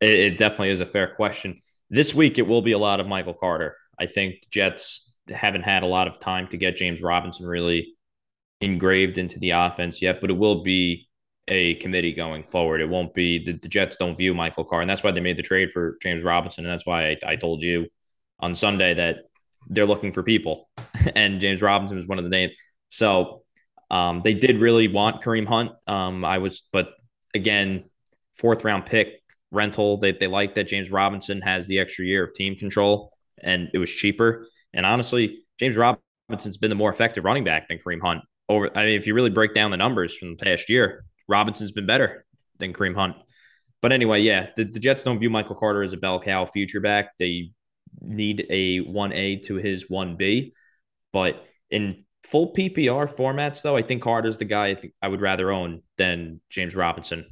it, 0.00 0.14
it, 0.14 0.38
definitely 0.38 0.70
is 0.70 0.80
a 0.80 0.86
fair 0.86 1.14
question. 1.14 1.60
This 1.90 2.14
week, 2.14 2.38
it 2.38 2.46
will 2.46 2.62
be 2.62 2.72
a 2.72 2.78
lot 2.78 3.00
of 3.00 3.06
Michael 3.06 3.34
Carter. 3.34 3.76
I 3.98 4.06
think 4.06 4.46
Jets 4.50 5.12
haven't 5.28 5.62
had 5.62 5.82
a 5.82 5.86
lot 5.86 6.08
of 6.08 6.20
time 6.20 6.48
to 6.48 6.56
get 6.56 6.76
James 6.76 7.02
Robinson 7.02 7.46
really 7.46 7.94
engraved 8.60 9.18
into 9.18 9.38
the 9.38 9.50
offense 9.50 10.00
yet, 10.00 10.20
but 10.20 10.30
it 10.30 10.36
will 10.36 10.62
be 10.62 11.08
a 11.48 11.74
committee 11.76 12.12
going 12.12 12.44
forward. 12.44 12.80
It 12.80 12.88
won't 12.88 13.14
be 13.14 13.44
the, 13.44 13.52
the 13.52 13.68
Jets 13.68 13.96
don't 13.96 14.16
view 14.16 14.34
Michael 14.34 14.64
Carr, 14.64 14.80
and 14.80 14.90
that's 14.90 15.02
why 15.02 15.10
they 15.10 15.20
made 15.20 15.36
the 15.36 15.42
trade 15.42 15.72
for 15.72 15.98
James 16.02 16.22
Robinson, 16.22 16.64
and 16.64 16.72
that's 16.72 16.86
why 16.86 17.10
I, 17.10 17.16
I 17.26 17.36
told 17.36 17.62
you 17.62 17.86
on 18.38 18.54
Sunday 18.54 18.94
that 18.94 19.16
they're 19.68 19.86
looking 19.86 20.12
for 20.12 20.22
people, 20.22 20.68
and 21.14 21.40
James 21.40 21.60
Robinson 21.60 21.96
was 21.96 22.06
one 22.06 22.18
of 22.18 22.24
the 22.24 22.30
names. 22.30 22.56
So 22.88 23.42
um, 23.90 24.22
they 24.24 24.34
did 24.34 24.58
really 24.58 24.88
want 24.88 25.22
Kareem 25.22 25.46
Hunt. 25.46 25.72
Um, 25.86 26.24
I 26.24 26.38
was, 26.38 26.62
but 26.72 26.90
again, 27.34 27.84
fourth 28.36 28.64
round 28.64 28.86
pick 28.86 29.22
rental. 29.50 29.98
They 29.98 30.12
they 30.12 30.26
like 30.26 30.54
that 30.54 30.68
James 30.68 30.90
Robinson 30.90 31.40
has 31.42 31.66
the 31.66 31.78
extra 31.78 32.04
year 32.04 32.24
of 32.24 32.34
team 32.34 32.56
control, 32.56 33.12
and 33.42 33.68
it 33.72 33.78
was 33.78 33.90
cheaper. 33.90 34.46
And 34.72 34.86
honestly, 34.86 35.44
James 35.58 35.76
Robinson's 35.76 36.56
been 36.56 36.70
the 36.70 36.76
more 36.76 36.90
effective 36.90 37.24
running 37.24 37.44
back 37.44 37.68
than 37.68 37.78
Kareem 37.78 38.00
Hunt. 38.00 38.22
Over, 38.48 38.70
I 38.76 38.84
mean, 38.84 38.96
if 38.96 39.06
you 39.06 39.14
really 39.14 39.30
break 39.30 39.54
down 39.54 39.70
the 39.70 39.76
numbers 39.76 40.16
from 40.16 40.36
the 40.36 40.44
past 40.44 40.68
year, 40.68 41.04
Robinson's 41.28 41.72
been 41.72 41.86
better 41.86 42.24
than 42.58 42.72
Kareem 42.72 42.94
Hunt. 42.94 43.16
But 43.80 43.92
anyway, 43.92 44.20
yeah, 44.22 44.50
the, 44.56 44.64
the 44.64 44.78
Jets 44.78 45.04
don't 45.04 45.18
view 45.18 45.30
Michael 45.30 45.56
Carter 45.56 45.82
as 45.82 45.92
a 45.92 45.96
bell 45.96 46.20
cow 46.20 46.46
future 46.46 46.80
back. 46.80 47.16
They 47.18 47.50
need 48.00 48.46
a 48.48 48.80
1A 48.80 49.44
to 49.46 49.56
his 49.56 49.86
1B. 49.90 50.52
But 51.12 51.44
in 51.70 52.04
full 52.24 52.52
PPR 52.54 53.12
formats, 53.12 53.62
though, 53.62 53.76
I 53.76 53.82
think 53.82 54.02
Carter's 54.02 54.38
the 54.38 54.44
guy 54.44 54.68
I, 54.68 54.74
think 54.76 54.94
I 55.02 55.08
would 55.08 55.20
rather 55.20 55.50
own 55.50 55.82
than 55.98 56.40
James 56.48 56.74
Robinson. 56.74 57.26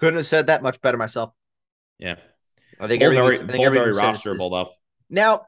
Couldn't 0.00 0.16
have 0.16 0.26
said 0.26 0.46
that 0.48 0.62
much 0.62 0.80
better 0.80 0.96
myself. 0.96 1.32
Yeah. 1.98 2.16
I 2.80 2.88
think 2.88 3.02
both 3.02 3.14
very, 3.14 3.34
I 3.36 3.38
think 3.38 3.64
both 3.64 3.72
very 3.72 3.92
rosterable, 3.92 4.50
though. 4.50 4.70
Now, 5.10 5.42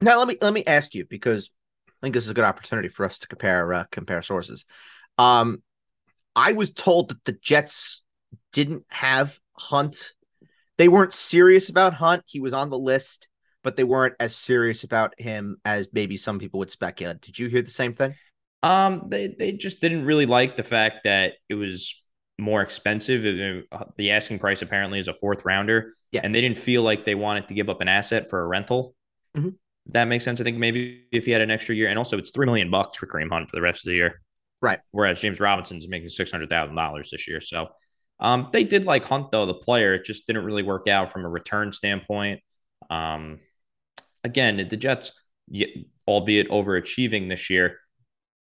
now 0.00 0.18
let 0.18 0.28
me 0.28 0.36
let 0.40 0.52
me 0.52 0.62
ask 0.66 0.94
you 0.94 1.06
because 1.06 1.50
I 1.88 1.92
think 2.02 2.14
this 2.14 2.24
is 2.24 2.30
a 2.30 2.34
good 2.34 2.44
opportunity 2.44 2.88
for 2.88 3.06
us 3.06 3.18
to 3.20 3.28
compare 3.28 3.72
uh, 3.72 3.84
compare 3.90 4.20
sources. 4.20 4.66
Um, 5.16 5.62
I 6.36 6.52
was 6.52 6.70
told 6.70 7.08
that 7.10 7.24
the 7.24 7.32
Jets 7.32 8.02
didn't 8.52 8.84
have 8.88 9.38
Hunt. 9.54 10.12
They 10.76 10.88
weren't 10.88 11.14
serious 11.14 11.68
about 11.68 11.94
Hunt. 11.94 12.24
He 12.26 12.40
was 12.40 12.52
on 12.52 12.70
the 12.70 12.78
list, 12.78 13.28
but 13.62 13.76
they 13.76 13.84
weren't 13.84 14.14
as 14.20 14.34
serious 14.34 14.84
about 14.84 15.18
him 15.18 15.56
as 15.64 15.88
maybe 15.92 16.16
some 16.16 16.38
people 16.38 16.58
would 16.58 16.70
speculate. 16.70 17.20
Did 17.22 17.38
you 17.38 17.48
hear 17.48 17.62
the 17.62 17.70
same 17.70 17.94
thing? 17.94 18.14
Um, 18.62 19.04
they 19.08 19.28
they 19.38 19.52
just 19.52 19.80
didn't 19.80 20.04
really 20.04 20.26
like 20.26 20.56
the 20.56 20.62
fact 20.62 21.04
that 21.04 21.32
it 21.48 21.54
was 21.54 22.01
more 22.42 22.60
expensive. 22.60 23.22
The 23.22 24.10
asking 24.10 24.38
price 24.38 24.60
apparently 24.62 24.98
is 24.98 25.08
a 25.08 25.14
fourth 25.14 25.44
rounder. 25.44 25.94
Yeah. 26.10 26.20
And 26.22 26.34
they 26.34 26.40
didn't 26.40 26.58
feel 26.58 26.82
like 26.82 27.04
they 27.04 27.14
wanted 27.14 27.48
to 27.48 27.54
give 27.54 27.70
up 27.70 27.80
an 27.80 27.88
asset 27.88 28.28
for 28.28 28.40
a 28.40 28.46
rental. 28.46 28.94
Mm-hmm. 29.36 29.50
That 29.86 30.04
makes 30.04 30.24
sense. 30.24 30.40
I 30.40 30.44
think 30.44 30.58
maybe 30.58 31.04
if 31.10 31.24
he 31.24 31.30
had 31.30 31.40
an 31.40 31.50
extra 31.50 31.74
year, 31.74 31.88
and 31.88 31.98
also 31.98 32.18
it's 32.18 32.30
three 32.30 32.46
million 32.46 32.70
bucks 32.70 32.98
for 32.98 33.06
Kareem 33.06 33.30
Hunt 33.30 33.48
for 33.48 33.56
the 33.56 33.62
rest 33.62 33.84
of 33.84 33.90
the 33.90 33.96
year. 33.96 34.20
Right. 34.60 34.78
Whereas 34.90 35.20
James 35.20 35.40
Robinson's 35.40 35.88
making 35.88 36.10
six 36.10 36.30
hundred 36.30 36.50
thousand 36.50 36.76
dollars 36.76 37.10
this 37.10 37.26
year. 37.26 37.40
So 37.40 37.68
um, 38.20 38.48
they 38.52 38.62
did 38.62 38.84
like 38.84 39.04
Hunt 39.04 39.30
though, 39.30 39.46
the 39.46 39.54
player. 39.54 39.94
It 39.94 40.04
just 40.04 40.26
didn't 40.26 40.44
really 40.44 40.62
work 40.62 40.86
out 40.86 41.10
from 41.10 41.24
a 41.24 41.28
return 41.28 41.72
standpoint. 41.72 42.40
Um, 42.90 43.40
again, 44.22 44.56
the 44.68 44.76
Jets, 44.76 45.12
albeit 46.06 46.48
overachieving 46.50 47.28
this 47.28 47.50
year, 47.50 47.78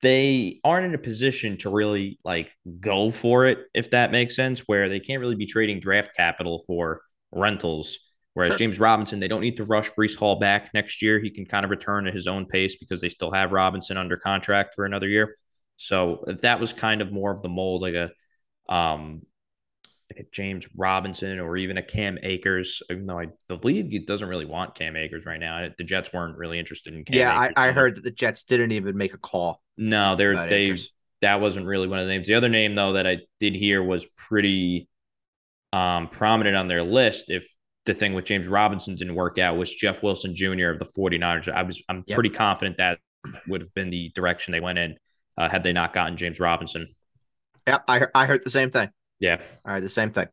they 0.03 0.61
aren't 0.65 0.87
in 0.87 0.95
a 0.95 0.99
position 0.99 1.59
to 1.59 1.71
really 1.71 2.19
like 2.25 2.55
go 2.81 3.11
for 3.11 3.47
it, 3.47 3.59
if 3.75 3.91
that 3.91 4.11
makes 4.11 4.35
sense, 4.35 4.61
where 4.61 4.89
they 4.89 5.01
can't 5.01 5.21
really 5.21 5.37
be 5.37 5.47
trading 5.47 5.81
draft 5.81 6.17
capital 6.17 6.63
for 6.67 7.03
rentals. 7.33 7.99
Whereas 8.35 8.53
sure. 8.53 8.59
James 8.59 8.79
Robinson, 8.79 9.21
they 9.21 9.29
don't 9.29 9.41
need 9.41 9.57
to 9.57 9.65
rush 9.65 9.91
Breece 9.91 10.17
Hall 10.17 10.39
back 10.39 10.71
next 10.73 11.03
year. 11.03 11.19
He 11.19 11.31
can 11.31 11.45
kind 11.45 11.65
of 11.65 11.71
return 11.71 12.07
at 12.07 12.15
his 12.15 12.27
own 12.27 12.47
pace 12.47 12.77
because 12.77 13.01
they 13.01 13.09
still 13.09 13.33
have 13.33 13.53
Robinson 13.53 13.97
under 13.97 14.17
contract 14.17 14.75
for 14.75 14.85
another 14.85 15.09
year. 15.09 15.37
So 15.77 16.25
that 16.27 16.61
was 16.61 16.73
kind 16.73 17.03
of 17.03 17.13
more 17.13 17.31
of 17.33 17.43
the 17.43 17.49
mold, 17.49 17.83
like 17.83 17.95
a 17.95 18.11
um 18.73 19.23
like 20.11 20.27
a 20.27 20.29
James 20.33 20.67
Robinson 20.77 21.39
or 21.39 21.57
even 21.57 21.79
a 21.79 21.83
Cam 21.83 22.19
Akers. 22.23 22.83
Even 22.91 23.07
though 23.07 23.19
I, 23.19 23.29
the 23.49 23.57
league 23.57 24.07
doesn't 24.07 24.29
really 24.29 24.45
want 24.45 24.75
Cam 24.75 24.97
Akers 24.97 25.25
right 25.25 25.39
now. 25.39 25.69
The 25.77 25.85
Jets 25.85 26.13
weren't 26.13 26.37
really 26.37 26.59
interested 26.59 26.95
in 26.95 27.05
Cam. 27.05 27.17
Yeah, 27.17 27.33
I, 27.33 27.53
I, 27.57 27.73
heard 27.73 27.95
that 27.97 28.05
the 28.05 28.11
Jets 28.11 28.45
didn't 28.45 28.73
even 28.73 28.97
make 28.97 29.15
a 29.15 29.19
call. 29.19 29.63
No, 29.81 30.15
they're 30.15 30.47
they 30.49 30.67
Akers. 30.67 30.93
that 31.23 31.41
wasn't 31.41 31.67
really 31.67 31.89
one 31.89 31.99
of 31.99 32.07
the 32.07 32.13
names. 32.13 32.29
The 32.29 32.35
other 32.35 32.51
name 32.51 32.75
though 32.75 32.93
that 32.93 33.07
I 33.07 33.19
did 33.41 33.55
hear 33.55 33.83
was 33.83 34.07
pretty 34.17 34.89
um 35.73 36.09
prominent 36.09 36.55
on 36.55 36.69
their 36.69 36.83
list. 36.83 37.31
If 37.31 37.49
the 37.87 37.95
thing 37.95 38.13
with 38.13 38.27
James 38.27 38.47
Robinson 38.47 38.95
didn't 38.95 39.15
work 39.15 39.39
out 39.39 39.57
was 39.57 39.73
Jeff 39.75 40.03
Wilson 40.03 40.37
Jr. 40.37 40.69
of 40.69 40.79
the 40.79 40.85
49ers. 40.85 41.51
I 41.51 41.63
was 41.63 41.83
I'm 41.89 42.05
yep. 42.07 42.15
pretty 42.15 42.31
confident 42.31 42.77
that 42.77 42.99
would 43.49 43.63
have 43.63 43.73
been 43.75 43.89
the 43.89 44.11
direction 44.15 44.53
they 44.53 44.61
went 44.61 44.79
in 44.79 44.97
uh, 45.39 45.49
had 45.49 45.63
they 45.63 45.73
not 45.73 45.95
gotten 45.95 46.19
James 46.19 46.39
Robinson. 46.39 46.89
Yeah, 47.67 47.79
I 47.89 48.07
I 48.15 48.27
heard 48.27 48.45
the 48.45 48.51
same 48.51 48.71
thing. 48.71 48.91
Yeah, 49.19 49.41
I 49.65 49.73
heard 49.73 49.83
the 49.83 49.89
same 49.89 50.13
thing. 50.13 50.29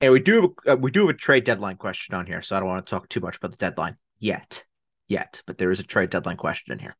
And 0.00 0.12
we 0.12 0.20
do 0.20 0.40
have 0.40 0.50
a, 0.66 0.72
uh, 0.72 0.76
we 0.76 0.90
do 0.90 1.08
have 1.08 1.16
a 1.16 1.18
trade 1.18 1.44
deadline 1.44 1.76
question 1.76 2.14
on 2.14 2.26
here, 2.26 2.40
so 2.40 2.56
I 2.56 2.60
don't 2.60 2.68
want 2.68 2.84
to 2.84 2.90
talk 2.90 3.08
too 3.08 3.20
much 3.20 3.36
about 3.36 3.50
the 3.50 3.56
deadline 3.58 3.96
yet, 4.18 4.64
yet. 5.08 5.42
But 5.46 5.58
there 5.58 5.70
is 5.70 5.80
a 5.80 5.82
trade 5.84 6.10
deadline 6.10 6.36
question 6.36 6.72
in 6.72 6.78
here. 6.78 6.96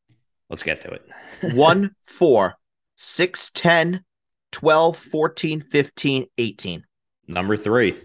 Let's 0.51 0.61
get 0.61 0.81
to 0.81 0.91
it. 0.91 1.03
1, 1.55 1.95
4, 2.03 2.55
6, 2.95 3.51
10, 3.55 4.03
12, 4.51 4.97
14, 4.97 5.61
15, 5.61 6.25
18. 6.37 6.85
Number 7.27 7.57
three. 7.57 7.99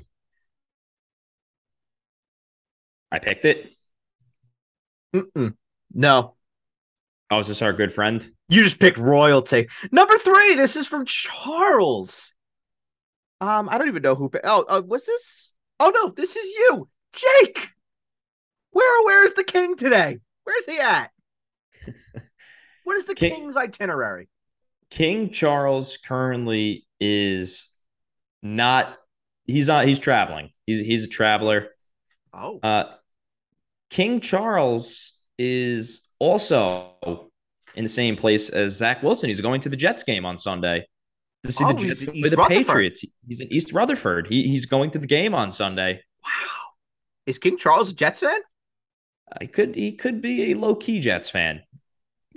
I 3.12 3.18
picked 3.18 3.44
it. 3.44 3.72
Mm-mm. 5.14 5.54
No, 5.92 6.36
Oh, 7.30 7.40
is 7.40 7.48
this 7.48 7.62
our 7.62 7.72
good 7.72 7.92
friend? 7.92 8.30
You 8.48 8.62
just 8.62 8.78
picked 8.78 8.98
royalty. 8.98 9.68
Number 9.90 10.16
three. 10.18 10.54
This 10.54 10.76
is 10.76 10.86
from 10.86 11.04
Charles. 11.04 12.32
Um, 13.40 13.68
I 13.68 13.78
don't 13.78 13.88
even 13.88 14.02
know 14.02 14.14
who. 14.14 14.30
Oh, 14.44 14.64
uh, 14.68 14.82
was 14.86 15.06
this? 15.06 15.52
Oh 15.80 15.90
no, 15.90 16.10
this 16.10 16.36
is 16.36 16.46
you, 16.46 16.88
Jake. 17.12 17.70
Where 18.70 19.04
where 19.04 19.24
is 19.24 19.34
the 19.34 19.44
king 19.44 19.76
today? 19.76 20.18
Where's 20.44 20.66
he 20.66 20.78
at? 20.78 21.10
what 22.86 22.96
is 22.96 23.04
the 23.04 23.16
king, 23.16 23.34
king's 23.34 23.56
itinerary? 23.56 24.28
King 24.90 25.30
Charles 25.30 25.98
currently 25.98 26.86
is 27.00 27.68
not. 28.44 28.96
He's 29.44 29.66
not. 29.66 29.86
He's 29.86 29.98
traveling. 29.98 30.50
He's 30.66 30.86
he's 30.86 31.04
a 31.04 31.08
traveler. 31.08 31.70
Oh. 32.32 32.60
Uh, 32.62 32.84
King 33.90 34.20
Charles 34.20 35.14
is 35.36 36.06
also 36.20 37.30
in 37.74 37.84
the 37.84 37.90
same 37.90 38.14
place 38.14 38.48
as 38.50 38.76
Zach 38.76 39.02
Wilson. 39.02 39.30
He's 39.30 39.40
going 39.40 39.60
to 39.62 39.68
the 39.68 39.76
Jets 39.76 40.04
game 40.04 40.24
on 40.24 40.38
Sunday 40.38 40.86
to 41.42 41.50
see 41.50 41.64
oh, 41.64 41.72
the 41.72 41.92
Jets 41.92 42.06
with 42.06 42.30
the 42.30 42.44
Patriots. 42.48 43.04
He's 43.26 43.40
in 43.40 43.52
East 43.52 43.72
Rutherford. 43.72 44.28
He, 44.28 44.44
he's 44.44 44.64
going 44.64 44.92
to 44.92 45.00
the 45.00 45.08
game 45.08 45.34
on 45.34 45.50
Sunday. 45.50 46.02
Wow. 46.22 46.30
Is 47.26 47.40
King 47.40 47.58
Charles 47.58 47.90
a 47.90 47.94
Jets 47.94 48.20
fan? 48.20 48.38
I 49.40 49.46
could 49.46 49.74
he 49.74 49.90
could 49.90 50.22
be 50.22 50.52
a 50.52 50.54
low 50.54 50.76
key 50.76 51.00
Jets 51.00 51.30
fan. 51.30 51.62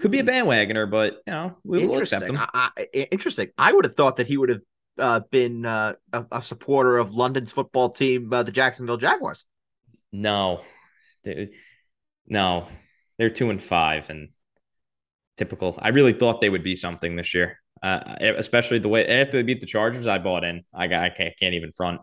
Could 0.02 0.12
be 0.12 0.20
a 0.20 0.24
bandwagoner, 0.24 0.90
but 0.90 1.22
you 1.28 1.34
know 1.34 1.58
we 1.64 1.86
will 1.86 1.98
accept 1.98 2.30
him. 2.30 2.38
I, 2.38 2.72
I, 2.78 2.84
interesting. 3.12 3.50
I 3.58 3.74
would 3.74 3.86
have 3.86 3.96
thought 3.96 4.18
that 4.18 4.28
he 4.28 4.38
would 4.38 4.50
have 4.50 4.62
uh, 4.98 5.20
been 5.32 5.66
uh, 5.66 5.94
a, 6.14 6.26
a, 6.32 6.44
supporter 6.44 6.98
of 6.98 7.14
London's 7.14 7.52
football 7.52 7.90
team, 7.90 8.32
uh, 8.32 8.44
the 8.44 8.52
Jacksonville 8.52 8.98
Jaguars. 8.98 9.46
No, 10.12 10.62
no, 12.28 12.68
they're 13.18 13.30
two 13.30 13.50
and 13.50 13.62
five 13.62 14.10
and 14.10 14.30
typical. 15.38 15.78
I 15.82 15.90
really 15.90 16.14
thought 16.14 16.42
they 16.42 16.50
would 16.50 16.64
be 16.64 16.76
something 16.76 17.16
this 17.16 17.34
year, 17.34 17.60
uh, 17.84 18.16
especially 18.22 18.80
the 18.80 18.90
way 18.90 19.06
after 19.06 19.34
they 19.34 19.44
beat 19.44 19.60
the 19.60 19.68
Chargers. 19.68 20.08
I 20.08 20.18
bought 20.20 20.44
in. 20.44 20.64
I 20.74 20.88
got. 20.88 21.04
I 21.04 21.10
can't, 21.10 21.34
can't 21.40 21.56
even 21.56 21.72
front. 21.72 22.02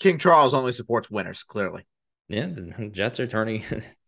King 0.00 0.18
Charles 0.18 0.52
only 0.52 0.72
supports 0.72 1.10
winners. 1.10 1.44
Clearly, 1.44 1.86
yeah. 2.28 2.46
The 2.46 2.90
Jets 2.92 3.20
are 3.20 3.26
turning 3.26 3.64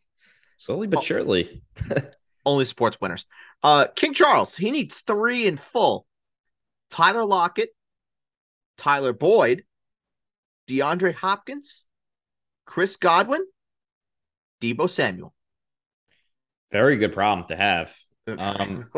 slowly 0.57 0.87
but 0.89 1.05
surely. 1.05 1.63
only 2.49 2.65
supports 2.65 3.01
winners. 3.01 3.27
Uh, 3.63 3.87
King 3.95 4.15
Charles. 4.15 4.57
He 4.57 4.71
needs 4.71 5.01
three 5.01 5.47
in 5.47 5.57
full. 5.57 6.07
Tyler 6.91 7.25
Lockett, 7.25 7.71
Tyler 8.77 9.13
Boyd, 9.13 9.65
DeAndre 10.69 11.15
Hopkins, 11.15 11.83
Chris 12.65 12.97
Godwin, 12.97 13.45
Deebo 14.61 14.89
Samuel. 14.89 15.35
Very 16.71 16.97
good 16.97 17.13
problem 17.13 17.47
to 17.49 17.57
have. 17.57 17.95
Um, 18.39 18.91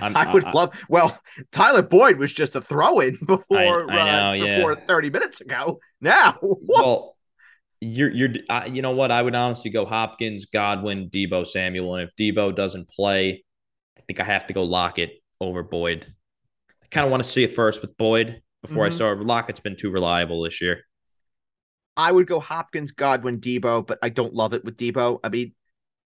i 0.00 0.32
would 0.32 0.44
I, 0.44 0.52
love. 0.52 0.84
Well, 0.88 1.20
Tyler 1.50 1.82
Boyd 1.82 2.16
was 2.16 2.32
just 2.32 2.54
a 2.54 2.60
throw-in 2.60 3.18
before 3.26 3.90
I, 3.90 3.96
I 3.96 4.36
know, 4.36 4.44
uh, 4.44 4.56
before 4.56 4.72
yeah. 4.74 4.86
30 4.86 5.10
minutes 5.10 5.40
ago. 5.40 5.80
Now, 6.00 6.38
well, 6.42 7.16
you're 7.80 8.10
you're 8.10 8.30
uh, 8.48 8.68
you 8.70 8.82
know 8.82 8.90
what? 8.92 9.10
I 9.10 9.22
would 9.22 9.34
honestly 9.34 9.70
go 9.70 9.84
Hopkins, 9.86 10.46
Godwin, 10.46 11.10
Deebo 11.10 11.46
Samuel, 11.46 11.94
and 11.94 12.08
if 12.08 12.16
Deebo 12.16 12.54
doesn't 12.54 12.88
play, 12.90 13.44
I 13.96 14.00
think 14.02 14.20
I 14.20 14.24
have 14.24 14.46
to 14.48 14.54
go 14.54 14.64
Lockett 14.64 15.22
over 15.40 15.62
Boyd. 15.62 16.06
I 16.82 16.86
kind 16.90 17.04
of 17.04 17.10
want 17.10 17.22
to 17.22 17.28
see 17.28 17.44
it 17.44 17.54
first 17.54 17.82
with 17.82 17.96
Boyd 17.96 18.42
before 18.62 18.84
mm-hmm. 18.84 18.92
I 18.92 18.96
start. 18.96 19.20
Lockett's 19.20 19.60
been 19.60 19.76
too 19.76 19.90
reliable 19.90 20.42
this 20.42 20.60
year. 20.60 20.82
I 21.96 22.12
would 22.12 22.26
go 22.26 22.40
Hopkins, 22.40 22.92
Godwin, 22.92 23.40
Deebo, 23.40 23.86
but 23.86 23.98
I 24.02 24.08
don't 24.08 24.32
love 24.32 24.54
it 24.54 24.64
with 24.64 24.76
Deebo. 24.76 25.18
I 25.22 25.28
mean, 25.28 25.54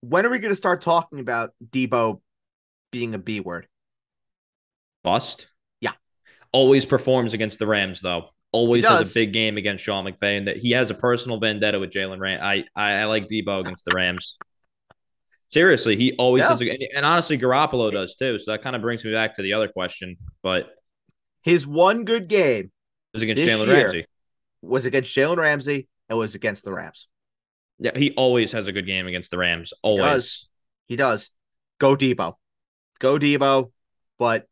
when 0.01 0.27
are 0.27 0.31
we 0.31 0.39
going 0.39 0.53
to 0.53 0.57
start 0.57 0.83
talking 0.83 1.19
about 1.19 1.53
Deebo 1.65 2.21
being 2.93 3.15
a 3.15 3.19
B 3.19 3.41
word? 3.41 3.67
Bust. 5.03 5.49
Yeah. 5.81 5.93
Always 6.53 6.85
performs 6.85 7.33
against 7.33 7.59
the 7.59 7.67
Rams, 7.67 8.03
though. 8.03 8.31
Always 8.51 8.87
has 8.87 9.11
a 9.11 9.15
big 9.15 9.33
game 9.33 9.59
against 9.59 9.85
Sean 9.85 10.07
McVay, 10.07 10.39
and 10.39 10.49
that 10.49 10.57
he 10.57 10.71
has 10.71 10.91
a 10.91 10.95
personal 10.95 11.39
vendetta 11.39 11.79
with 11.79 11.91
Jalen 11.91 12.19
Ram. 12.19 12.41
I, 12.43 12.65
I, 12.75 12.93
I 12.93 13.05
like 13.05 13.29
Deebo 13.29 13.61
against 13.61 13.85
the 13.85 13.93
Rams. 13.95 14.39
Seriously, 15.51 15.97
he 15.97 16.15
always 16.15 16.43
yeah. 16.43 16.49
has, 16.49 16.63
a, 16.63 16.89
and 16.97 17.05
honestly, 17.05 17.39
Garoppolo 17.39 17.93
does 17.93 18.15
too. 18.15 18.39
So 18.39 18.53
that 18.53 18.63
kind 18.63 18.75
of 18.75 18.83
brings 18.83 19.05
me 19.05 19.13
back 19.13 19.37
to 19.37 19.43
the 19.43 19.53
other 19.53 19.69
question. 19.69 20.17
But 20.43 20.71
his 21.43 21.67
one 21.67 22.05
good 22.05 22.29
game 22.29 22.71
was 23.13 23.23
against 23.23 23.43
Jalen 23.43 23.71
Ramsey. 23.73 24.07
Was 24.63 24.85
against 24.87 25.15
Jalen 25.15 25.37
Ramsey 25.37 25.89
and 26.09 26.19
was 26.19 26.35
against 26.35 26.65
the 26.65 26.73
Rams. 26.73 27.07
Yeah, 27.79 27.97
he 27.97 28.13
always 28.13 28.53
has 28.53 28.67
a 28.67 28.73
good 28.73 28.87
game 28.87 29.07
against 29.07 29.31
the 29.31 29.39
Rams. 29.39 29.73
Always. 29.83 30.05
He 30.05 30.11
does. 30.11 30.49
He 30.87 30.97
does. 30.97 31.31
Go 31.79 31.97
Deebo, 31.97 32.35
Go 32.99 33.19
Deebo. 33.19 33.71
But 34.19 34.48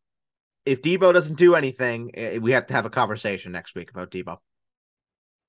if 0.67 0.83
Deebo 0.83 1.13
doesn't 1.13 1.37
do 1.37 1.55
anything, 1.55 2.11
we 2.43 2.53
have 2.53 2.67
to 2.67 2.75
have 2.75 2.85
a 2.85 2.91
conversation 2.91 3.53
next 3.53 3.75
week 3.75 3.91
about 3.91 4.11
Deebo. 4.11 4.39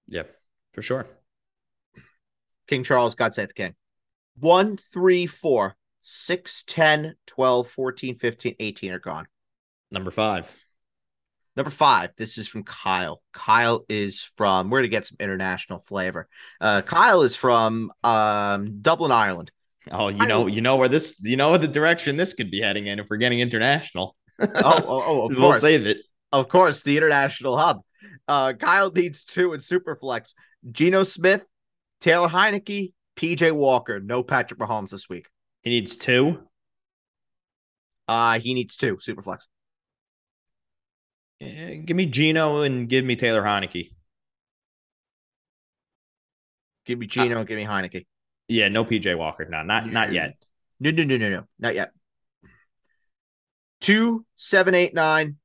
Yep, 0.07 0.33
for 0.73 0.81
sure. 0.81 1.07
King 2.67 2.83
Charles, 2.83 3.15
God 3.15 3.33
save 3.33 3.47
the 3.47 3.53
king. 3.53 3.75
1, 4.39 4.77
3, 4.77 5.25
4, 5.25 5.75
6, 6.01 6.63
10, 6.67 7.15
12, 7.25 7.67
14, 7.69 8.19
15, 8.19 8.55
18 8.59 8.91
are 8.91 8.99
gone. 8.99 9.25
Number 9.89 10.11
five. 10.11 10.55
Number 11.55 11.71
five, 11.71 12.11
this 12.17 12.37
is 12.37 12.47
from 12.47 12.63
Kyle. 12.63 13.23
Kyle 13.33 13.83
is 13.89 14.21
from, 14.37 14.69
we're 14.69 14.79
going 14.79 14.91
to 14.91 14.95
get 14.95 15.07
some 15.07 15.17
international 15.19 15.79
flavor. 15.87 16.27
Uh, 16.61 16.83
Kyle 16.83 17.23
is 17.23 17.35
from 17.35 17.91
um, 18.03 18.79
Dublin, 18.81 19.11
Ireland. 19.11 19.51
Oh, 19.89 20.09
you 20.09 20.27
know, 20.27 20.47
you 20.47 20.61
know 20.61 20.75
where 20.75 20.89
this, 20.89 21.19
you 21.23 21.37
know, 21.37 21.57
the 21.57 21.67
direction 21.67 22.17
this 22.17 22.33
could 22.33 22.51
be 22.51 22.61
heading 22.61 22.87
in 22.87 22.99
if 22.99 23.07
we're 23.09 23.17
getting 23.17 23.39
international. 23.39 24.16
Oh, 24.39 24.47
oh, 24.55 25.03
oh, 25.05 25.21
of 25.25 25.31
we'll 25.31 25.41
course. 25.41 25.61
save 25.61 25.85
it. 25.85 25.97
Of 26.31 26.49
course, 26.49 26.83
the 26.83 26.97
international 26.97 27.57
hub. 27.57 27.81
Uh, 28.27 28.53
Kyle 28.53 28.91
needs 28.91 29.23
two 29.23 29.53
in 29.53 29.59
Superflex. 29.59 30.33
Geno 30.69 31.03
Smith, 31.03 31.45
Taylor 32.01 32.27
Heinicke, 32.27 32.93
PJ 33.15 33.51
Walker. 33.53 33.99
No 33.99 34.23
Patrick 34.23 34.59
Mahomes 34.59 34.89
this 34.89 35.09
week. 35.09 35.27
He 35.61 35.69
needs 35.69 35.97
two. 35.97 36.39
Uh, 38.07 38.39
he 38.39 38.53
needs 38.53 38.75
two 38.75 38.97
Superflex. 38.97 39.39
Yeah, 41.39 41.75
give 41.75 41.95
me 41.95 42.05
Geno 42.05 42.61
and 42.61 42.89
give 42.89 43.05
me 43.05 43.15
Taylor 43.15 43.43
Heinicke. 43.43 43.91
Give 46.85 46.97
me 46.97 47.05
Geno 47.05 47.35
uh, 47.35 47.39
and 47.39 47.47
give 47.47 47.57
me 47.57 47.65
Heinicke. 47.65 48.05
Yeah, 48.47 48.69
no 48.69 48.85
PJ 48.85 49.17
Walker. 49.17 49.45
No, 49.45 49.61
not 49.61 49.91
not 49.91 50.13
yet. 50.13 50.35
No, 50.79 50.91
no, 50.91 51.03
no, 51.03 51.17
no, 51.17 51.29
no, 51.29 51.43
not 51.59 51.75
yet. 51.75 51.91
Two, 53.87 54.25
seven, 54.35 54.75
eight, 54.75 54.93
nine, 54.93 55.37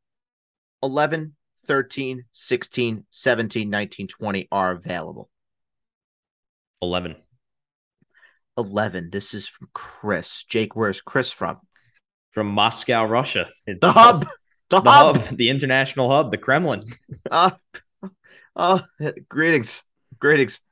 11, 0.82 1.36
13, 1.64 2.24
16, 2.32 3.06
17, 3.08 3.70
19, 3.70 4.08
20 4.08 4.48
are 4.50 4.72
available. 4.72 5.30
11. 6.82 7.14
11. 8.58 9.10
This 9.10 9.32
is 9.32 9.46
from 9.46 9.68
Chris. 9.72 10.42
Jake, 10.42 10.74
where's 10.74 11.00
Chris 11.00 11.30
from? 11.30 11.58
From 12.32 12.48
Moscow, 12.48 13.04
Russia. 13.04 13.48
The 13.64 13.92
hub. 13.92 14.26
The, 14.70 14.80
the 14.80 14.90
hub. 14.90 15.18
hub. 15.18 15.36
The 15.36 15.48
international 15.48 16.10
hub, 16.10 16.32
the 16.32 16.38
Kremlin. 16.38 16.82
uh, 17.30 17.50
uh, 18.56 18.80
greetings. 19.28 19.84
Greetings. 20.18 20.62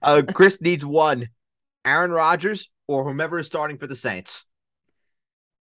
Uh, 0.00 0.22
Chris 0.32 0.60
needs 0.60 0.86
one 0.86 1.30
Aaron 1.84 2.12
Rodgers 2.12 2.70
or 2.86 3.02
whomever 3.02 3.40
is 3.40 3.48
starting 3.48 3.78
for 3.78 3.88
the 3.88 3.96
Saints. 3.96 4.45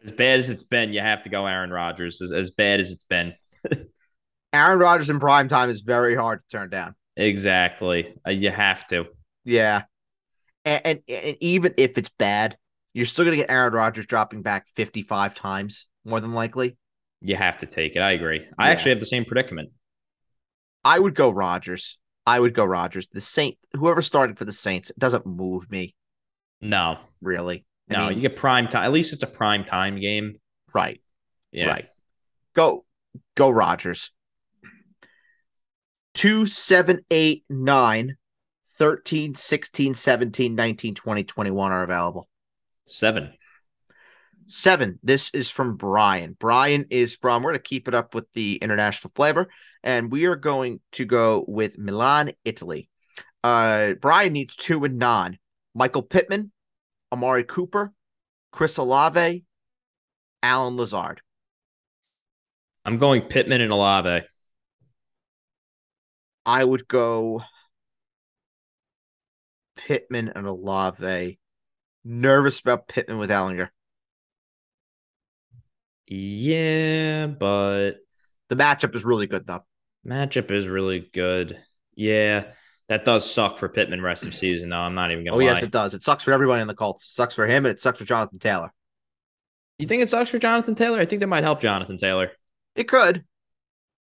As 0.03 0.11
bad 0.11 0.39
as 0.39 0.49
it's 0.49 0.63
been, 0.63 0.93
you 0.93 1.01
have 1.01 1.23
to 1.23 1.29
go 1.29 1.45
Aaron 1.45 1.71
Rodgers. 1.71 2.21
As, 2.21 2.31
as 2.31 2.51
bad 2.51 2.79
as 2.79 2.91
it's 2.91 3.03
been. 3.03 3.35
Aaron 4.53 4.79
Rodgers 4.79 5.09
in 5.09 5.19
prime 5.19 5.49
time 5.49 5.69
is 5.69 5.81
very 5.81 6.15
hard 6.15 6.41
to 6.41 6.57
turn 6.57 6.69
down. 6.69 6.95
Exactly. 7.15 8.13
Uh, 8.25 8.31
you 8.31 8.49
have 8.49 8.87
to. 8.87 9.05
Yeah. 9.43 9.83
And, 10.65 10.81
and, 10.85 10.99
and 11.07 11.37
even 11.41 11.73
if 11.77 11.97
it's 11.97 12.09
bad, 12.17 12.57
you're 12.93 13.05
still 13.05 13.25
going 13.25 13.37
to 13.37 13.43
get 13.43 13.51
Aaron 13.51 13.73
Rodgers 13.73 14.07
dropping 14.07 14.41
back 14.41 14.67
55 14.75 15.35
times, 15.35 15.85
more 16.05 16.19
than 16.19 16.33
likely. 16.33 16.77
You 17.21 17.35
have 17.35 17.57
to 17.59 17.65
take 17.65 17.95
it. 17.95 17.99
I 17.99 18.11
agree. 18.11 18.39
Yeah. 18.39 18.53
I 18.57 18.71
actually 18.71 18.91
have 18.91 18.99
the 18.99 19.05
same 19.05 19.25
predicament. 19.25 19.69
I 20.83 20.97
would 20.97 21.13
go 21.13 21.29
Rodgers. 21.29 21.99
I 22.25 22.39
would 22.39 22.53
go 22.53 22.63
Rodgers. 22.63 23.07
The 23.07 23.21
Saint, 23.21 23.57
whoever 23.73 24.01
started 24.01 24.37
for 24.37 24.45
the 24.45 24.53
Saints, 24.53 24.89
it 24.89 24.99
doesn't 24.99 25.25
move 25.25 25.69
me. 25.69 25.95
No, 26.61 26.99
really. 27.21 27.65
I 27.89 27.93
no, 27.93 28.09
mean, 28.09 28.17
you 28.17 28.21
get 28.21 28.35
prime 28.35 28.67
time. 28.67 28.83
At 28.83 28.91
least 28.91 29.13
it's 29.13 29.23
a 29.23 29.27
prime 29.27 29.65
time 29.65 29.99
game. 29.99 30.39
Right. 30.73 31.01
Yeah. 31.51 31.67
Right. 31.67 31.85
Go, 32.55 32.85
go 33.35 33.49
Rodgers. 33.49 34.11
Two, 36.13 36.45
seven, 36.45 36.99
eight, 37.09 37.45
nine, 37.49 38.17
13, 38.77 39.35
16, 39.35 39.93
17, 39.93 40.55
19, 40.55 40.95
20, 40.95 41.23
21 41.23 41.71
are 41.71 41.83
available. 41.83 42.27
Seven. 42.85 43.33
Seven. 44.47 44.99
This 45.03 45.33
is 45.33 45.49
from 45.49 45.75
Brian. 45.75 46.35
Brian 46.39 46.85
is 46.89 47.15
from, 47.15 47.43
we're 47.43 47.51
going 47.51 47.59
to 47.59 47.67
keep 47.67 47.87
it 47.87 47.93
up 47.93 48.15
with 48.15 48.25
the 48.33 48.55
international 48.55 49.11
flavor, 49.15 49.47
and 49.83 50.11
we 50.11 50.25
are 50.25 50.35
going 50.35 50.79
to 50.93 51.05
go 51.05 51.45
with 51.47 51.77
Milan, 51.77 52.31
Italy. 52.43 52.89
Uh, 53.43 53.93
Brian 53.93 54.33
needs 54.33 54.55
two 54.55 54.83
and 54.85 54.97
nine. 54.97 55.37
Michael 55.75 56.01
Pittman, 56.01 56.51
Amari 57.11 57.43
Cooper, 57.43 57.93
Chris 58.51 58.77
Olave, 58.77 59.43
Allen 60.43 60.77
Lazard. 60.77 61.21
I'm 62.85 62.97
going 62.97 63.23
Pittman 63.23 63.61
and 63.61 63.71
Olave. 63.71 64.25
I 66.45 66.63
would 66.63 66.87
go 66.87 67.43
Pittman 69.75 70.31
and 70.35 70.47
Olave. 70.47 71.39
Nervous 72.03 72.59
about 72.59 72.87
Pittman 72.87 73.17
with 73.17 73.29
Ehlinger. 73.29 73.69
Yeah, 76.07 77.27
but 77.27 77.97
the 78.47 78.55
matchup 78.55 78.95
is 78.95 79.05
really 79.05 79.27
good 79.27 79.45
though. 79.45 79.63
Matchup 80.05 80.49
is 80.49 80.67
really 80.67 81.07
good. 81.13 81.61
Yeah. 81.95 82.45
That 82.89 83.05
does 83.05 83.31
suck 83.31 83.59
for 83.59 83.69
Pittman 83.69 84.01
rest 84.01 84.25
of 84.25 84.35
season, 84.35 84.69
though. 84.69 84.77
I'm 84.77 84.95
not 84.95 85.11
even 85.11 85.23
gonna. 85.23 85.35
Oh 85.35 85.39
lie. 85.39 85.45
yes, 85.45 85.61
it 85.61 85.69
does. 85.69 85.93
It 85.93 86.01
sucks 86.01 86.23
for 86.23 86.31
everybody 86.31 86.61
in 86.61 86.67
the 86.67 86.73
Colts. 86.73 87.05
It 87.05 87.11
sucks 87.11 87.35
for 87.35 87.45
him, 87.45 87.65
and 87.65 87.71
it 87.71 87.79
sucks 87.79 87.99
for 87.99 88.05
Jonathan 88.05 88.39
Taylor. 88.39 88.73
You 89.77 89.87
think 89.87 90.01
it 90.01 90.09
sucks 90.09 90.31
for 90.31 90.39
Jonathan 90.39 90.73
Taylor? 90.73 90.99
I 90.99 91.05
think 91.05 91.19
that 91.19 91.27
might 91.27 91.43
help 91.43 91.61
Jonathan 91.61 91.97
Taylor. 91.97 92.31
It 92.75 92.87
could. 92.87 93.23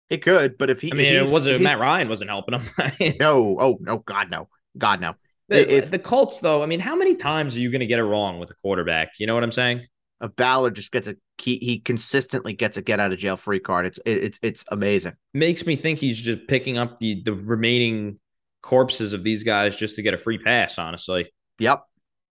It 0.08 0.22
could, 0.22 0.56
but 0.56 0.70
if 0.70 0.80
he, 0.80 0.90
I 0.90 0.96
mean, 0.96 1.06
it 1.06 1.30
wasn't 1.30 1.60
Matt 1.60 1.78
Ryan 1.78 2.08
wasn't 2.08 2.30
helping 2.30 2.58
him. 2.58 3.16
no, 3.20 3.58
oh 3.60 3.78
no, 3.80 3.98
God 3.98 4.30
no, 4.30 4.48
God 4.78 5.02
no. 5.02 5.14
The, 5.48 5.70
if 5.70 5.90
the 5.90 5.98
Colts, 5.98 6.40
though, 6.40 6.62
I 6.62 6.66
mean, 6.66 6.80
how 6.80 6.94
many 6.94 7.14
times 7.14 7.56
are 7.56 7.60
you 7.60 7.70
going 7.70 7.80
to 7.80 7.86
get 7.86 7.98
it 7.98 8.04
wrong 8.04 8.38
with 8.38 8.50
a 8.50 8.54
quarterback? 8.54 9.12
You 9.18 9.26
know 9.26 9.34
what 9.34 9.44
I'm 9.44 9.52
saying? 9.52 9.86
A 10.20 10.28
Ballard 10.28 10.74
just 10.74 10.92
gets 10.92 11.08
a 11.08 11.16
he, 11.38 11.56
he 11.58 11.78
consistently 11.78 12.52
gets 12.52 12.76
a 12.76 12.82
get 12.82 13.00
out 13.00 13.12
of 13.12 13.18
jail 13.18 13.36
free 13.36 13.60
card. 13.60 13.86
It's 13.86 13.98
it, 14.06 14.24
it's 14.24 14.38
it's 14.42 14.64
amazing. 14.70 15.14
Makes 15.34 15.66
me 15.66 15.76
think 15.76 15.98
he's 15.98 16.20
just 16.20 16.46
picking 16.48 16.78
up 16.78 17.00
the 17.00 17.22
the 17.22 17.34
remaining 17.34 18.18
corpses 18.62 19.12
of 19.12 19.24
these 19.24 19.44
guys 19.44 19.76
just 19.76 19.96
to 19.96 20.02
get 20.02 20.14
a 20.14 20.18
free 20.18 20.38
pass, 20.38 20.78
honestly. 20.78 21.32
Yep. 21.58 21.82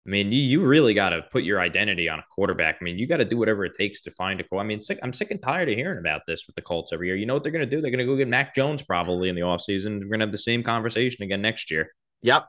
I 0.05 0.09
mean, 0.09 0.31
you, 0.31 0.41
you 0.41 0.65
really 0.65 0.95
got 0.95 1.09
to 1.09 1.21
put 1.21 1.43
your 1.43 1.59
identity 1.59 2.09
on 2.09 2.17
a 2.17 2.23
quarterback. 2.31 2.77
I 2.81 2.83
mean, 2.83 2.97
you 2.97 3.07
got 3.07 3.17
to 3.17 3.25
do 3.25 3.37
whatever 3.37 3.65
it 3.65 3.73
takes 3.77 4.01
to 4.01 4.11
find 4.11 4.41
a. 4.41 4.55
I 4.55 4.63
mean, 4.63 4.81
sick, 4.81 4.99
I'm 5.03 5.13
sick 5.13 5.29
and 5.29 5.41
tired 5.41 5.69
of 5.69 5.75
hearing 5.75 5.99
about 5.99 6.21
this 6.25 6.45
with 6.47 6.55
the 6.55 6.61
Colts 6.63 6.91
every 6.91 7.07
year. 7.07 7.15
You 7.15 7.27
know 7.27 7.35
what 7.35 7.43
they're 7.43 7.51
going 7.51 7.67
to 7.67 7.69
do? 7.69 7.81
They're 7.81 7.91
going 7.91 7.99
to 7.99 8.05
go 8.05 8.17
get 8.17 8.27
Mac 8.27 8.55
Jones 8.55 8.81
probably 8.81 9.29
in 9.29 9.35
the 9.35 9.41
offseason. 9.41 9.99
We're 9.99 10.07
going 10.07 10.19
to 10.21 10.25
have 10.25 10.31
the 10.31 10.39
same 10.39 10.63
conversation 10.63 11.23
again 11.23 11.41
next 11.43 11.69
year. 11.69 11.93
Yep. 12.23 12.45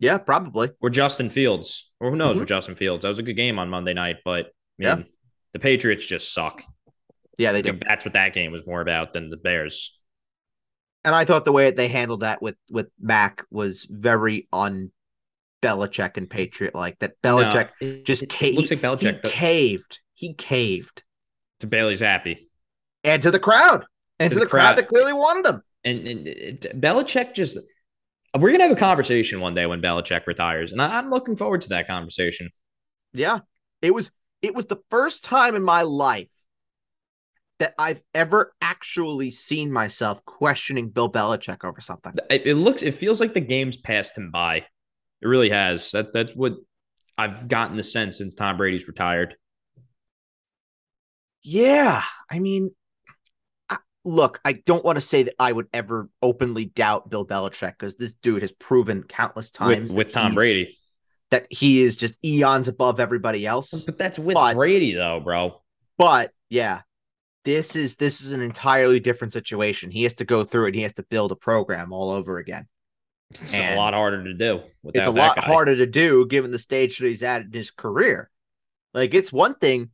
Yeah, 0.00 0.18
probably. 0.18 0.70
Or 0.80 0.90
Justin 0.90 1.30
Fields. 1.30 1.90
Or 2.00 2.10
who 2.10 2.16
knows 2.16 2.32
mm-hmm. 2.32 2.40
with 2.40 2.48
Justin 2.48 2.74
Fields. 2.74 3.02
That 3.02 3.08
was 3.08 3.18
a 3.20 3.24
good 3.24 3.36
game 3.36 3.58
on 3.60 3.68
Monday 3.68 3.94
night, 3.94 4.16
but 4.24 4.46
I 4.46 4.48
mean, 4.78 4.98
yeah. 4.98 5.02
the 5.52 5.58
Patriots 5.60 6.04
just 6.04 6.32
suck. 6.32 6.62
Yeah, 7.36 7.52
they 7.52 7.62
do. 7.62 7.78
That's 7.86 8.04
what 8.04 8.14
that 8.14 8.34
game 8.34 8.50
was 8.50 8.66
more 8.66 8.80
about 8.80 9.12
than 9.12 9.30
the 9.30 9.36
Bears 9.36 9.97
and 11.04 11.14
I 11.14 11.24
thought 11.24 11.44
the 11.44 11.52
way 11.52 11.66
that 11.66 11.76
they 11.76 11.88
handled 11.88 12.20
that 12.20 12.42
with 12.42 12.56
with 12.70 12.88
Mac 13.00 13.44
was 13.50 13.86
very 13.88 14.48
un 14.52 14.90
Belichick 15.62 16.16
and 16.16 16.28
Patriot 16.28 16.74
like 16.74 16.98
that. 17.00 17.20
Belichick 17.22 17.70
no, 17.80 17.88
it, 17.88 18.04
just 18.04 18.22
it, 18.22 18.54
looks 18.54 18.70
like 18.70 18.80
Belichick 18.80 19.24
he 19.24 19.30
caved. 19.30 20.00
he 20.14 20.34
caved. 20.34 21.02
To 21.60 21.66
Bailey's 21.66 22.00
Zappe. 22.00 22.38
And 23.02 23.22
to 23.22 23.30
the 23.30 23.40
crowd. 23.40 23.84
And 24.20 24.30
to, 24.30 24.34
to 24.34 24.40
the, 24.40 24.44
the 24.44 24.50
crowd. 24.50 24.62
crowd. 24.62 24.78
that 24.78 24.88
clearly 24.88 25.12
wanted 25.12 25.46
him. 25.46 25.62
And, 25.84 26.06
and 26.06 26.28
it, 26.28 26.80
Belichick 26.80 27.34
just 27.34 27.58
we're 28.38 28.52
gonna 28.52 28.64
have 28.64 28.72
a 28.72 28.76
conversation 28.76 29.40
one 29.40 29.54
day 29.54 29.66
when 29.66 29.80
Belichick 29.80 30.26
retires. 30.26 30.72
And 30.72 30.82
I, 30.82 30.98
I'm 30.98 31.10
looking 31.10 31.36
forward 31.36 31.62
to 31.62 31.68
that 31.70 31.86
conversation. 31.86 32.50
Yeah. 33.12 33.40
It 33.82 33.94
was 33.94 34.10
it 34.42 34.54
was 34.54 34.66
the 34.66 34.78
first 34.90 35.24
time 35.24 35.56
in 35.56 35.62
my 35.62 35.82
life 35.82 36.28
that 37.58 37.74
I've 37.78 38.00
ever 38.14 38.52
actually 38.60 39.30
seen 39.30 39.72
myself 39.72 40.24
questioning 40.24 40.90
Bill 40.90 41.10
Belichick 41.10 41.64
over 41.64 41.80
something. 41.80 42.14
It, 42.30 42.46
it, 42.46 42.54
looks, 42.54 42.82
it 42.82 42.94
feels 42.94 43.20
like 43.20 43.34
the 43.34 43.40
game's 43.40 43.76
passed 43.76 44.16
him 44.16 44.30
by. 44.30 44.64
It 45.20 45.26
really 45.26 45.50
has. 45.50 45.90
That 45.90 46.12
that's 46.12 46.34
what 46.34 46.54
I've 47.16 47.48
gotten 47.48 47.76
the 47.76 47.84
sense 47.84 48.18
since 48.18 48.34
Tom 48.34 48.56
Brady's 48.56 48.86
retired. 48.86 49.34
Yeah, 51.42 52.02
I 52.30 52.38
mean, 52.38 52.70
I, 53.68 53.78
look, 54.04 54.40
I 54.44 54.52
don't 54.52 54.84
want 54.84 54.96
to 54.96 55.00
say 55.00 55.24
that 55.24 55.34
I 55.38 55.50
would 55.50 55.66
ever 55.72 56.08
openly 56.22 56.66
doubt 56.66 57.10
Bill 57.10 57.26
Belichick 57.26 57.72
because 57.72 57.96
this 57.96 58.14
dude 58.14 58.42
has 58.42 58.52
proven 58.52 59.02
countless 59.02 59.50
times 59.50 59.90
with, 59.90 60.06
with 60.06 60.12
Tom 60.12 60.34
Brady 60.34 60.78
that 61.30 61.46
he 61.50 61.82
is 61.82 61.96
just 61.96 62.24
eons 62.24 62.68
above 62.68 63.00
everybody 63.00 63.46
else. 63.46 63.82
But 63.82 63.98
that's 63.98 64.18
with 64.18 64.34
but, 64.34 64.54
Brady, 64.54 64.94
though, 64.94 65.20
bro. 65.20 65.60
But 65.96 66.30
yeah, 66.48 66.82
this 67.48 67.74
is 67.74 67.96
this 67.96 68.20
is 68.20 68.32
an 68.32 68.42
entirely 68.42 69.00
different 69.00 69.32
situation. 69.32 69.90
He 69.90 70.02
has 70.02 70.12
to 70.16 70.26
go 70.26 70.44
through 70.44 70.66
it. 70.66 70.74
He 70.74 70.82
has 70.82 70.92
to 70.94 71.02
build 71.02 71.32
a 71.32 71.36
program 71.36 71.94
all 71.94 72.10
over 72.10 72.36
again. 72.36 72.68
It's 73.30 73.54
and 73.54 73.74
a 73.74 73.78
lot 73.78 73.94
harder 73.94 74.22
to 74.22 74.34
do. 74.34 74.60
It's 74.92 75.06
a 75.06 75.10
lot 75.10 75.34
guy. 75.34 75.42
harder 75.42 75.74
to 75.74 75.86
do 75.86 76.26
given 76.26 76.50
the 76.50 76.58
stage 76.58 76.98
that 76.98 77.06
he's 77.06 77.22
at 77.22 77.40
in 77.40 77.50
his 77.50 77.70
career. 77.70 78.30
Like 78.92 79.14
it's 79.14 79.32
one 79.32 79.54
thing, 79.54 79.90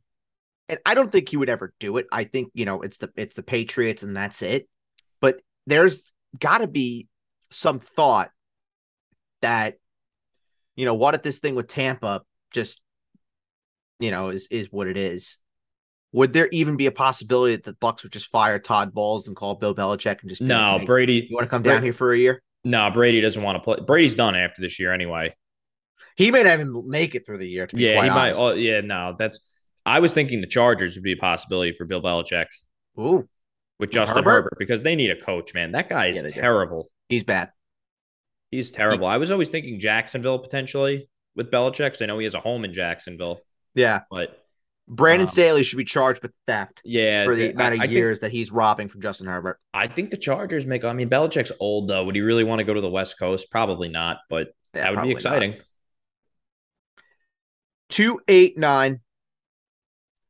and 0.67 0.79
I 0.85 0.95
don't 0.95 1.09
think 1.09 1.29
he 1.29 1.37
would 1.37 1.47
ever 1.47 1.73
do 1.79 1.95
it. 1.95 2.07
I 2.11 2.25
think 2.25 2.51
you 2.53 2.65
know 2.65 2.81
it's 2.81 2.97
the 2.97 3.09
it's 3.15 3.35
the 3.35 3.43
Patriots 3.43 4.03
and 4.03 4.17
that's 4.17 4.41
it. 4.41 4.67
But 5.21 5.39
there's 5.65 6.03
got 6.37 6.57
to 6.57 6.67
be 6.67 7.07
some 7.51 7.79
thought 7.79 8.31
that 9.41 9.77
you 10.75 10.83
know 10.83 10.95
what 10.95 11.15
if 11.15 11.23
this 11.23 11.39
thing 11.39 11.55
with 11.55 11.67
Tampa 11.67 12.23
just 12.51 12.81
you 14.01 14.11
know 14.11 14.27
is 14.27 14.49
is 14.51 14.73
what 14.73 14.87
it 14.87 14.97
is 14.97 15.37
would 16.15 16.31
there 16.31 16.47
even 16.53 16.77
be 16.77 16.85
a 16.85 16.93
possibility 16.93 17.57
that 17.57 17.65
the 17.65 17.73
Bucs 17.73 18.03
would 18.03 18.11
just 18.13 18.27
fire 18.27 18.57
Todd 18.57 18.93
Bowles 18.93 19.27
and 19.27 19.35
call 19.35 19.55
Bill 19.55 19.75
Belichick 19.75 20.21
and 20.21 20.29
just 20.29 20.41
no 20.41 20.77
like, 20.77 20.85
Brady? 20.85 21.27
You 21.29 21.35
want 21.35 21.43
to 21.43 21.49
come 21.49 21.61
down 21.61 21.83
here 21.83 21.91
for 21.91 22.13
a 22.13 22.17
year? 22.17 22.41
No, 22.63 22.89
Brady 22.89 23.19
doesn't 23.19 23.43
want 23.43 23.57
to 23.57 23.59
play. 23.59 23.79
Brady's 23.85 24.15
done 24.15 24.33
after 24.33 24.61
this 24.61 24.79
year 24.79 24.93
anyway. 24.93 25.35
He 26.15 26.31
may 26.31 26.43
not 26.43 26.53
even 26.53 26.89
make 26.89 27.15
it 27.15 27.25
through 27.25 27.39
the 27.39 27.49
year. 27.49 27.67
yeah, 27.73 28.01
he 28.01 28.09
honest. 28.09 28.39
might. 28.39 28.43
Oh, 28.45 28.53
yeah, 28.53 28.79
no, 28.79 29.13
that's. 29.19 29.41
I 29.85 29.99
was 29.99 30.13
thinking 30.13 30.39
the 30.39 30.47
Chargers 30.47 30.95
would 30.95 31.03
be 31.03 31.11
a 31.11 31.17
possibility 31.17 31.73
for 31.73 31.83
Bill 31.83 32.01
Belichick. 32.01 32.45
Ooh, 32.97 33.27
with 33.77 33.91
Justin 33.91 34.19
Herbert? 34.19 34.31
Herbert, 34.31 34.55
because 34.57 34.83
they 34.83 34.95
need 34.95 35.11
a 35.11 35.19
coach. 35.19 35.53
Man, 35.53 35.73
that 35.73 35.89
guy 35.89 36.07
is 36.07 36.23
yeah, 36.23 36.29
terrible. 36.29 36.83
Do. 36.83 36.89
He's 37.09 37.25
bad. 37.25 37.49
He's 38.51 38.71
terrible. 38.71 39.09
He, 39.09 39.13
I 39.13 39.17
was 39.17 39.31
always 39.31 39.49
thinking 39.49 39.81
Jacksonville 39.81 40.39
potentially 40.39 41.09
with 41.35 41.51
Belichick. 41.51 41.91
Cause 41.91 42.01
I 42.01 42.05
know 42.05 42.17
he 42.19 42.23
has 42.23 42.35
a 42.35 42.39
home 42.39 42.63
in 42.63 42.71
Jacksonville. 42.71 43.41
Yeah, 43.73 44.03
but 44.09 44.44
Brandon 44.87 45.27
um, 45.27 45.31
Staley 45.31 45.63
should 45.63 45.77
be 45.77 45.85
charged 45.85 46.21
with 46.21 46.31
theft. 46.45 46.81
Yeah, 46.85 47.25
for 47.25 47.35
the 47.35 47.51
amount 47.51 47.75
of 47.75 47.81
I, 47.81 47.85
years 47.85 48.17
think, 48.19 48.21
that 48.21 48.31
he's 48.31 48.51
robbing 48.51 48.87
from 48.87 49.01
Justin 49.01 49.27
Herbert. 49.27 49.59
I 49.73 49.87
think 49.87 50.11
the 50.11 50.17
Chargers 50.17 50.65
make. 50.67 50.85
I 50.85 50.93
mean, 50.93 51.09
Belichick's 51.09 51.51
old 51.59 51.87
though. 51.87 52.03
Would 52.03 52.15
he 52.15 52.21
really 52.21 52.43
want 52.43 52.59
to 52.59 52.65
go 52.65 52.73
to 52.73 52.81
the 52.81 52.89
West 52.89 53.17
Coast? 53.17 53.49
Probably 53.49 53.89
not. 53.89 54.17
But 54.29 54.49
yeah, 54.75 54.83
that 54.83 54.95
would 54.95 55.03
be 55.03 55.11
exciting. 55.11 55.51
Not. 55.51 55.59
2, 57.89 58.19
8, 58.27 58.57
9, 58.57 58.99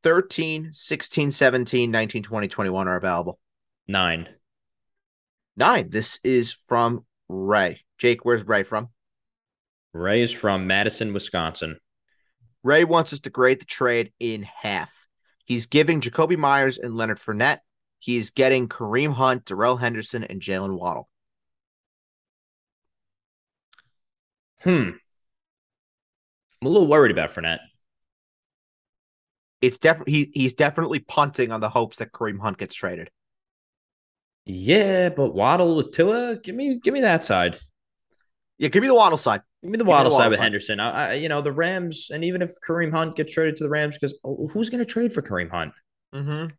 13, 0.02 0.70
16, 0.72 1.30
17, 1.32 1.90
19, 1.90 2.22
20, 2.22 2.48
21 2.48 2.88
are 2.88 2.96
available. 2.96 3.38
Nine. 3.88 4.28
Nine. 5.56 5.88
This 5.90 6.18
is 6.22 6.56
from 6.68 7.04
Ray. 7.28 7.80
Jake, 7.98 8.24
where's 8.24 8.46
Ray 8.46 8.62
from? 8.62 8.88
Ray 9.92 10.22
is 10.22 10.32
from 10.32 10.66
Madison, 10.66 11.12
Wisconsin. 11.12 11.78
Ray 12.66 12.82
wants 12.82 13.12
us 13.12 13.20
to 13.20 13.30
grade 13.30 13.60
the 13.60 13.64
trade 13.64 14.12
in 14.18 14.42
half. 14.42 15.06
He's 15.44 15.66
giving 15.66 16.00
Jakobi 16.00 16.36
Meyers 16.36 16.78
and 16.78 16.96
Leonard 16.96 17.18
Fournette. 17.18 17.60
He's 18.00 18.30
getting 18.30 18.68
Kareem 18.68 19.14
Hunt, 19.14 19.44
Darrell 19.44 19.76
Henderson, 19.76 20.24
and 20.24 20.40
Jaylen 20.40 20.76
Waddle. 20.76 21.08
Hmm. 24.64 24.90
I'm 26.60 26.66
a 26.66 26.68
little 26.68 26.88
worried 26.88 27.12
about 27.12 27.32
Fournette. 27.32 27.60
It's 29.62 29.78
definitely 29.78 30.12
he, 30.12 30.30
he's 30.34 30.54
definitely 30.54 30.98
punting 30.98 31.52
on 31.52 31.60
the 31.60 31.68
hopes 31.68 31.98
that 31.98 32.10
Kareem 32.10 32.40
Hunt 32.40 32.58
gets 32.58 32.74
traded. 32.74 33.10
Yeah, 34.44 35.10
but 35.10 35.34
Waddle 35.34 35.76
with 35.76 35.92
Tua, 35.92 36.36
give 36.42 36.56
me 36.56 36.80
give 36.82 36.94
me 36.94 37.02
that 37.02 37.24
side. 37.24 37.60
Yeah, 38.58 38.68
give 38.68 38.82
me 38.82 38.88
the 38.88 38.94
Waddle 38.94 39.18
side. 39.18 39.42
Give 39.62 39.70
me 39.70 39.78
the 39.78 39.84
Waddle 39.84 40.12
side 40.12 40.30
with 40.30 40.38
Henderson. 40.38 40.80
I, 40.80 41.10
I, 41.10 41.12
you 41.14 41.28
know, 41.28 41.42
the 41.42 41.52
Rams, 41.52 42.10
and 42.12 42.24
even 42.24 42.40
if 42.40 42.52
Kareem 42.66 42.90
Hunt 42.90 43.16
gets 43.16 43.32
traded 43.32 43.56
to 43.56 43.64
the 43.64 43.70
Rams, 43.70 43.96
because 43.96 44.18
oh, 44.24 44.48
who's 44.52 44.70
going 44.70 44.78
to 44.78 44.90
trade 44.90 45.12
for 45.12 45.22
Kareem 45.22 45.50
Hunt? 45.50 45.72
Mm-hmm. 46.14 46.54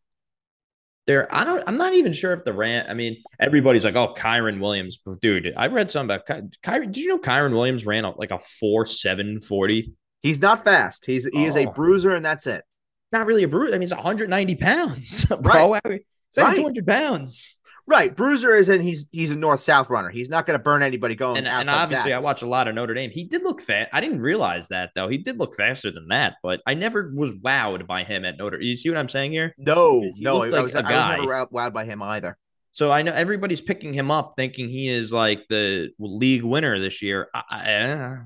There, 1.08 1.34
I 1.34 1.45
don't. 1.45 1.64
I'm 1.66 1.78
not 1.78 1.93
even 1.93 2.14
sure 2.14 2.34
if 2.34 2.43
the 2.43 2.54
Ram. 2.54 2.86
I 2.89 2.93
mean, 2.93 3.24
everybody's 3.39 3.86
like, 3.86 3.95
"Oh, 3.95 4.14
Kyren 4.14 4.60
Williams, 4.60 5.00
dude." 5.22 5.54
I 5.56 5.68
read 5.68 5.89
something 5.89 6.14
about 6.14 6.28
Ky- 6.28 6.58
Kyren. 6.62 6.91
Did 6.91 6.98
you 6.98 7.08
know 7.08 7.18
Kyren 7.18 7.54
Williams 7.54 7.86
ran 7.86 8.04
like 8.18 8.32
a 8.32 8.39
four 8.39 8.86
seven 8.86 9.39
forty? 9.39 9.93
He's 10.22 10.41
not 10.41 10.66
fast. 10.66 11.06
He's 11.06 11.24
he 11.24 11.45
oh. 11.45 11.45
is 11.45 11.56
a 11.56 11.68
oh. 11.68 11.72
bruiser, 11.72 12.14
and 12.14 12.26
that's 12.26 12.45
it. 12.45 12.66
Not 13.14 13.26
really 13.26 13.43
a 13.43 13.48
bruiser. 13.48 13.74
I 13.74 13.78
mean, 13.78 13.84
he's 13.84 13.93
190 13.93 14.56
pounds, 14.56 15.26
bro. 15.41 15.72
Right. 15.72 15.82
right. 15.86 16.56
200 16.56 16.86
pounds. 16.86 17.57
Right, 17.90 18.14
Bruiser 18.14 18.54
is 18.54 18.68
in. 18.68 18.82
He's 18.82 19.08
he's 19.14 19.32
a 19.32 19.36
north 19.36 19.62
south 19.62 19.90
runner. 19.90 20.10
He's 20.10 20.28
not 20.28 20.46
going 20.46 20.60
to 20.60 20.64
burn 20.64 20.84
anybody 20.84 21.16
going. 21.16 21.38
And, 21.38 21.48
and 21.48 21.70
obviously, 21.70 22.12
I 22.12 22.20
watch 22.20 22.42
a 22.42 22.46
lot 22.46 22.68
of 22.68 22.76
Notre 22.76 22.94
Dame. 22.94 23.12
He 23.12 23.24
did 23.24 23.44
look 23.44 23.62
fast. 23.62 23.90
I 23.94 24.02
didn't 24.02 24.20
realize 24.20 24.68
that 24.68 24.90
though. 24.94 25.08
He 25.08 25.18
did 25.18 25.40
look 25.40 25.56
faster 25.56 25.90
than 25.90 26.10
that, 26.10 26.36
but 26.44 26.60
I 26.68 26.74
never 26.74 27.12
was 27.16 27.32
wowed 27.32 27.88
by 27.88 28.04
him 28.04 28.26
at 28.26 28.38
Notre. 28.38 28.60
You 28.60 28.76
see 28.76 28.90
what 28.90 28.98
I'm 28.98 29.08
saying 29.08 29.32
here? 29.32 29.56
No, 29.58 30.02
he 30.02 30.14
no, 30.18 30.40
like 30.40 30.54
I, 30.54 30.60
was, 30.60 30.76
I 30.76 30.82
was 30.82 31.18
never 31.18 31.46
wowed 31.46 31.74
by 31.74 31.86
him 31.86 32.04
either. 32.04 32.38
So 32.74 32.92
I 32.92 33.04
know 33.04 33.14
everybody's 33.14 33.62
picking 33.62 33.94
him 33.94 34.12
up, 34.12 34.34
thinking 34.36 34.68
he 34.68 34.90
is 34.90 35.14
like 35.14 35.46
the 35.50 35.90
league 35.98 36.44
winner 36.44 36.78
this 36.80 37.02
year. 37.02 37.30
I, 37.34 38.20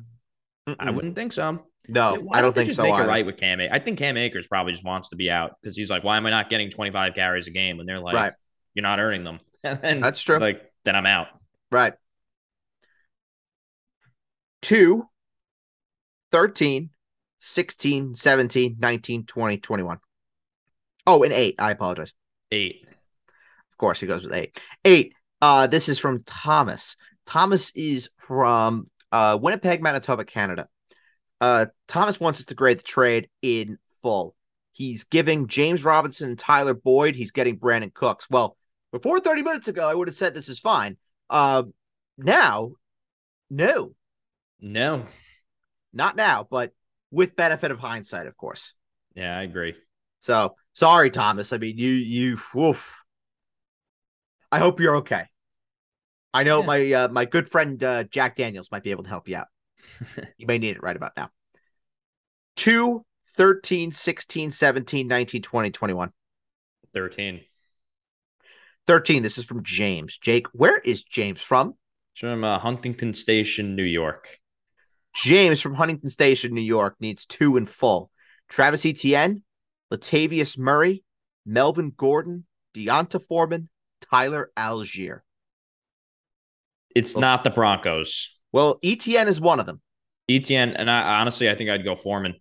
I, 0.67 0.75
I 0.79 0.91
wouldn't 0.91 1.15
think 1.15 1.33
so. 1.33 1.59
No, 1.87 2.15
Why 2.15 2.39
I 2.39 2.41
don't 2.41 2.53
think 2.53 2.71
so. 2.71 2.83
Make 2.83 2.93
either. 2.93 3.03
it 3.03 3.07
right 3.07 3.25
with 3.25 3.37
Cam. 3.37 3.59
I 3.59 3.79
think 3.79 3.99
Cam 3.99 4.17
Akers 4.17 4.47
probably 4.47 4.73
just 4.73 4.83
wants 4.83 5.09
to 5.09 5.15
be 5.15 5.31
out 5.31 5.51
because 5.61 5.77
he's 5.77 5.89
like, 5.89 6.03
why 6.03 6.17
am 6.17 6.25
I 6.25 6.31
not 6.31 6.49
getting 6.49 6.69
25 6.69 7.13
carries 7.13 7.47
a 7.47 7.51
game? 7.51 7.79
And 7.79 7.87
they're 7.87 7.99
like, 7.99 8.15
right. 8.15 8.33
you're 8.73 8.83
not 8.83 8.99
earning 8.99 9.23
them. 9.23 9.39
and 9.83 10.03
that's 10.03 10.21
true. 10.21 10.37
Like 10.37 10.71
then 10.85 10.95
I'm 10.95 11.05
out. 11.05 11.27
Right. 11.71 11.93
Two, 14.61 15.05
13, 16.31 16.89
16, 17.39 18.15
17, 18.15 18.75
19, 18.79 19.25
20, 19.25 19.57
21. 19.57 19.97
Oh, 21.07 21.23
and 21.23 21.33
eight. 21.33 21.55
I 21.57 21.71
apologize. 21.71 22.13
Eight. 22.51 22.85
Of 22.87 23.77
course, 23.77 23.99
he 23.99 24.07
goes 24.07 24.23
with 24.23 24.33
eight. 24.33 24.59
Eight. 24.85 25.15
Uh, 25.41 25.65
this 25.67 25.89
is 25.89 25.97
from 25.97 26.23
Thomas. 26.23 26.95
Thomas 27.25 27.71
is 27.75 28.09
from 28.17 28.89
uh, 29.11 29.37
Winnipeg, 29.41 29.81
Manitoba, 29.81 30.25
Canada. 30.25 30.67
Uh, 31.39 31.65
Thomas 31.87 32.19
wants 32.19 32.39
us 32.39 32.45
to 32.45 32.55
grade 32.55 32.79
the 32.79 32.83
trade 32.83 33.29
in 33.41 33.79
full. 34.03 34.35
He's 34.73 35.03
giving 35.03 35.47
James 35.47 35.83
Robinson 35.83 36.29
and 36.29 36.39
Tyler 36.39 36.75
Boyd. 36.75 37.15
He's 37.15 37.31
getting 37.31 37.57
Brandin 37.57 37.93
Cooks. 37.93 38.29
Well, 38.29 38.55
before 38.91 39.19
30 39.19 39.43
minutes 39.43 39.67
ago, 39.67 39.89
I 39.89 39.93
would 39.93 40.07
have 40.07 40.15
said 40.15 40.33
this 40.33 40.49
is 40.49 40.59
fine. 40.59 40.97
Uh, 41.29 41.63
now, 42.17 42.71
no. 43.49 43.93
No. 44.59 45.05
Not 45.93 46.15
now, 46.15 46.47
but 46.49 46.73
with 47.09 47.35
benefit 47.35 47.71
of 47.71 47.79
hindsight, 47.79 48.27
of 48.27 48.37
course. 48.37 48.73
Yeah, 49.15 49.37
I 49.37 49.43
agree. 49.43 49.75
So 50.19 50.55
sorry, 50.73 51.09
Thomas. 51.09 51.51
I 51.51 51.57
mean, 51.57 51.77
you, 51.77 51.91
you, 51.91 52.39
woof. 52.53 52.97
I 54.51 54.59
hope 54.59 54.79
you're 54.79 54.97
okay. 54.97 55.25
I 56.33 56.43
know 56.43 56.61
yeah. 56.61 56.65
my 56.65 56.91
uh, 56.93 57.07
my 57.09 57.25
good 57.25 57.49
friend 57.49 57.81
uh, 57.83 58.03
Jack 58.05 58.35
Daniels 58.37 58.71
might 58.71 58.83
be 58.83 58.91
able 58.91 59.03
to 59.03 59.09
help 59.09 59.27
you 59.27 59.37
out. 59.37 59.47
you 60.37 60.47
may 60.47 60.57
need 60.57 60.77
it 60.77 60.83
right 60.83 60.95
about 60.95 61.11
now. 61.17 61.29
2, 62.57 63.03
13, 63.35 63.91
16, 63.91 64.51
17, 64.51 65.07
19, 65.07 65.41
20, 65.41 65.71
21. 65.71 66.11
13. 66.93 67.41
13. 68.91 69.23
This 69.23 69.37
is 69.37 69.45
from 69.45 69.63
James. 69.63 70.17
Jake, 70.17 70.47
where 70.51 70.77
is 70.79 71.01
James 71.01 71.39
from? 71.39 71.75
from 72.13 72.43
uh, 72.43 72.59
Huntington 72.59 73.13
Station, 73.13 73.73
New 73.73 73.85
York. 73.85 74.39
James 75.15 75.61
from 75.61 75.75
Huntington 75.75 76.09
Station, 76.09 76.53
New 76.53 76.59
York 76.59 76.97
needs 76.99 77.25
two 77.25 77.55
in 77.55 77.65
full. 77.65 78.11
Travis 78.49 78.85
Etienne, 78.85 79.43
Latavius 79.93 80.57
Murray, 80.57 81.05
Melvin 81.45 81.93
Gordon, 81.95 82.45
D'Onta 82.73 83.21
Foreman, 83.21 83.69
Tyler 84.11 84.51
Allgeier. 84.57 85.21
It's 86.93 87.15
well, 87.15 87.21
not 87.21 87.45
the 87.45 87.49
Broncos. 87.49 88.37
Well, 88.51 88.77
Etienne 88.83 89.29
is 89.29 89.39
one 89.39 89.61
of 89.61 89.67
them. 89.67 89.79
Etienne, 90.29 90.75
and 90.75 90.91
I 90.91 91.21
honestly, 91.21 91.49
I 91.49 91.55
think 91.55 91.69
I'd 91.69 91.85
go 91.85 91.95
Foreman. 91.95 92.35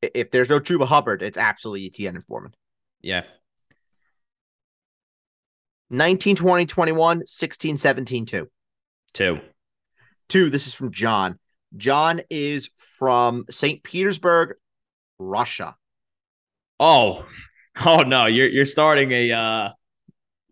if 0.00 0.30
there's 0.30 0.48
no 0.48 0.58
Chuba 0.58 0.86
Hubbard, 0.86 1.20
it's 1.20 1.36
absolutely 1.36 1.84
Etienne 1.84 2.14
and 2.14 2.24
Foreman. 2.24 2.54
Yeah. 3.02 3.24
19, 5.90 6.36
20, 6.36 6.66
21, 6.66 7.26
16, 7.26 7.76
17, 7.76 8.26
2. 8.26 8.48
Two. 9.12 9.38
Two. 10.28 10.50
This 10.50 10.66
is 10.66 10.74
from 10.74 10.92
John. 10.92 11.38
John 11.76 12.20
is 12.30 12.70
from 12.98 13.44
St. 13.50 13.82
Petersburg, 13.82 14.54
Russia. 15.18 15.76
Oh, 16.78 17.26
oh 17.84 18.02
no! 18.02 18.26
You're 18.26 18.48
you're 18.48 18.66
starting 18.66 19.10
a 19.12 19.32
uh, 19.32 19.68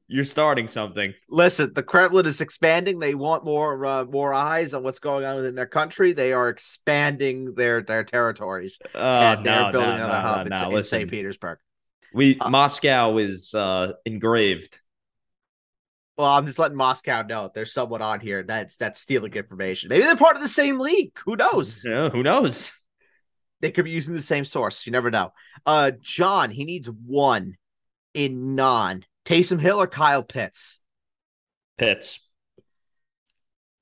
you're 0.07 0.24
starting 0.24 0.68
something. 0.68 1.14
Listen, 1.28 1.72
the 1.74 1.82
Kremlin 1.82 2.26
is 2.26 2.41
expanding. 2.41 2.99
They 2.99 3.14
want 3.14 3.45
more 3.45 3.85
uh, 3.85 4.05
more 4.05 4.32
eyes 4.32 4.74
on 4.74 4.82
what's 4.82 4.99
going 4.99 5.24
on 5.24 5.37
within 5.37 5.55
their 5.55 5.66
country. 5.66 6.12
They 6.12 6.32
are 6.32 6.49
expanding 6.49 7.55
their 7.55 7.82
their 7.82 8.05
territories. 8.05 8.78
Oh 8.95 9.01
and 9.01 9.45
they're 9.45 9.62
no, 9.62 9.72
building 9.72 9.91
no, 9.91 9.97
another 9.97 10.49
no, 10.49 10.57
hub 10.57 10.72
in, 10.72 10.76
in 10.76 10.85
St. 10.85 11.11
Petersburg. 11.11 11.59
we 12.12 12.39
Uh, 12.39 12.51
Moscow 12.51 13.16
is 13.18 13.55
uh 13.55 13.93
engraved. 14.05 14.80
Well, 16.16 16.28
I'm 16.28 16.46
just 16.46 16.58
letting 16.58 16.76
Moscow 16.76 17.22
know 17.22 17.50
there's 17.52 17.72
someone 17.72 18.02
on 18.02 18.20
here 18.20 18.44
that's 18.44 18.76
that's 18.76 19.00
stealing 19.00 19.32
information. 19.32 19.88
Maybe 19.88 20.04
they're 20.04 20.16
part 20.16 20.36
of 20.36 20.42
the 20.42 20.48
same 20.48 20.78
league. 20.78 21.12
Who 21.24 21.34
knows? 21.34 21.84
Yeah, 21.84 22.08
who 22.08 22.22
knows? 22.22 22.70
They 23.60 23.72
could 23.72 23.84
be 23.84 23.90
using 23.90 24.14
the 24.14 24.22
same 24.22 24.44
source. 24.44 24.86
You 24.86 24.92
never 24.92 25.10
know. 25.10 25.32
Uh, 25.66 25.92
John, 26.00 26.50
he 26.50 26.64
needs 26.64 26.88
one 26.88 27.56
in 28.12 28.54
non. 28.54 29.04
Taysom 29.24 29.58
Hill 29.58 29.80
or 29.80 29.86
Kyle 29.86 30.22
Pitts. 30.22 30.80
Pitts. 31.78 32.20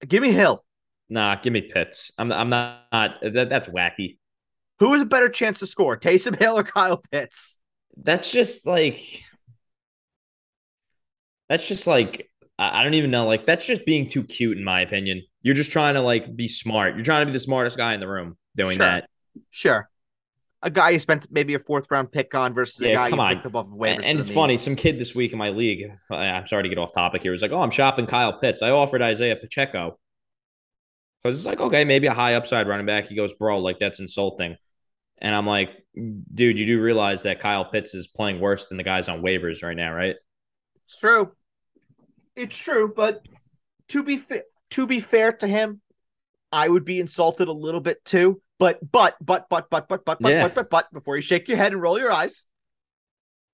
Give 0.07 0.22
me 0.22 0.33
Hill. 0.33 0.64
Nah, 1.11 1.37
give 1.37 1.53
me 1.53 1.62
Pitts. 1.62 2.12
I'm 2.16 2.33
I'm 2.33 2.49
not, 2.49 2.85
not 2.93 3.16
that, 3.22 3.51
that's 3.51 3.68
wacky. 3.68 4.18
Who 4.78 4.93
has 4.95 5.03
a 5.03 5.07
better 5.07 5.28
chance 5.28 5.59
to 5.59 5.66
score, 5.66 5.99
Taysom 5.99 6.39
Hill 6.39 6.59
or 6.59 6.64
Kyle 6.64 7.03
Pitts? 7.11 7.59
That's 7.97 8.33
just 8.33 8.66
like 8.66 9.22
that's 11.53 11.69
just 11.69 11.87
like 11.87 12.31
I 12.59 12.83
don't 12.83 12.95
even 12.95 13.11
know. 13.11 13.27
Like 13.27 13.45
that's 13.45 13.67
just 13.67 13.85
being 13.85 14.09
too 14.09 14.25
cute, 14.25 14.57
in 14.57 14.65
my 14.65 14.81
opinion. 14.81 15.23
You're 15.43 15.55
just 15.55 15.71
trying 15.71 15.95
to 15.95 16.01
like 16.01 16.35
be 16.35 16.49
smart. 16.49 16.95
You're 16.95 17.05
trying 17.05 17.23
to 17.23 17.27
be 17.27 17.33
the 17.33 17.41
smartest 17.41 17.77
guy 17.77 17.93
in 17.93 18.01
the 18.01 18.09
room 18.09 18.39
doing 18.57 18.79
Sure. 18.79 18.87
that. 18.87 19.09
Sure. 19.51 19.89
A 20.63 20.71
guy 20.71 20.91
you 20.91 20.99
spent 20.99 21.27
maybe 21.31 21.53
a 21.55 21.59
fourth 21.59 21.91
round 21.91 22.11
pick 22.11 22.35
on 22.35 22.55
versus 22.55 22.81
a 22.81 22.89
Yeah, 22.89 22.95
guy 22.95 23.11
come 23.11 23.19
you 23.19 23.25
on. 23.25 23.35
picked 23.35 23.47
up 23.47 23.55
off 23.57 23.67
of 23.67 23.73
waivers. 23.73 23.97
And, 23.97 24.05
and 24.05 24.21
it's 24.21 24.31
funny, 24.31 24.57
some 24.57 24.77
kid 24.77 24.99
this 24.99 25.15
week 25.15 25.33
in 25.33 25.39
my 25.39 25.51
league, 25.51 25.91
I'm 26.11 26.47
sorry 26.47 26.63
to 26.63 26.69
get 26.71 26.79
off 26.79 26.95
topic 26.95 27.23
here, 27.23 27.33
was 27.33 27.43
like, 27.43 27.51
oh, 27.53 27.61
I'm 27.61 27.71
shopping 27.73 28.07
Kyle 28.07 28.33
Pitts. 28.39 28.63
I 28.63 28.71
offered 28.71 29.03
Isaiah 29.03 29.37
Pacheco. 29.37 29.99
Because 31.23 31.39
it's 31.39 31.47
like, 31.47 31.61
okay, 31.61 31.85
maybe 31.85 32.07
a 32.07 32.15
high 32.15 32.35
upside 32.37 32.67
running 32.69 32.87
back. 32.87 33.09
He 33.09 33.15
goes, 33.17 33.33
bro, 33.35 33.59
like 33.59 33.79
that's 33.79 33.99
insulting. 34.01 34.57
And 35.19 35.35
I'm 35.35 35.47
like, 35.47 35.71
dude, 35.95 36.59
you 36.59 36.67
do 36.67 36.81
realize 36.81 37.25
that 37.25 37.41
Kyle 37.41 37.65
Pitts 37.65 37.93
is 37.95 38.07
playing 38.07 38.41
worse 38.41 38.67
than 38.67 38.79
the 38.79 38.85
guys 38.85 39.09
on 39.09 39.21
waivers 39.21 39.63
right 39.63 39.77
now, 39.77 39.93
right? 39.93 40.17
It's 40.87 40.99
true. 40.99 41.33
It's 42.37 42.57
true, 42.57 42.93
but 42.95 43.26
to 43.89 44.03
be 44.03 44.16
fa- 44.18 44.43
to 44.70 44.87
be 44.87 45.01
fair 45.01 45.33
to 45.35 45.47
him, 45.47 45.80
I 46.51 46.68
would 46.68 46.85
be 46.85 47.01
insulted 47.01 47.49
a 47.49 47.53
little 47.53 47.80
bit 47.80 48.05
too. 48.05 48.41
But 48.59 48.78
but 48.93 49.16
but 49.20 49.49
but 49.51 49.68
but 49.70 49.89
but 49.89 50.05
but 50.05 50.18
but 50.20 50.30
Yeah. 50.30 50.43
but 50.49 50.55
but 50.55 50.70
but 50.70 50.93
before 50.93 51.16
you 51.16 51.22
shake 51.22 51.49
your 51.49 51.57
head 51.59 51.72
and 51.72 51.83
roll 51.83 51.99
your 51.99 52.12
eyes, 52.12 52.47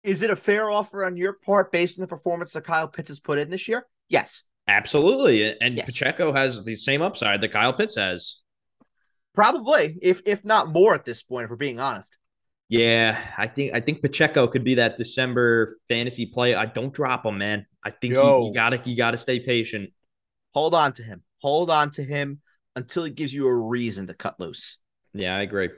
is 0.03 0.23
it 0.23 0.31
a 0.31 0.37
fair 0.37 0.71
offer 0.71 1.05
on 1.05 1.17
your 1.17 1.33
part 1.33 1.73
based 1.73 1.99
on 1.99 2.03
the 2.03 2.07
performance 2.09 2.53
that 2.53 2.65
Kyle 2.65 2.89
Pitts 2.89 3.09
has 3.09 3.21
put 3.21 3.39
in 3.39 3.51
this 3.51 3.69
year? 3.69 3.87
Yes, 4.09 4.45
Absolutely. 4.69 5.57
And 5.63 5.79
Yes. 5.79 5.87
Pacheco 5.87 6.33
has 6.35 6.63
the 6.63 6.77
same 6.77 7.01
upside 7.01 7.41
that 7.41 7.53
Kyle 7.53 7.73
Pitts 7.73 7.97
has. 7.97 8.41
probably. 9.35 9.99
If 10.03 10.21
if 10.27 10.45
not 10.45 10.69
more 10.69 10.95
at 10.95 11.05
this 11.05 11.23
point, 11.23 11.45
if 11.45 11.51
we're 11.51 11.57
being 11.57 11.81
honest. 11.81 12.13
Yeah, 12.69 13.19
I 13.39 13.47
think 13.47 13.75
I 13.75 13.81
think 13.81 14.03
Pacheco 14.03 14.47
could 14.47 14.63
be 14.63 14.75
that 14.75 14.97
December 14.99 15.79
fantasy 15.89 16.27
play. 16.27 16.55
I 16.55 16.67
don't 16.67 16.93
drop 16.93 17.25
him, 17.25 17.39
man. 17.39 17.67
I 17.83 17.91
think 17.91 18.15
you, 18.15 18.21
Yo. 18.21 18.47
you 18.47 18.55
gotta 18.55 18.81
you 18.85 18.95
gotta 18.95 19.17
stay 19.17 19.41
patient. 19.41 19.91
Hold 20.53 20.75
on 20.75 20.93
to 20.95 21.03
him. 21.03 21.23
Hold 21.41 21.71
on 21.71 21.91
to 21.93 22.03
him 22.03 22.41
until 22.77 23.05
he 23.05 23.11
gives 23.11 23.33
you 23.33 23.47
a 23.47 23.55
reason 23.55 24.07
to 24.09 24.15
cut 24.15 24.39
loose. 24.39 24.79
Yeah, 25.15 25.37
I 25.37 25.41
agree. 25.41 25.71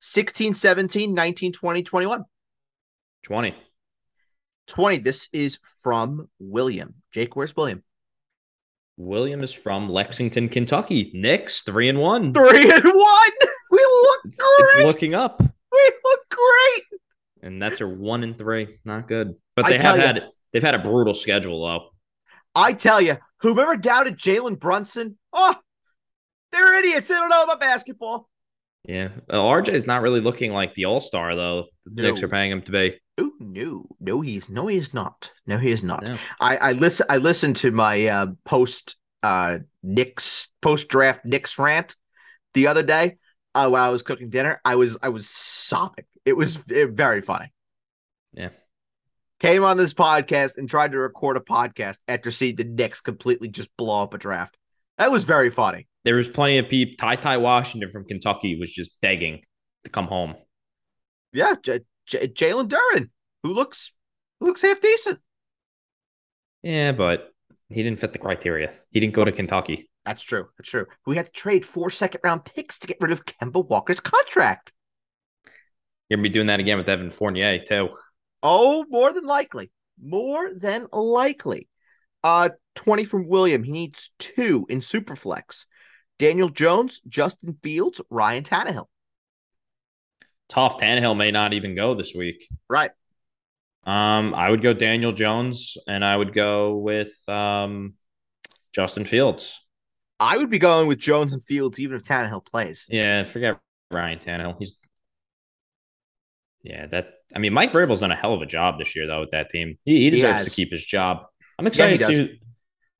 16, 0.00 0.54
17, 0.54 1.12
19, 1.12 1.52
20, 1.52 1.82
21. 1.82 2.24
20. 3.24 3.54
20. 4.68 4.98
This 4.98 5.28
is 5.32 5.58
from 5.82 6.28
William. 6.38 6.94
Jake, 7.10 7.34
where's 7.34 7.56
William? 7.56 7.82
William 8.96 9.42
is 9.42 9.52
from 9.52 9.88
Lexington, 9.88 10.48
Kentucky. 10.48 11.10
Knicks, 11.14 11.62
three 11.62 11.88
and 11.88 11.98
one. 11.98 12.32
Three 12.32 12.70
and 12.70 12.84
one. 12.84 13.30
We 13.78 13.84
look 14.02 14.20
It's, 14.24 14.38
great. 14.38 14.76
it's 14.76 14.84
looking 14.84 15.14
up. 15.14 15.40
we 15.40 15.92
look 16.04 16.20
great. 16.30 17.00
And 17.42 17.62
that's 17.62 17.80
a 17.80 17.86
one 17.86 18.22
and 18.24 18.36
three. 18.36 18.78
Not 18.84 19.08
good. 19.08 19.34
But 19.54 19.66
I 19.66 19.76
they 19.76 19.82
have 19.82 19.96
had 19.96 20.24
they've 20.52 20.62
had 20.62 20.74
a 20.74 20.78
brutal 20.80 21.14
schedule 21.14 21.64
though. 21.66 21.90
I 22.54 22.72
tell 22.72 23.00
you, 23.00 23.18
whoever 23.40 23.76
doubted 23.76 24.18
Jalen 24.18 24.58
Brunson, 24.58 25.16
oh, 25.32 25.54
they're 26.52 26.78
idiots. 26.78 27.08
They 27.08 27.14
don't 27.14 27.28
know 27.28 27.44
about 27.44 27.60
basketball. 27.60 28.28
Yeah. 28.84 29.08
Uh, 29.30 29.36
RJ 29.36 29.68
is 29.68 29.86
not 29.86 30.02
really 30.02 30.20
looking 30.20 30.52
like 30.52 30.74
the 30.74 30.86
all-star 30.86 31.36
though. 31.36 31.66
The 31.84 32.02
Knicks 32.02 32.22
are 32.22 32.28
paying 32.28 32.50
him 32.50 32.62
to 32.62 32.72
be. 32.72 32.98
Oh 33.20 33.32
no, 33.38 33.86
no, 34.00 34.20
he's 34.20 34.48
no, 34.48 34.66
he 34.66 34.76
is 34.78 34.94
not. 34.94 35.30
No, 35.46 35.58
he 35.58 35.70
is 35.70 35.82
not. 35.82 36.06
No. 36.08 36.16
I 36.40 36.56
I 36.56 36.72
listen. 36.72 37.06
I 37.10 37.16
listened 37.18 37.56
to 37.56 37.70
my 37.70 38.06
uh, 38.06 38.26
post 38.44 38.96
uh 39.22 39.58
Knicks 39.82 40.50
post 40.62 40.88
draft 40.88 41.24
Knicks 41.24 41.58
rant 41.58 41.96
the 42.54 42.68
other 42.68 42.82
day 42.84 43.18
uh, 43.58 43.68
while 43.68 43.84
I 43.84 43.90
was 43.90 44.02
cooking 44.02 44.30
dinner. 44.30 44.60
I 44.64 44.76
was 44.76 44.96
I 45.02 45.08
was 45.08 45.28
sobbing. 45.28 46.04
It 46.24 46.34
was 46.36 46.58
eh, 46.70 46.86
very 46.90 47.22
funny. 47.22 47.52
Yeah. 48.32 48.50
Came 49.40 49.64
on 49.64 49.76
this 49.76 49.94
podcast 49.94 50.56
and 50.56 50.68
tried 50.68 50.92
to 50.92 50.98
record 50.98 51.36
a 51.36 51.40
podcast 51.40 51.98
after 52.08 52.30
seeing 52.30 52.56
the 52.56 52.64
Knicks 52.64 53.00
completely 53.00 53.48
just 53.48 53.68
blow 53.76 54.02
up 54.02 54.14
a 54.14 54.18
draft. 54.18 54.56
That 54.98 55.12
was 55.12 55.24
very 55.24 55.50
funny. 55.50 55.86
There 56.04 56.16
was 56.16 56.28
plenty 56.28 56.58
of 56.58 56.68
people. 56.68 56.96
Ty 56.98 57.16
Ty 57.16 57.36
Washington 57.38 57.90
from 57.90 58.04
Kentucky 58.04 58.58
was 58.58 58.72
just 58.72 58.90
begging 59.00 59.42
to 59.84 59.90
come 59.90 60.06
home. 60.06 60.34
Yeah, 61.32 61.54
J- 61.62 61.80
J- 62.06 62.28
Jalen 62.28 62.68
Duren, 62.68 63.10
who 63.42 63.52
looks 63.52 63.92
who 64.40 64.46
looks 64.46 64.62
half 64.62 64.80
decent. 64.80 65.20
Yeah, 66.62 66.92
but 66.92 67.32
he 67.68 67.82
didn't 67.82 68.00
fit 68.00 68.12
the 68.12 68.18
criteria. 68.18 68.72
He 68.90 69.00
didn't 69.00 69.14
go 69.14 69.24
to 69.24 69.32
Kentucky. 69.32 69.90
That's 70.08 70.22
true. 70.22 70.46
That's 70.56 70.70
true. 70.70 70.86
We 71.06 71.16
had 71.16 71.26
to 71.26 71.32
trade 71.32 71.66
four 71.66 71.90
second 71.90 72.22
round 72.24 72.46
picks 72.46 72.78
to 72.78 72.86
get 72.86 72.96
rid 72.98 73.12
of 73.12 73.26
Kemba 73.26 73.68
Walker's 73.68 74.00
contract. 74.00 74.72
You're 76.08 76.16
gonna 76.16 76.22
be 76.22 76.30
doing 76.30 76.46
that 76.46 76.60
again 76.60 76.78
with 76.78 76.88
Evan 76.88 77.10
Fournier 77.10 77.62
too. 77.62 77.90
Oh, 78.42 78.86
more 78.88 79.12
than 79.12 79.26
likely. 79.26 79.70
More 80.02 80.48
than 80.54 80.86
likely. 80.90 81.68
Uh 82.24 82.48
20 82.76 83.04
from 83.04 83.28
William. 83.28 83.62
He 83.62 83.72
needs 83.72 84.10
two 84.18 84.64
in 84.70 84.80
Superflex. 84.80 85.66
Daniel 86.18 86.48
Jones, 86.48 87.02
Justin 87.06 87.58
Fields, 87.62 88.00
Ryan 88.08 88.44
Tannehill. 88.44 88.86
Tough. 90.48 90.78
Tannehill 90.78 91.18
may 91.18 91.30
not 91.30 91.52
even 91.52 91.74
go 91.74 91.94
this 91.94 92.14
week. 92.14 92.48
Right. 92.66 92.92
Um, 93.84 94.34
I 94.34 94.48
would 94.48 94.62
go 94.62 94.72
Daniel 94.72 95.12
Jones, 95.12 95.76
and 95.86 96.02
I 96.02 96.16
would 96.16 96.32
go 96.32 96.76
with 96.76 97.12
um, 97.28 97.92
Justin 98.72 99.04
Fields. 99.04 99.58
I 100.20 100.36
would 100.36 100.50
be 100.50 100.58
going 100.58 100.86
with 100.88 100.98
Jones 100.98 101.32
and 101.32 101.42
Fields 101.42 101.78
even 101.78 101.96
if 101.96 102.02
Tannehill 102.02 102.44
plays. 102.46 102.86
Yeah, 102.88 103.22
forget 103.22 103.58
Ryan 103.90 104.18
Tannehill. 104.18 104.56
He's 104.58 104.74
yeah, 106.62 106.86
that. 106.86 107.10
I 107.34 107.38
mean, 107.38 107.52
Mike 107.52 107.72
Vrabel's 107.72 108.00
done 108.00 108.10
a 108.10 108.16
hell 108.16 108.34
of 108.34 108.42
a 108.42 108.46
job 108.46 108.78
this 108.78 108.96
year, 108.96 109.06
though, 109.06 109.20
with 109.20 109.30
that 109.30 109.48
team. 109.50 109.78
He, 109.84 110.02
he 110.04 110.10
deserves 110.10 110.44
to 110.44 110.50
keep 110.50 110.72
his 110.72 110.84
job. 110.84 111.22
I'm 111.58 111.66
excited 111.66 112.00
does. 112.00 112.08
to. 112.08 112.36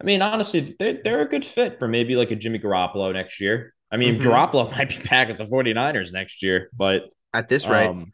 I 0.01 0.05
mean, 0.05 0.23
honestly, 0.23 0.77
they're, 0.79 1.01
they're 1.03 1.21
a 1.23 1.29
good 1.29 1.45
fit 1.45 1.79
for 1.79 1.89
maybe 1.89 2.15
like 2.15 2.31
a 2.31 2.37
Jimmy 2.37 2.59
Garoppolo 2.59 3.13
next 3.13 3.41
year. 3.41 3.75
I 3.91 3.97
mean, 3.97 4.21
Mhm. 4.21 4.23
Garoppolo 4.23 4.71
might 4.77 4.89
be 4.89 4.99
back 5.09 5.29
at 5.29 5.39
the 5.39 5.45
49ers 5.45 6.13
next 6.13 6.43
year, 6.43 6.71
but 6.77 7.09
At 7.35 7.49
this 7.49 7.67
rate, 7.67 7.89
um, 7.89 8.13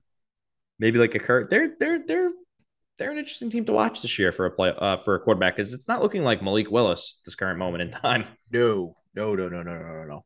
maybe 0.78 0.98
like 0.98 1.14
a 1.14 1.18
Kurt. 1.18 1.50
They're 1.50 1.74
they're 1.78 2.00
they're 2.06 2.30
they're 2.98 3.10
an 3.10 3.18
interesting 3.18 3.50
team 3.50 3.64
to 3.64 3.72
watch 3.72 4.02
this 4.02 4.18
year 4.18 4.32
for 4.32 4.46
a 4.46 4.50
play 4.50 4.72
uh, 4.78 4.96
for 4.96 5.14
a 5.14 5.20
quarterback 5.20 5.56
because 5.56 5.72
it's 5.72 5.88
not 5.88 6.02
looking 6.02 6.22
like 6.22 6.42
Malik 6.42 6.70
Willis 6.70 7.18
at 7.20 7.24
this 7.24 7.34
current 7.34 7.58
moment 7.58 7.82
in 7.82 7.90
time. 7.90 8.24
no, 8.52 8.96
no, 9.14 9.34
no, 9.34 9.48
no, 9.48 9.62
no, 9.62 9.78
no, 9.78 9.92
no, 9.92 10.04
no. 10.04 10.24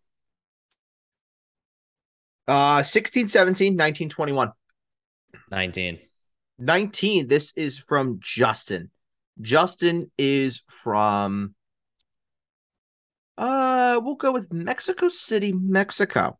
Uh 2.46 2.82
16, 2.82 3.28
17, 3.28 3.76
19, 3.76 4.08
21. 4.08 4.52
19. 5.50 5.98
19. 6.58 7.26
This 7.28 7.52
is 7.56 7.78
from 7.78 8.18
Justin. 8.22 8.90
Justin 9.40 10.10
is 10.16 10.62
from 10.66 11.54
uh 13.36 14.00
we'll 14.02 14.14
go 14.14 14.32
with 14.32 14.52
Mexico 14.52 15.08
City, 15.08 15.52
Mexico. 15.52 16.38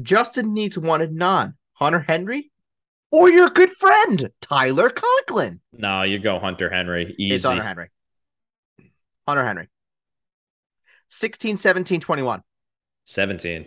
Justin 0.00 0.54
needs 0.54 0.78
one 0.78 1.02
and 1.02 1.16
none. 1.16 1.54
Hunter 1.72 2.00
Henry 2.00 2.50
or 3.16 3.30
your 3.30 3.48
good 3.48 3.70
friend 3.70 4.30
Tyler 4.42 4.90
Conklin. 4.90 5.60
No, 5.72 6.02
you 6.02 6.18
go 6.18 6.38
Hunter 6.38 6.68
Henry. 6.68 7.14
Easy. 7.18 7.34
It's 7.34 7.44
Hunter 7.44 7.62
Henry. 7.62 7.88
Hunter 9.26 9.44
Henry. 9.44 9.68
16, 11.08 11.56
17, 11.56 12.00
21. 12.00 12.42
17. 13.04 13.66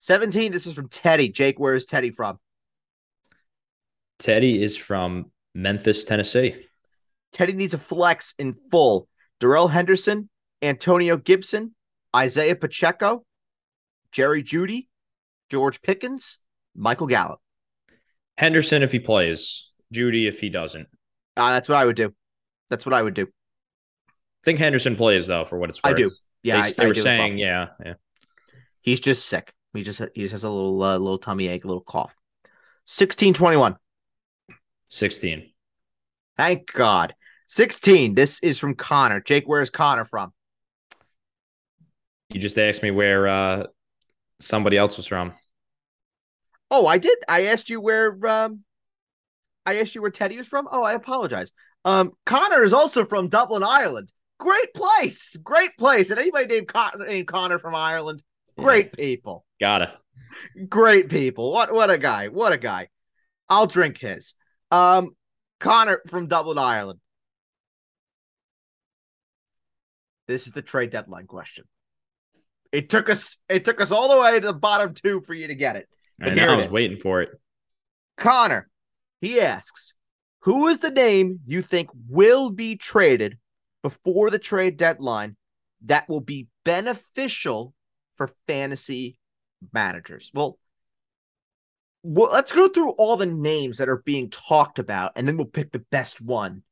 17, 0.00 0.50
this 0.50 0.66
is 0.66 0.74
from 0.74 0.88
Teddy. 0.88 1.28
Jake, 1.28 1.60
where 1.60 1.74
is 1.74 1.86
Teddy 1.86 2.10
from? 2.10 2.40
Teddy 4.18 4.60
is 4.62 4.76
from 4.76 5.30
Memphis, 5.54 6.04
Tennessee. 6.04 6.66
Teddy 7.32 7.52
needs 7.52 7.74
a 7.74 7.78
flex 7.78 8.34
in 8.38 8.54
full. 8.70 9.06
Darrell 9.38 9.68
Henderson, 9.68 10.28
Antonio 10.62 11.16
Gibson, 11.16 11.74
Isaiah 12.14 12.56
Pacheco, 12.56 13.24
Jerry 14.10 14.42
Jeudy, 14.42 14.88
George 15.48 15.80
Pickens, 15.80 16.38
Michael 16.74 17.06
Gallup. 17.06 17.40
Henderson 18.40 18.82
if 18.82 18.90
he 18.90 18.98
plays, 18.98 19.70
Jeudy 19.92 20.26
if 20.26 20.40
he 20.40 20.48
doesn't. 20.48 20.88
Uh, 21.36 21.50
that's 21.50 21.68
what 21.68 21.76
I 21.76 21.84
would 21.84 21.96
do. 21.96 22.14
That's 22.70 22.86
what 22.86 22.94
I 22.94 23.02
would 23.02 23.12
do. 23.12 23.26
I 23.26 24.44
think 24.46 24.58
Henderson 24.58 24.96
plays 24.96 25.26
though, 25.26 25.44
for 25.44 25.58
what 25.58 25.68
it's 25.68 25.78
worth. 25.82 25.92
I 25.92 25.96
do. 25.96 26.10
Yeah, 26.42 26.62
they, 26.62 26.68
I, 26.68 26.72
they 26.72 26.84
I 26.84 26.88
were 26.88 26.94
saying, 26.94 27.36
yeah, 27.36 27.66
yeah. 27.84 27.94
He's 28.80 29.00
just 29.00 29.26
sick. 29.26 29.52
He 29.74 29.82
just 29.82 30.00
he 30.14 30.22
just 30.22 30.32
has 30.32 30.44
a 30.44 30.48
little 30.48 30.82
uh, 30.82 30.96
little 30.96 31.18
tummy 31.18 31.48
ache, 31.48 31.64
a 31.64 31.66
little 31.66 31.82
cough. 31.82 32.16
Sixteen 32.86 33.34
twenty 33.34 33.58
one. 33.58 33.76
Sixteen. 34.88 35.52
Thank 36.38 36.72
God. 36.72 37.14
Sixteen. 37.46 38.14
This 38.14 38.40
is 38.40 38.58
from 38.58 38.74
Connor. 38.74 39.20
Jake, 39.20 39.46
where 39.46 39.60
is 39.60 39.68
Connor 39.68 40.06
from? 40.06 40.32
You 42.30 42.40
just 42.40 42.58
asked 42.58 42.82
me 42.82 42.90
where 42.90 43.28
uh, 43.28 43.66
somebody 44.40 44.78
else 44.78 44.96
was 44.96 45.06
from. 45.06 45.34
Oh, 46.70 46.86
I 46.86 46.98
did. 46.98 47.18
I 47.28 47.46
asked 47.46 47.68
you 47.68 47.80
where 47.80 48.16
um 48.26 48.60
I 49.66 49.80
asked 49.80 49.94
you 49.94 50.02
where 50.02 50.10
Teddy 50.10 50.36
was 50.36 50.46
from. 50.46 50.68
Oh, 50.70 50.82
I 50.82 50.92
apologize. 50.92 51.52
Um 51.84 52.12
Connor 52.26 52.62
is 52.62 52.72
also 52.72 53.04
from 53.04 53.28
Dublin, 53.28 53.62
Ireland. 53.62 54.10
Great 54.38 54.72
place. 54.74 55.36
Great 55.36 55.76
place. 55.78 56.10
And 56.10 56.18
anybody 56.18 56.46
named, 56.46 56.68
Con- 56.68 57.06
named 57.06 57.28
Connor 57.28 57.58
from 57.58 57.74
Ireland, 57.74 58.22
great 58.56 58.92
people. 58.96 59.44
Gotta. 59.60 59.98
Great 60.68 61.10
people. 61.10 61.52
What 61.52 61.72
what 61.72 61.90
a 61.90 61.98
guy. 61.98 62.28
What 62.28 62.52
a 62.52 62.58
guy. 62.58 62.88
I'll 63.48 63.66
drink 63.66 63.98
his. 63.98 64.34
Um 64.70 65.16
Connor 65.58 66.00
from 66.08 66.26
Dublin, 66.26 66.56
Ireland. 66.56 67.00
This 70.26 70.46
is 70.46 70.52
the 70.52 70.62
trade 70.62 70.90
deadline 70.90 71.26
question. 71.26 71.64
It 72.70 72.88
took 72.88 73.10
us 73.10 73.36
it 73.48 73.64
took 73.64 73.80
us 73.80 73.90
all 73.90 74.08
the 74.08 74.20
way 74.20 74.38
to 74.38 74.46
the 74.46 74.52
bottom 74.52 74.94
two 74.94 75.20
for 75.26 75.34
you 75.34 75.48
to 75.48 75.56
get 75.56 75.74
it. 75.74 75.88
I 76.20 76.30
But 76.30 76.38
I 76.38 76.56
was 76.56 76.66
is. 76.66 76.70
waiting 76.70 76.98
for 76.98 77.22
it. 77.22 77.30
Connor, 78.16 78.68
he 79.20 79.40
asks, 79.40 79.94
who 80.40 80.68
is 80.68 80.78
the 80.78 80.90
name 80.90 81.40
you 81.46 81.62
think 81.62 81.90
will 82.08 82.50
be 82.50 82.76
traded 82.76 83.38
before 83.82 84.30
the 84.30 84.38
trade 84.38 84.76
deadline 84.76 85.36
that 85.86 86.08
will 86.08 86.20
be 86.20 86.48
beneficial 86.64 87.74
for 88.16 88.30
fantasy 88.46 89.16
managers? 89.72 90.30
Well, 90.34 90.58
well, 92.02 92.30
let's 92.32 92.52
go 92.52 92.68
through 92.68 92.92
all 92.92 93.16
the 93.16 93.26
names 93.26 93.78
that 93.78 93.88
are 93.88 94.02
being 94.04 94.30
talked 94.30 94.78
about, 94.78 95.12
and 95.16 95.28
then 95.28 95.36
we'll 95.36 95.46
pick 95.46 95.72
the 95.72 95.84
best 95.90 96.20
one 96.20 96.62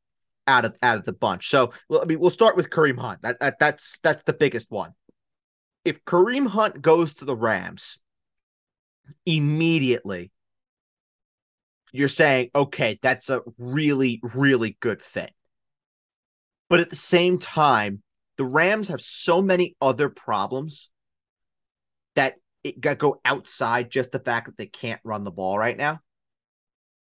out 0.47 0.65
of 0.65 0.77
out 0.83 0.97
of 0.97 1.05
the 1.05 1.13
bunch. 1.13 1.49
So, 1.49 1.73
I 1.91 2.07
mean, 2.07 2.19
we'll 2.19 2.31
start 2.31 2.57
with 2.57 2.71
Kareem 2.71 2.99
Hunt. 2.99 3.21
That, 3.23 3.39
that 3.41 3.59
that's 3.59 3.99
that's 4.03 4.23
the 4.23 4.33
biggest 4.33 4.71
one. 4.71 4.93
If 5.85 6.03
Kareem 6.07 6.47
Hunt 6.49 6.81
goes 6.81 7.13
to 7.15 7.27
the 7.27 7.37
Rams, 7.37 7.99
immediately 9.27 10.31
you're 11.93 12.09
saying, 12.09 12.51
okay, 12.55 12.99
that's 13.03 13.31
a 13.31 13.41
really, 13.57 14.21
really 14.23 14.77
good 14.81 15.03
fit. 15.03 15.33
But 16.69 16.81
at 16.81 16.91
the 16.91 16.97
same 16.97 17.39
time, 17.39 18.03
the 18.37 18.45
Rams 18.45 18.89
have 18.89 19.01
so 19.01 19.41
many 19.41 19.75
other 19.81 20.09
problems 20.09 20.91
that 22.15 22.35
it 22.63 22.81
got 22.81 22.99
go 22.99 23.21
outside 23.25 23.91
just 23.91 24.13
the 24.13 24.19
fact 24.19 24.47
that 24.47 24.57
they 24.57 24.67
can't 24.67 25.01
run 25.03 25.25
the 25.25 25.31
ball 25.31 25.59
right 25.59 25.77
now. 25.77 26.01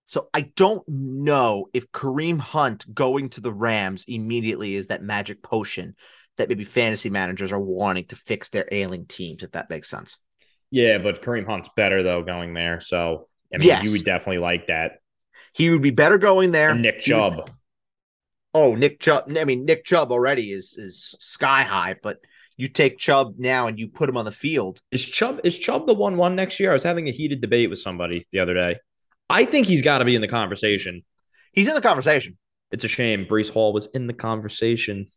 So 0.07 0.29
I 0.35 0.41
don't 0.41 0.83
know 0.89 1.67
if 1.73 1.93
Kareem 1.93 2.41
Hunt 2.41 2.93
going 2.93 3.29
to 3.31 3.41
the 3.41 3.53
Rams 3.53 4.05
immediately 4.09 4.75
is 4.75 4.89
that 4.89 5.03
magic 5.03 5.43
potion 5.43 5.95
that 6.37 6.49
maybe 6.49 6.65
fantasy 6.65 7.11
managers 7.11 7.53
are 7.53 7.61
wanting 7.61 8.07
to 8.07 8.17
fix 8.17 8.49
their 8.49 8.67
ailing 8.73 9.07
teams, 9.07 9.43
if 9.43 9.53
that 9.53 9.71
makes 9.71 9.89
sense. 9.89 10.19
Yeah, 10.71 10.99
but 10.99 11.23
Kareem 11.23 11.47
Hunt's 11.47 11.69
better 11.77 12.03
though 12.03 12.23
going 12.23 12.55
there. 12.55 12.81
So 12.81 13.29
I 13.53 13.59
mean, 13.59 13.69
Yes. 13.69 13.85
you 13.85 13.93
would 13.93 14.05
definitely 14.05 14.39
like 14.39 14.69
that. 14.69 15.01
He 15.53 15.71
would 15.71 15.83
be 15.83 15.91
better 15.91 16.19
going 16.19 16.53
there. 16.53 16.71
And 16.71 16.83
Nick 16.83 17.01
He 17.03 17.13
would- 17.13 17.19
Chubb. 17.19 17.51
Oh, 18.55 18.75
Nick 18.75 19.01
Chubb. 19.01 19.25
I 19.37 19.45
mean, 19.45 19.65
Nick 19.65 19.85
Chubb 19.85 20.11
already 20.13 20.51
is 20.53 20.75
is 20.77 21.17
sky 21.21 21.63
high, 21.63 21.97
but 22.03 22.19
you 22.57 22.69
take 22.69 22.99
Chubb 22.99 23.35
now 23.39 23.67
and 23.69 23.79
you 23.79 23.89
put 23.89 24.09
him 24.09 24.17
on 24.17 24.25
the 24.25 24.33
field. 24.33 24.81
Is 24.91 25.05
Chubb 25.05 25.41
is 25.45 25.59
Chubb 25.59 25.87
the 25.87 25.95
one 25.95 26.17
one 26.17 26.37
next 26.37 26.61
year? 26.61 26.71
I 26.71 26.75
was 26.75 26.83
having 26.83 27.09
a 27.09 27.13
heated 27.13 27.41
debate 27.41 27.71
with 27.71 27.79
somebody 27.79 28.27
the 28.33 28.39
other 28.41 28.55
day. 28.55 28.77
I 29.29 29.45
think 29.45 29.67
he's 29.67 29.83
got 29.83 29.99
to 29.99 30.05
be 30.05 30.15
in 30.15 30.21
the 30.21 30.29
conversation. 30.29 31.05
He's 31.53 31.69
in 31.69 31.75
the 31.75 31.81
conversation. 31.81 32.37
It's 32.73 32.85
a 32.85 32.89
shame 32.89 33.27
Breece 33.27 33.51
Hall 33.51 33.73
was 33.73 33.87
in 33.87 34.07
the 34.09 34.13
conversation. 34.13 35.11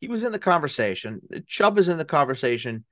He 0.00 0.08
was 0.08 0.22
in 0.24 0.32
the 0.32 0.38
conversation. 0.38 1.20
Chubb 1.46 1.78
is 1.78 1.88
in 1.88 1.98
the 1.98 2.04
conversation. 2.04 2.84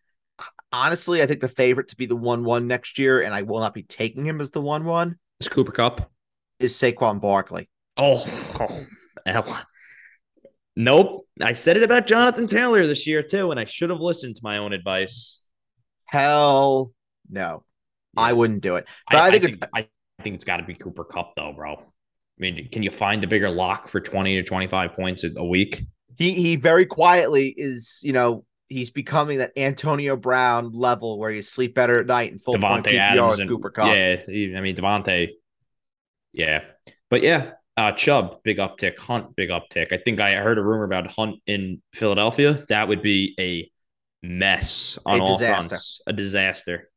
Honestly, 0.73 1.23
I 1.23 1.27
think 1.27 1.41
the 1.41 1.49
favorite 1.49 1.89
to 1.89 1.97
be 1.97 2.07
the 2.07 2.17
one 2.17 2.45
one 2.45 2.67
next 2.67 2.99
year, 2.99 3.23
and 3.23 3.35
I 3.35 3.43
will 3.43 3.61
not 3.61 3.75
be 3.75 3.83
taking 3.83 4.25
him 4.25 4.41
as 4.41 4.51
the 4.51 4.61
one 4.61 4.85
one, 4.85 5.17
Is 5.41 5.49
Cooper 5.49 5.73
Kupp? 5.73 6.11
is 6.59 6.75
Saquon 6.75 7.21
Barkley. 7.21 7.69
Oh, 7.97 8.25
oh 8.61 8.87
hell. 9.27 9.63
Nope. 10.77 11.27
I 11.43 11.55
said 11.55 11.77
it 11.77 11.83
about 11.83 12.07
Jonathan 12.07 12.47
Taylor 12.47 12.87
this 12.87 13.07
year 13.07 13.23
too, 13.23 13.51
and 13.51 13.59
I 13.59 13.65
should 13.65 13.91
have 13.91 14.01
listened 14.01 14.37
to 14.37 14.41
my 14.43 14.59
own 14.59 14.73
advice. 14.73 15.43
Hell 16.07 16.93
no, 17.31 17.65
I 18.17 18.33
wouldn't 18.33 18.61
do 18.61 18.77
it. 18.77 18.87
But 19.11 19.19
I, 19.19 19.29
I, 19.29 19.31
think, 19.31 19.45
I 19.45 19.47
think, 19.47 19.65
I, 19.75 19.79
I 19.81 20.23
think 20.23 20.35
it's 20.35 20.45
got 20.45 20.59
to 20.59 20.65
be 20.65 20.75
Cooper 20.75 21.05
Kupp 21.05 21.35
though, 21.37 21.53
bro. 21.53 21.75
I 21.75 21.83
mean, 22.39 22.69
can 22.71 22.83
you 22.83 22.91
find 22.91 23.23
a 23.25 23.27
bigger 23.27 23.51
lock 23.51 23.89
for 23.89 24.01
twenty 24.01 24.37
to 24.37 24.43
twenty 24.43 24.67
five 24.67 24.93
points 24.93 25.25
a 25.25 25.31
a 25.37 25.45
week? 25.45 25.85
he 26.21 26.35
he 26.35 26.57
very 26.57 26.87
quietly 26.87 27.53
is 27.57 27.99
you 28.03 28.13
know 28.13 28.45
he's 28.71 28.91
becoming 28.91 29.39
that 29.39 29.53
Antonio 29.57 30.17
Brown 30.17 30.73
level 30.73 31.19
where 31.19 31.31
you 31.31 31.43
sleep 31.43 31.75
better 31.75 32.01
at 32.01 32.07
night 32.07 32.33
and 32.33 32.43
full 32.43 32.55
point 32.55 32.87
Davante 32.87 32.93
PPR 32.93 32.99
Adams 32.99 33.39
and 33.41 33.51
Cooper 33.51 33.71
Kupp. 33.71 33.95
yeah, 33.95 34.17
I 34.27 34.61
mean 34.63 34.77
Davante. 34.77 35.29
Yeah, 36.33 36.63
but 37.11 37.23
yeah, 37.23 37.53
uh, 37.77 37.93
Chubb 37.93 38.43
big 38.43 38.59
uptick, 38.59 38.99
Hunt 38.99 39.37
big 39.37 39.51
uptick. 39.51 39.93
I 39.93 39.99
think 39.99 40.21
I 40.21 40.37
heard 40.37 40.59
a 40.59 40.63
rumor 40.63 40.85
about 40.85 41.11
Hunt 41.11 41.37
in 41.47 41.83
Philadelphia. 41.93 42.65
That 42.69 42.89
would 42.89 43.03
be 43.03 43.35
a 43.39 43.71
mess 44.27 44.99
on 45.05 45.21
A 45.21 45.23
all 45.23 45.39
disaster. 45.39 45.69
fronts, 45.69 46.01
a 46.07 46.13
disaster. 46.13 46.91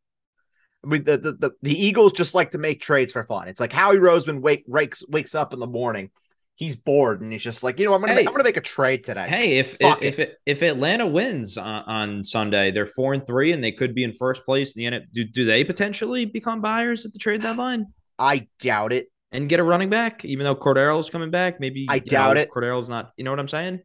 I 0.84 0.90
mean, 0.90 1.04
the, 1.04 1.18
the 1.18 1.32
the 1.32 1.52
the 1.62 1.86
Eagles 1.86 2.14
just 2.14 2.36
like 2.36 2.52
to 2.52 2.58
make 2.58 2.82
trades 2.82 3.14
for 3.14 3.24
fun. 3.24 3.48
It's 3.48 3.60
like 3.60 3.72
Howie 3.74 3.98
Roseman 3.98 4.42
wake 4.42 4.66
wakes 4.68 5.04
wakes 5.08 5.34
up 5.34 5.54
in 5.54 5.60
the 5.60 5.68
morning, 5.68 6.12
he's 6.56 6.76
bored 6.76 7.22
and 7.22 7.32
he's 7.32 7.44
just 7.44 7.64
like, 7.64 7.80
you 7.80 7.86
know, 7.86 7.94
I'm 7.94 8.02
gonna 8.02 8.14
Hey. 8.14 8.20
I'm 8.22 8.34
gonna 8.34 8.44
make 8.44 8.58
a 8.58 8.62
trade 8.62 9.04
today. 9.04 9.28
Hey, 9.28 9.58
if 9.58 9.76
if 9.80 10.02
if, 10.02 10.20
it, 10.20 10.38
if 10.46 10.62
Atlanta 10.62 11.06
wins 11.08 11.58
on, 11.58 11.84
on 11.84 12.24
Sunday, 12.24 12.72
they're 12.72 12.86
four 12.86 13.14
and 13.14 13.26
three, 13.26 13.52
and 13.52 13.64
they 13.64 13.72
could 13.72 13.96
be 13.96 14.04
in 14.04 14.14
first 14.14 14.46
place 14.46 14.74
in 14.74 14.84
the 14.84 15.00
NFL. 15.00 15.12
Do, 15.14 15.24
do 15.24 15.46
they 15.46 15.64
potentially 15.64 16.26
become 16.26 16.62
buyers 16.62 17.06
at 17.06 17.14
the 17.14 17.20
trade 17.20 17.42
deadline 17.42 17.88
I 18.20 18.48
doubt 18.60 18.94
it. 18.94 19.08
and 19.32 19.50
get 19.50 19.60
a 19.60 19.64
running 19.64 19.90
back? 19.90 20.24
Even 20.26 20.44
though 20.44 20.56
Cordero's 20.56 21.10
coming 21.10 21.32
back, 21.32 21.60
maybe 21.60 21.88
I 21.90 22.00
doubt 22.00 22.36
know, 22.36 22.42
it. 22.42 22.50
Cordero's 22.50 22.90
not. 22.90 23.12
You 23.18 23.24
know 23.24 23.32
what 23.32 23.40
I'm 23.40 23.48
saying? 23.48 23.82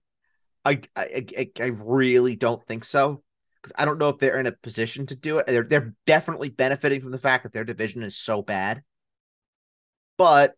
I 0.64 0.81
I 0.95 1.27
I, 1.37 1.51
I 1.61 1.66
really 1.66 2.37
don't 2.37 2.64
think 2.66 2.85
so 2.85 3.23
because 3.57 3.73
I 3.77 3.85
don't 3.85 3.99
know 3.99 4.11
if 4.11 4.19
they're 4.19 4.41
in 4.41 4.47
a 4.47 4.53
position 4.53 5.07
to 5.07 5.16
do 5.16 5.39
it. 5.39 5.47
They're 5.47 5.64
they're 5.64 5.95
definitely 6.07 6.51
benefiting 6.51 7.01
from 7.01 7.12
the 7.12 7.19
fact 7.19 7.45
that 7.45 7.53
their 7.53 7.64
division 7.64 8.03
is 8.03 8.16
so 8.16 8.43
bad. 8.43 8.83
But 10.16 10.55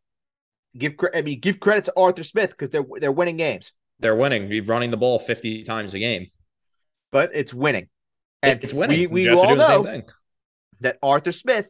give 0.76 0.94
I 1.14 1.22
mean 1.22 1.40
give 1.40 1.60
credit 1.60 1.86
to 1.86 1.92
Arthur 1.96 2.24
Smith 2.24 2.50
because 2.50 2.70
they're 2.70 2.84
they're 2.98 3.12
winning 3.12 3.36
games, 3.36 3.72
They're 3.98 4.16
winning. 4.16 4.48
We're 4.48 4.64
running 4.64 4.90
the 4.90 4.96
ball 4.96 5.18
50 5.18 5.64
times 5.64 5.94
a 5.94 5.98
game. 5.98 6.28
but 7.10 7.30
it's 7.34 7.52
winning. 7.54 7.88
And 8.42 8.62
it's 8.64 8.72
winning. 8.72 8.98
We, 8.98 9.06
we 9.06 9.28
all 9.28 9.54
know 9.56 9.84
same 9.84 9.92
thing. 10.02 10.10
that 10.80 10.98
Arthur 11.02 11.32
Smith 11.32 11.68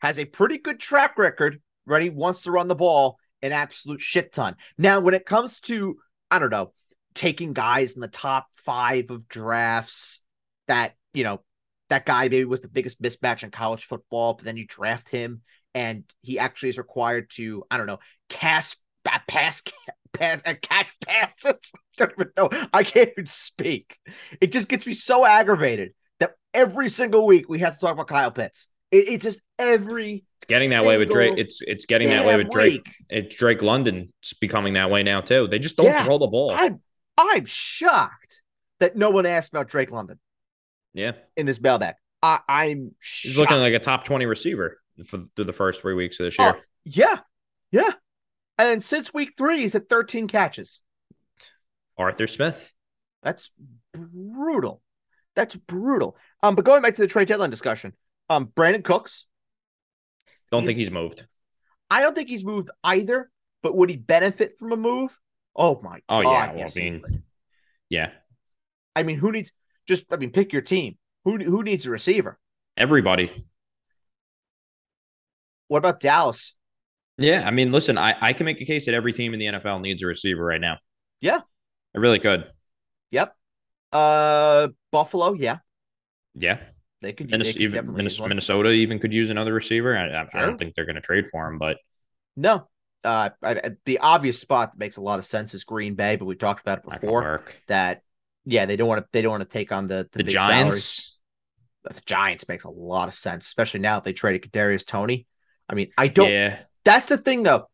has 0.00 0.18
a 0.18 0.24
pretty 0.24 0.58
good 0.58 0.78
track 0.78 1.18
record 1.18 1.60
when 1.84 2.02
he 2.02 2.10
wants 2.10 2.42
to 2.42 2.52
run 2.52 2.68
the 2.68 2.74
ball 2.76 3.18
an 3.42 3.52
absolute 3.52 4.00
shit 4.00 4.32
ton. 4.32 4.54
Now, 4.78 5.00
when 5.00 5.14
it 5.14 5.26
comes 5.26 5.58
to, 5.60 5.96
I 6.30 6.38
don't 6.38 6.50
know, 6.50 6.72
taking 7.14 7.52
guys 7.54 7.94
in 7.94 8.00
the 8.00 8.08
top 8.08 8.46
five 8.54 9.10
of 9.10 9.26
drafts 9.28 10.20
that, 10.68 10.94
you 11.12 11.24
know, 11.24 11.42
that 11.88 12.06
guy 12.06 12.24
maybe 12.24 12.44
was 12.44 12.60
the 12.60 12.68
biggest 12.68 13.00
mismatch 13.02 13.42
in 13.42 13.50
college 13.50 13.84
football, 13.84 14.34
but 14.34 14.44
then 14.44 14.56
you 14.56 14.66
draft 14.66 15.08
him 15.08 15.42
and 15.74 16.04
he 16.22 16.38
actually 16.38 16.68
is 16.70 16.78
required 16.78 17.30
to, 17.36 17.64
I 17.70 17.76
don't 17.78 17.86
know, 17.86 17.98
cast, 18.28 18.76
pass, 19.04 19.62
pass, 20.12 20.42
uh, 20.44 20.54
catch 20.60 20.88
passes. 21.06 21.44
I 21.98 22.04
don't 22.06 22.12
even 22.12 22.30
know. 22.36 22.50
I 22.72 22.82
can't 22.82 23.10
even 23.12 23.26
speak. 23.26 23.98
It 24.40 24.52
just 24.52 24.68
gets 24.68 24.86
me 24.86 24.94
so 24.94 25.24
aggravated 25.24 25.92
that 26.20 26.32
every 26.52 26.88
single 26.88 27.26
week 27.26 27.48
we 27.48 27.60
have 27.60 27.74
to 27.74 27.80
talk 27.80 27.92
about 27.92 28.08
Kyle 28.08 28.30
Pitts. 28.30 28.68
It, 28.90 29.08
it's 29.08 29.24
just 29.24 29.40
every 29.58 30.24
It's 30.42 30.46
getting 30.48 30.70
that 30.70 30.84
way 30.84 30.96
with 30.98 31.10
Drake. 31.10 31.34
It's 31.38 31.60
it's 31.62 31.86
getting 31.86 32.08
that 32.10 32.26
way 32.26 32.36
with 32.36 32.50
Drake. 32.50 32.72
week. 32.84 32.94
It's 33.08 33.34
Drake 33.36 33.62
London. 33.62 34.12
It's 34.20 34.32
becoming 34.34 34.74
that 34.74 34.90
way 34.90 35.02
now 35.02 35.20
too. 35.20 35.48
They 35.48 35.58
just 35.58 35.76
don't 35.76 35.86
Yeah. 35.86 36.04
throw 36.04 36.18
the 36.18 36.26
ball. 36.26 36.52
I'm 36.54 36.80
I'm 37.18 37.44
shocked 37.46 38.42
that 38.78 38.94
no 38.96 39.10
one 39.10 39.24
asked 39.26 39.48
about 39.48 39.68
Drake 39.68 39.90
London 39.90 40.18
yeah. 40.92 41.12
in 41.36 41.46
this 41.46 41.58
mailbag. 41.60 41.94
I, 42.22 42.40
I'm 42.48 42.94
He's 43.00 43.32
shocked. 43.32 43.38
looking 43.38 43.56
like 43.56 43.72
a 43.72 43.78
top 43.78 44.04
20 44.04 44.26
receiver 44.26 44.78
for 45.06 45.18
through 45.34 45.46
the 45.46 45.52
first 45.54 45.80
three 45.80 45.94
weeks 45.94 46.20
of 46.20 46.24
this 46.26 46.36
Oh, 46.38 46.44
year. 46.44 46.54
yeah, 46.84 47.16
yeah. 47.70 47.92
And 48.58 48.68
then 48.68 48.80
since 48.80 49.12
week 49.12 49.34
three, 49.36 49.60
he's 49.60 49.74
at 49.74 49.88
13 49.88 50.28
catches. 50.28 50.82
Arthur 51.98 52.26
Smith. 52.26 52.72
That's 53.22 53.50
brutal. 53.92 54.82
That's 55.34 55.56
brutal. 55.56 56.16
Um, 56.42 56.54
but 56.54 56.64
going 56.64 56.82
back 56.82 56.94
to 56.94 57.02
the 57.02 57.06
trade 57.08 57.28
deadline 57.28 57.50
discussion, 57.50 57.92
um, 58.30 58.46
Brandin 58.56 58.84
Cooks, 58.84 59.26
Don't 60.52 60.62
He- 60.62 60.66
think 60.68 60.78
he's 60.78 60.90
moved. 60.90 61.26
I 61.90 62.00
don't 62.02 62.14
think 62.14 62.28
he's 62.28 62.44
moved 62.44 62.70
either, 62.84 63.30
but 63.62 63.76
would 63.76 63.90
he 63.90 63.96
benefit 63.96 64.58
from 64.58 64.72
a 64.72 64.76
move? 64.76 65.18
Oh 65.54 65.80
my 65.82 66.00
Oh, 66.08 66.22
god. 66.22 66.30
yeah. 66.30 66.46
Well, 66.50 66.58
yes, 66.58 66.76
I 66.76 66.80
mean, 66.80 67.22
yeah. 67.88 68.12
I 68.94 69.02
mean, 69.02 69.16
who 69.18 69.32
needs 69.32 69.52
just 69.86 70.04
I 70.10 70.16
mean, 70.16 70.30
pick 70.30 70.52
your 70.52 70.62
team. 70.62 70.98
Who 71.24 71.38
who 71.38 71.62
needs 71.62 71.84
a 71.86 71.90
receiver? 71.90 72.38
Everybody. 72.76 73.44
What 75.68 75.78
about 75.78 76.00
Dallas? 76.00 76.54
Yeah. 77.18 77.42
I 77.46 77.50
mean, 77.50 77.72
listen, 77.72 77.96
I, 77.98 78.14
I 78.20 78.32
can 78.32 78.44
make 78.44 78.60
a 78.60 78.64
case 78.64 78.86
that 78.86 78.94
every 78.94 79.12
team 79.12 79.32
in 79.32 79.40
the 79.40 79.46
NFL 79.46 79.80
needs 79.80 80.02
a 80.02 80.06
receiver 80.06 80.44
right 80.44 80.60
now. 80.60 80.78
Yeah. 81.20 81.40
I 81.94 81.98
really 81.98 82.18
could. 82.18 82.50
Yep. 83.10 83.34
Uh 83.92 84.68
Buffalo, 84.90 85.34
yeah. 85.34 85.58
Yeah. 86.34 86.58
They 87.02 87.12
could, 87.12 87.28
they 87.28 87.32
Minnesota, 87.32 87.58
could 87.58 87.62
even, 87.62 88.28
Minnesota, 88.28 88.70
even 88.70 88.98
could 88.98 89.12
use 89.12 89.30
another 89.30 89.52
receiver. 89.52 89.96
I, 89.96 90.08
I, 90.08 90.28
I 90.34 90.40
don't 90.42 90.58
think 90.58 90.74
they're 90.74 90.84
going 90.86 90.96
to 90.96 91.00
trade 91.00 91.26
for 91.30 91.46
him, 91.46 91.58
but 91.58 91.78
No. 92.36 92.68
Uh 93.04 93.30
I, 93.42 93.72
the 93.84 93.98
obvious 94.00 94.40
spot 94.40 94.72
that 94.72 94.78
makes 94.78 94.96
a 94.96 95.02
lot 95.02 95.18
of 95.18 95.24
sense 95.24 95.54
is 95.54 95.64
Green 95.64 95.94
Bay, 95.94 96.16
but 96.16 96.24
we 96.24 96.34
talked 96.34 96.60
about 96.60 96.78
it 96.78 96.84
not 96.88 97.00
going 97.00 97.00
to 97.00 97.06
before. 97.06 97.44
That 97.68 98.02
yeah, 98.44 98.66
they 98.66 98.76
don't 98.76 98.88
want 98.88 99.02
to 99.02 99.08
they 99.12 99.22
don't 99.22 99.30
want 99.30 99.42
to 99.42 99.48
take 99.48 99.72
on 99.72 99.86
the 99.86 100.08
the, 100.12 100.22
The 100.22 100.30
Giants. 100.30 101.18
the 101.84 101.94
Giants 102.06 102.48
makes 102.48 102.64
a 102.64 102.70
lot 102.70 103.08
of 103.08 103.14
sense, 103.14 103.46
especially 103.46 103.80
now 103.80 103.96
that 103.96 104.04
they 104.04 104.12
traded 104.12 104.50
Kadarius 104.50 104.84
Toney. 104.86 105.26
I 105.68 105.74
mean, 105.74 105.90
I 105.96 106.08
don't. 106.08 106.30
Yeah. 106.30 106.58
That's 106.86 107.08
the 107.08 107.18
thing, 107.18 107.42
though. 107.42 107.68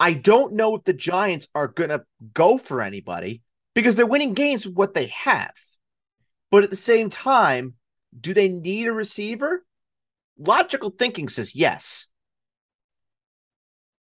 I 0.00 0.14
don't 0.14 0.54
know 0.54 0.74
if 0.74 0.84
the 0.84 0.94
Giants 0.94 1.48
are 1.54 1.68
gonna 1.68 2.04
go 2.32 2.56
for 2.56 2.80
anybody 2.80 3.42
because 3.74 3.94
they're 3.94 4.06
winning 4.06 4.32
games 4.32 4.64
with 4.64 4.74
what 4.74 4.94
they 4.94 5.08
have. 5.08 5.52
But 6.50 6.64
at 6.64 6.70
the 6.70 6.76
same 6.76 7.10
time, 7.10 7.74
do 8.18 8.32
they 8.32 8.48
need 8.48 8.86
a 8.86 8.92
receiver? 8.92 9.66
Logical 10.38 10.88
thinking 10.88 11.28
says 11.28 11.54
yes. 11.54 12.08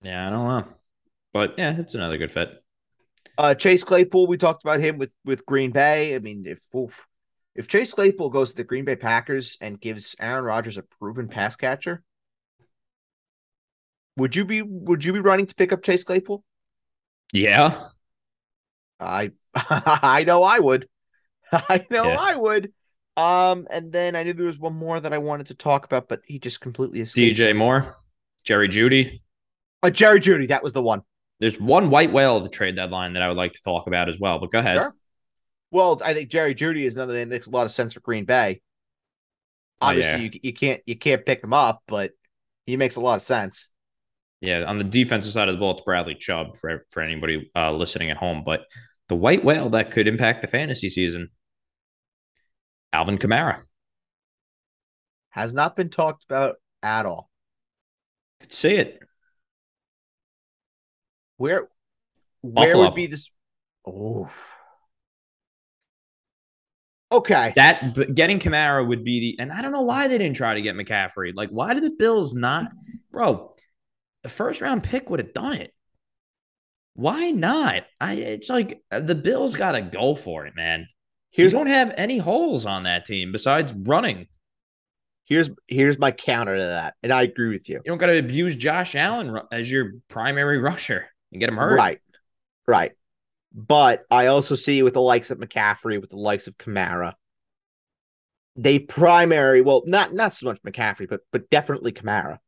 Yeah. 0.02 0.26
I 0.26 0.30
don't 0.30 0.48
know. 0.48 0.68
But 1.34 1.56
yeah, 1.58 1.78
it's 1.78 1.94
another 1.94 2.18
good 2.18 2.32
fit. 2.32 2.64
Uh, 3.38 3.56
Chase 3.56 3.84
Claypool, 3.84 4.28
we 4.28 4.38
talked 4.38 4.64
about 4.64 4.80
him 4.80 4.98
with 4.98 5.14
with 5.26 5.46
Green 5.46 5.72
Bay. 5.72 6.16
I 6.16 6.20
mean, 6.20 6.46
if 6.48 6.62
oof, 6.74 7.06
if 7.56 7.68
Chase 7.68 7.94
Claypool 7.94 8.30
goes 8.30 8.52
to 8.52 8.56
the 8.56 8.64
Green 8.64 8.86
Bay 8.86 8.96
Packers 8.96 9.58
and 9.60 9.82
gives 9.82 10.16
Aaron 10.18 10.46
Rodgers 10.46 10.78
a 10.78 10.84
proven 10.84 11.28
pass 11.28 11.58
catcher, 11.58 12.04
would 14.18 14.36
you 14.36 14.46
be 14.46 14.62
would 14.62 15.04
you 15.04 15.14
be 15.14 15.20
running 15.20 15.46
to 15.48 15.56
pick 15.56 15.72
up 15.72 15.84
Chase 15.84 16.04
Claypool? 16.04 16.44
Yeah. 17.34 17.90
I 19.00 19.32
I 19.56 20.24
know 20.26 20.44
I 20.44 20.60
would. 20.60 20.88
I 21.52 21.86
know 21.90 22.08
Yeah. 22.10 22.18
I 22.20 22.36
would. 22.36 22.72
Um, 23.18 23.68
and 23.70 23.94
then 23.94 24.16
I 24.16 24.24
knew 24.24 24.34
there 24.34 24.46
was 24.46 24.60
one 24.60 24.74
more 24.76 25.00
that 25.00 25.14
I 25.14 25.20
wanted 25.20 25.48
to 25.48 25.56
talk 25.56 25.86
about, 25.86 26.10
but 26.10 26.22
he 26.26 26.38
just 26.38 26.60
completely 26.60 27.00
escaped. 27.00 27.40
DJ 27.40 27.56
Moore, 27.56 27.98
Jerry 28.44 28.68
Jeudy. 28.68 29.22
Uh, 29.82 29.90
Jerry 29.90 30.20
Jeudy, 30.20 30.48
that 30.50 30.64
was 30.64 30.74
the 30.74 30.82
one. 30.82 31.04
There's 31.40 31.60
one 31.60 31.90
white 31.90 32.12
whale 32.12 32.38
at 32.38 32.44
the 32.44 32.50
trade 32.50 32.76
deadline 32.76 33.14
that 33.14 33.22
I 33.22 33.28
would 33.28 33.38
like 33.38 33.54
to 33.54 33.62
talk 33.62 33.88
about 33.88 34.10
as 34.10 34.20
well, 34.20 34.40
but 34.40 34.52
go 34.52 34.60
ahead. 34.60 34.78
Sure. 34.78 34.96
Well, 35.72 36.02
I 36.04 36.14
think 36.14 36.30
Jerry 36.30 36.56
Jeudy 36.56 36.84
is 36.84 36.96
another 36.96 37.14
name 37.14 37.30
that 37.30 37.36
makes 37.36 37.48
a 37.48 37.52
lot 37.52 37.66
of 37.66 37.72
sense 37.72 37.94
for 37.94 38.00
Green 38.02 38.26
Bay. 38.26 38.62
Oh, 39.82 39.88
Obviously, 39.88 40.12
yeah. 40.12 40.30
you, 40.34 40.40
you 40.44 40.54
can't 40.54 40.82
you 40.86 40.98
can't 40.98 41.26
pick 41.26 41.44
him 41.44 41.54
up, 41.54 41.84
but 41.88 42.12
he 42.66 42.78
makes 42.78 42.96
a 42.96 43.02
lot 43.02 43.16
of 43.16 43.22
sense. 43.22 43.68
Yeah, 44.42 44.64
on 44.66 44.78
the 44.78 44.84
defensive 44.84 45.32
side 45.32 45.48
of 45.50 45.56
the 45.56 45.60
ball, 45.60 45.72
it's 45.72 45.84
Bradley 45.84 46.16
Chubb 46.16 46.56
for 46.58 46.86
for 46.92 47.02
anybody 47.02 47.50
uh, 47.56 47.72
listening 47.72 48.12
at 48.12 48.18
home. 48.18 48.44
But 48.46 48.66
the 49.08 49.16
white 49.16 49.44
whale 49.44 49.70
that 49.70 49.92
could 49.92 50.08
impact 50.08 50.42
the 50.42 50.48
fantasy 50.48 50.90
season, 50.90 51.30
Alvin 52.94 53.18
Kamara. 53.18 53.62
Has 55.30 55.54
not 55.54 55.76
been 55.76 55.90
talked 55.90 56.24
about 56.24 56.56
at 56.82 57.06
all. 57.06 57.30
Could 58.40 58.54
see 58.54 58.76
it. 58.76 59.00
Where 61.38 61.68
where 62.42 62.68
Buffalo. 62.68 62.86
would 62.86 62.94
be 62.94 63.08
this? 63.08 63.30
Oh, 63.86 64.32
okay. 67.12 67.54
That 67.56 67.96
but 67.96 68.16
getting 68.16 68.40
Kamara 68.40 68.88
would 68.88 69.04
be 69.04 69.20
the, 69.20 69.42
and 69.42 69.52
I 69.52 69.62
don't 69.62 69.72
know 69.72 69.82
why 69.82 70.08
they 70.08 70.18
didn't 70.18 70.38
try 70.38 70.54
to 70.54 70.62
get 70.62 70.76
McCaffrey. 70.76 71.34
Like, 71.36 71.50
why 71.50 71.74
did 71.74 71.84
the 71.84 71.96
Bills 71.98 72.34
not, 72.34 72.72
bro? 73.12 73.55
The 74.26 74.30
first 74.30 74.60
round 74.60 74.82
pick 74.82 75.12
would 75.12 75.20
have 75.20 75.36
done 75.36 75.54
it. 75.54 75.72
Why 76.96 77.30
not? 77.30 77.84
I 78.02 78.14
it's 78.14 78.50
like 78.50 78.82
uh, 78.92 79.00
the 79.00 79.14
Bills 79.14 79.56
got 79.56 79.74
to 79.74 79.84
go 79.84 80.16
for 80.16 80.48
it, 80.48 80.56
man. 80.56 80.88
Here's 81.30 81.52
you 81.52 81.60
don't 81.60 81.68
have 81.68 81.94
any 81.96 82.18
holes 82.18 82.66
on 82.66 82.86
that 82.86 83.06
team 83.06 83.32
besides 83.32 83.72
running. 83.72 84.26
here's 85.26 85.52
here's 85.68 86.00
my 86.00 86.10
counter 86.10 86.56
to 86.58 86.64
that, 86.64 86.96
and 87.04 87.14
I 87.14 87.22
agree 87.22 87.50
with 87.50 87.70
you. 87.70 87.76
You 87.76 87.92
don't 87.92 88.00
got 88.00 88.08
to 88.08 88.18
abuse 88.18 88.56
Josh 88.56 88.96
Allen 88.96 89.38
as 89.52 89.70
your 89.70 89.92
primary 90.08 90.58
rusher 90.70 91.06
and 91.32 91.40
get 91.40 91.48
him 91.48 91.58
hurt. 91.58 91.76
Right. 91.76 92.02
Right. 92.68 92.94
But 93.54 94.06
I 94.10 94.26
also 94.26 94.56
see 94.56 94.82
with 94.82 94.96
the 94.96 95.02
likes 95.02 95.30
of 95.30 95.38
McCaffrey, 95.38 96.02
with 96.02 96.10
the 96.10 96.18
likes 96.18 96.48
of 96.48 96.58
Kamara, 96.58 97.14
they 98.56 98.80
primary, 98.80 99.62
well, 99.62 99.84
not 99.86 100.14
not 100.16 100.34
so 100.34 100.48
much 100.48 100.64
McCaffrey, 100.64 101.08
but 101.08 101.22
but 101.32 101.52
definitely 101.52 101.92
Kamara 101.92 102.40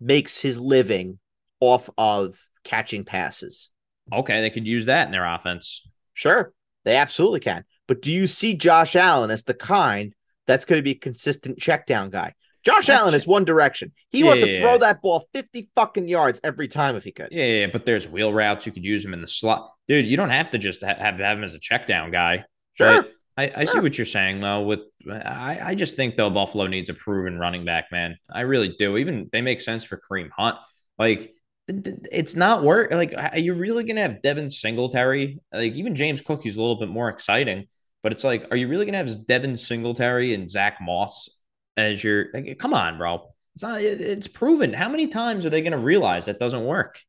makes 0.00 0.38
his 0.38 0.60
living 0.60 1.18
off 1.60 1.88
of 1.96 2.36
catching 2.64 3.04
passes. 3.04 3.70
Okay, 4.12 4.40
they 4.40 4.50
could 4.50 4.66
use 4.66 4.86
that 4.86 5.06
in 5.06 5.12
their 5.12 5.26
offense. 5.26 5.86
Sure, 6.12 6.52
they 6.84 6.96
absolutely 6.96 7.40
can. 7.40 7.64
But 7.86 8.02
do 8.02 8.10
you 8.12 8.26
see 8.26 8.54
Josh 8.54 8.96
Allen 8.96 9.30
as 9.30 9.44
the 9.44 9.54
kind 9.54 10.14
that's 10.46 10.64
going 10.64 10.78
to 10.78 10.82
be 10.82 10.92
a 10.92 10.94
consistent 10.98 11.58
check 11.58 11.86
down 11.86 12.10
guy? 12.10 12.34
Josh 12.64 12.86
That's- 12.86 13.00
Allen 13.02 13.14
is 13.14 13.26
one 13.26 13.44
direction. 13.44 13.92
He 14.08 14.20
Yeah, 14.20 14.26
wants 14.26 14.42
to 14.42 14.58
throw 14.60 14.78
that 14.78 15.02
ball 15.02 15.28
50 15.34 15.68
fucking 15.74 16.08
yards 16.08 16.40
every 16.42 16.66
time 16.66 16.96
if 16.96 17.04
he 17.04 17.12
could. 17.12 17.28
Yeah, 17.30 17.44
yeah, 17.44 17.66
but 17.70 17.84
there's 17.84 18.08
wheel 18.08 18.32
routes. 18.32 18.64
You 18.64 18.72
could 18.72 18.84
use 18.84 19.04
him 19.04 19.12
in 19.12 19.20
the 19.20 19.26
slot. 19.26 19.70
Dude, 19.86 20.06
you 20.06 20.16
don't 20.16 20.30
have 20.30 20.50
to 20.52 20.58
just 20.58 20.82
ha- 20.82 20.94
have, 20.98 21.18
have 21.18 21.36
him 21.38 21.44
as 21.44 21.52
a 21.54 21.58
check 21.58 21.86
down 21.86 22.10
guy. 22.10 22.44
Sure. 22.74 23.02
But 23.02 23.12
I, 23.36 23.50
I 23.56 23.64
see 23.64 23.80
what 23.80 23.98
you're 23.98 24.06
saying 24.06 24.40
though. 24.40 24.62
With 24.62 24.80
I, 25.10 25.58
I 25.62 25.74
just 25.74 25.96
think 25.96 26.16
though 26.16 26.30
Buffalo 26.30 26.66
needs 26.66 26.88
a 26.88 26.94
proven 26.94 27.38
running 27.38 27.64
back, 27.64 27.86
man. 27.90 28.16
I 28.32 28.42
really 28.42 28.74
do. 28.78 28.96
Even 28.96 29.28
they 29.32 29.42
make 29.42 29.60
sense 29.60 29.84
for 29.84 29.98
Kareem 30.00 30.28
Hunt. 30.36 30.56
Like 30.98 31.34
it's 31.66 32.36
not 32.36 32.62
work. 32.62 32.92
Like 32.92 33.14
are 33.16 33.38
you 33.38 33.54
really 33.54 33.84
gonna 33.84 34.02
have 34.02 34.22
Devin 34.22 34.50
Singletary? 34.50 35.40
Like 35.52 35.72
even 35.74 35.96
James 35.96 36.20
Cook, 36.20 36.42
he's 36.42 36.56
a 36.56 36.60
little 36.60 36.78
bit 36.78 36.88
more 36.88 37.08
exciting. 37.08 37.66
But 38.02 38.12
it's 38.12 38.22
like, 38.22 38.46
are 38.50 38.56
you 38.56 38.68
really 38.68 38.84
gonna 38.84 38.98
have 38.98 39.26
Devin 39.26 39.56
Singletary 39.56 40.34
and 40.34 40.50
Zack 40.50 40.78
Moss 40.80 41.28
as 41.76 42.04
your? 42.04 42.26
Like, 42.34 42.58
come 42.58 42.74
on, 42.74 42.98
bro. 42.98 43.32
It's 43.54 43.62
not. 43.62 43.80
it- 43.80 44.00
it's 44.00 44.28
proven. 44.28 44.74
How 44.74 44.88
many 44.90 45.08
times 45.08 45.46
are 45.46 45.50
they 45.50 45.62
gonna 45.62 45.78
realize 45.78 46.26
that 46.26 46.38
doesn't 46.38 46.64
work? 46.64 47.00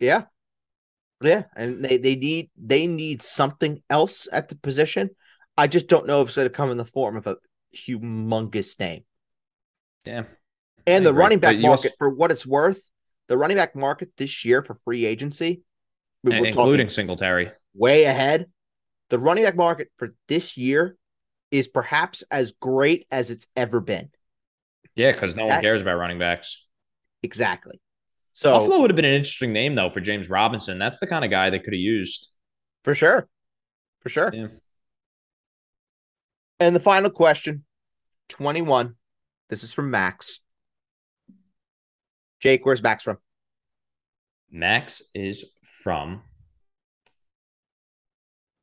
Yeah. 0.00 0.22
Yeah. 1.20 1.44
And 1.56 1.84
they, 1.84 1.96
they 1.98 2.16
need 2.16 2.50
they 2.56 2.86
need 2.86 3.22
something 3.22 3.82
else 3.88 4.28
at 4.30 4.48
the 4.48 4.56
position. 4.56 5.10
I 5.56 5.66
just 5.68 5.88
don't 5.88 6.06
know 6.06 6.22
if 6.22 6.28
it's 6.28 6.36
gonna 6.36 6.50
come 6.50 6.70
in 6.70 6.76
the 6.76 6.84
form 6.84 7.16
of 7.16 7.26
a 7.26 7.36
humongous 7.74 8.78
name. 8.78 9.04
Yeah. 10.04 10.24
And 10.86 11.02
I 11.02 11.04
the 11.04 11.10
agree. 11.10 11.20
running 11.20 11.38
back 11.38 11.56
market, 11.56 11.68
also- 11.88 11.88
for 11.98 12.10
what 12.10 12.30
it's 12.30 12.46
worth, 12.46 12.90
the 13.28 13.38
running 13.38 13.56
back 13.56 13.74
market 13.74 14.10
this 14.18 14.44
year 14.44 14.62
for 14.62 14.74
free 14.84 15.06
agency, 15.06 15.62
we- 16.22 16.38
we're 16.40 16.46
including 16.46 16.90
Singletary. 16.90 17.50
way 17.74 18.04
ahead. 18.04 18.46
The 19.10 19.18
running 19.18 19.44
back 19.44 19.56
market 19.56 19.90
for 19.96 20.14
this 20.28 20.56
year 20.56 20.96
is 21.50 21.68
perhaps 21.68 22.22
as 22.30 22.52
great 22.60 23.06
as 23.10 23.30
it's 23.30 23.46
ever 23.54 23.80
been. 23.80 24.10
Yeah, 24.96 25.12
because 25.12 25.36
no 25.36 25.46
one 25.46 25.60
cares 25.60 25.82
about 25.82 25.96
running 25.96 26.18
backs. 26.18 26.66
Exactly. 27.22 27.80
So 28.34 28.52
Buffalo 28.58 28.80
would 28.80 28.90
have 28.90 28.96
been 28.96 29.04
an 29.04 29.14
interesting 29.14 29.52
name 29.52 29.74
though 29.76 29.90
for 29.90 30.00
James 30.00 30.28
Robinson. 30.28 30.78
That's 30.78 30.98
the 30.98 31.06
kind 31.06 31.24
of 31.24 31.30
guy 31.30 31.50
they 31.50 31.60
could 31.60 31.72
have 31.72 31.80
used. 31.80 32.28
for 32.82 32.94
sure. 32.94 33.28
For 34.00 34.08
sure. 34.08 34.30
Yeah. 34.34 34.48
And 36.60 36.74
the 36.74 36.80
final 36.80 37.10
question 37.10 37.64
21. 38.28 38.96
This 39.48 39.62
is 39.62 39.72
from 39.72 39.90
Max. 39.90 40.40
Jake, 42.40 42.66
where's 42.66 42.82
Max 42.82 43.04
from? 43.04 43.18
Max 44.50 45.02
is 45.14 45.44
from 45.62 46.22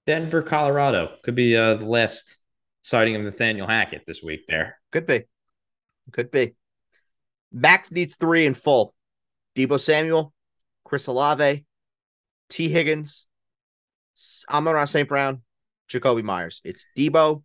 Denver, 0.05 0.41
Colorado. 0.41 1.15
Could 1.23 1.35
be 1.35 1.55
uh, 1.55 1.75
the 1.75 1.85
last 1.85 2.37
sighting 2.83 3.15
of 3.15 3.21
Nathaniel 3.21 3.67
Hackett 3.67 4.03
this 4.05 4.21
week 4.21 4.41
there. 4.47 4.77
Could 4.91 5.07
be. 5.07 5.23
Could 6.11 6.31
be. 6.31 6.55
Max 7.51 7.91
needs 7.91 8.15
three 8.15 8.45
in 8.45 8.53
full. 8.53 8.93
Deebo 9.55 9.79
Samuel, 9.79 10.33
Chris 10.85 11.07
Olave, 11.07 11.65
Tee 12.49 12.69
Higgins, 12.69 13.27
Amon 14.49 14.85
St. 14.87 15.07
Brown, 15.07 15.41
Jakobi 15.89 16.23
Meyers. 16.23 16.61
It's 16.63 16.85
Deebo, 16.97 17.43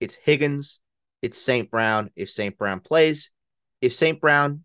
it's 0.00 0.14
Higgins, 0.14 0.80
it's 1.22 1.40
St. 1.40 1.70
Brown. 1.70 2.10
If 2.16 2.30
St. 2.30 2.56
Brown 2.56 2.80
plays, 2.80 3.30
if 3.80 3.94
St. 3.94 4.20
Brown 4.20 4.64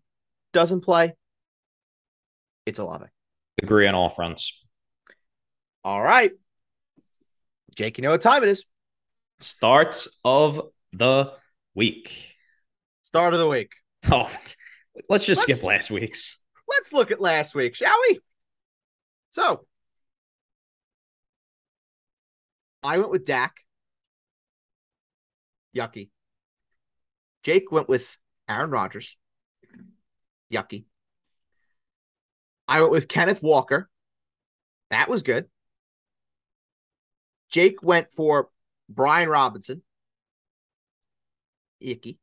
doesn't 0.52 0.80
play, 0.82 1.14
it's 2.66 2.78
Olave. 2.78 3.06
Agree 3.62 3.86
on 3.86 3.94
all 3.94 4.08
fronts. 4.08 4.64
All 5.84 6.02
right. 6.02 6.32
Jake, 7.76 7.98
you 7.98 8.02
know 8.02 8.10
what 8.10 8.20
time 8.20 8.42
it 8.42 8.48
is? 8.48 8.64
Starts 9.40 10.20
of 10.24 10.60
the 10.92 11.32
week. 11.74 12.36
Start 13.02 13.34
of 13.34 13.40
the 13.40 13.48
week. 13.48 13.72
Oh, 14.10 14.28
let's 15.08 15.24
just 15.24 15.48
Let's- 15.48 15.58
skip 15.60 15.62
last 15.62 15.90
week's. 15.90 16.38
Let's 16.68 16.92
look 16.92 17.10
at 17.10 17.20
last 17.20 17.54
week, 17.54 17.74
shall 17.74 17.96
we? 18.08 18.20
So, 19.30 19.66
I 22.82 22.98
went 22.98 23.10
with 23.10 23.26
Dak. 23.26 23.56
Yucky. 25.76 26.10
Jake 27.42 27.70
went 27.72 27.88
with 27.88 28.16
Aaron 28.48 28.70
Rodgers. 28.70 29.16
Yucky. 30.52 30.84
I 32.68 32.80
went 32.80 32.92
with 32.92 33.08
Kenneth 33.08 33.42
Walker. 33.42 33.90
That 34.90 35.08
was 35.08 35.22
good. 35.22 35.46
Jake 37.50 37.82
went 37.82 38.08
for 38.16 38.48
Brian 38.88 39.28
Robinson. 39.28 39.82
Icky. 41.80 42.18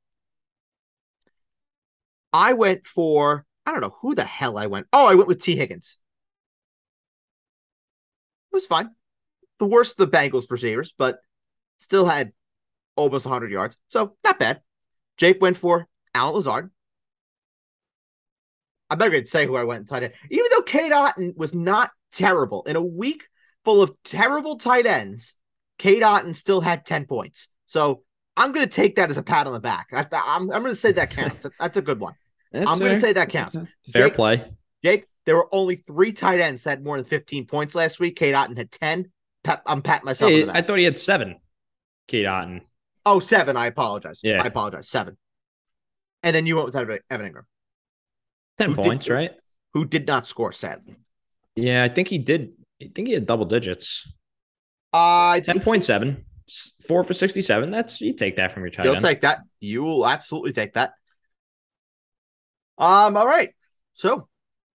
I 2.33 2.53
went 2.53 2.87
for 2.87 3.45
I 3.65 3.71
don't 3.71 3.81
know 3.81 3.95
who 4.01 4.15
the 4.15 4.23
hell 4.23 4.57
I 4.57 4.67
went. 4.67 4.87
Oh, 4.91 5.05
I 5.05 5.15
went 5.15 5.27
with 5.27 5.41
Tee 5.41 5.55
Higgins. 5.55 5.99
It 8.51 8.55
was 8.55 8.65
fine. 8.65 8.91
The 9.59 9.65
worst 9.65 9.99
of 9.99 10.09
the 10.09 10.17
Bengals 10.17 10.49
receivers, 10.49 10.93
but 10.97 11.19
still 11.77 12.05
had 12.05 12.33
almost 12.95 13.25
100 13.25 13.51
yards. 13.51 13.77
So 13.87 14.15
not 14.23 14.39
bad. 14.39 14.61
Jake 15.17 15.41
went 15.41 15.57
for 15.57 15.87
Allen 16.13 16.35
Lazard. 16.35 16.71
I'm 18.89 18.97
not 18.97 19.09
going 19.09 19.23
to 19.23 19.29
say 19.29 19.45
who 19.45 19.55
I 19.55 19.63
went 19.63 19.87
tight 19.87 20.03
end. 20.03 20.13
Even 20.29 20.47
though 20.51 20.63
Cade 20.63 20.91
Otton 20.91 21.37
was 21.37 21.53
not 21.53 21.91
terrible 22.11 22.63
in 22.63 22.75
a 22.75 22.83
week 22.83 23.23
full 23.63 23.81
of 23.81 23.93
terrible 24.03 24.57
tight 24.57 24.85
ends, 24.85 25.35
Cade 25.77 26.01
Otton 26.01 26.35
still 26.35 26.59
had 26.59 26.85
10 26.85 27.05
points. 27.05 27.47
So 27.67 28.03
I'm 28.35 28.51
going 28.51 28.67
to 28.67 28.73
take 28.73 28.97
that 28.97 29.09
as 29.09 29.17
a 29.17 29.23
pat 29.23 29.47
on 29.47 29.53
the 29.53 29.59
back. 29.59 29.87
I, 29.93 30.05
I'm, 30.11 30.51
I'm 30.51 30.61
going 30.61 30.73
to 30.73 30.75
say 30.75 30.91
that 30.93 31.11
counts. 31.11 31.43
That's, 31.43 31.55
that's 31.59 31.77
a 31.77 31.81
good 31.81 31.99
one. 31.99 32.15
That's 32.51 32.69
I'm 32.69 32.79
going 32.79 32.93
to 32.93 32.99
say 32.99 33.13
that 33.13 33.29
counts. 33.29 33.55
Fair 33.93 34.07
Jake- 34.07 34.15
play. 34.15 34.45
Jake, 34.83 35.05
there 35.25 35.35
were 35.35 35.47
only 35.53 35.77
three 35.87 36.11
tight 36.11 36.39
ends 36.41 36.63
that 36.63 36.69
had 36.71 36.83
more 36.83 36.97
than 36.97 37.05
15 37.05 37.45
points 37.45 37.75
last 37.75 37.99
week. 37.99 38.15
Cade 38.17 38.33
Otton 38.35 38.57
had 38.57 38.71
10. 38.71 39.11
Pat, 39.43 39.61
I'm 39.65 39.81
patting 39.81 40.05
myself 40.05 40.29
on 40.29 40.33
Hey, 40.33 40.41
the 40.41 40.47
back. 40.47 40.55
I 40.55 40.61
thought 40.67 40.77
he 40.79 40.83
had 40.85 40.97
seven. 40.97 41.35
Cade 42.07 42.25
Otton. 42.25 42.61
Oh, 43.05 43.19
seven. 43.19 43.55
I 43.57 43.67
apologize. 43.67 44.19
Yeah. 44.23 44.41
I 44.43 44.47
apologize. 44.47 44.89
Seven. 44.89 45.17
And 46.23 46.35
then 46.35 46.45
you 46.45 46.55
went 46.55 46.67
with 46.67 46.75
Evan 46.75 46.99
Evan 47.09 47.31
Engram, 47.31 47.43
Ten 48.57 48.69
Who 48.71 48.75
did- 48.75 48.85
points, 48.85 49.09
right? 49.09 49.31
who 49.73 49.85
did 49.85 50.05
not 50.05 50.27
score, 50.27 50.51
sadly. 50.51 50.95
Yeah, 51.55 51.83
I 51.83 51.89
think 51.89 52.09
he 52.09 52.17
did. 52.17 52.51
I 52.81 52.89
think 52.93 53.07
he 53.07 53.13
had 53.13 53.25
double 53.25 53.45
digits. 53.45 54.11
I 54.93 55.41
Ten 55.43 55.59
point 55.61 55.83
seven. 55.85 56.25
Four 56.87 57.03
for 57.03 57.13
sixty-seven. 57.13 57.71
That's 57.71 58.01
you 58.01 58.13
take 58.13 58.35
that 58.35 58.51
from 58.51 58.63
your 58.63 58.69
tight 58.71 58.85
You'll 58.85 58.95
end. 58.95 59.03
take 59.03 59.21
that. 59.21 59.39
You 59.61 59.83
will 59.83 60.05
absolutely 60.05 60.51
take 60.51 60.73
that. 60.73 60.93
Um, 62.77 63.15
all 63.17 63.27
right. 63.27 63.49
So 63.93 64.27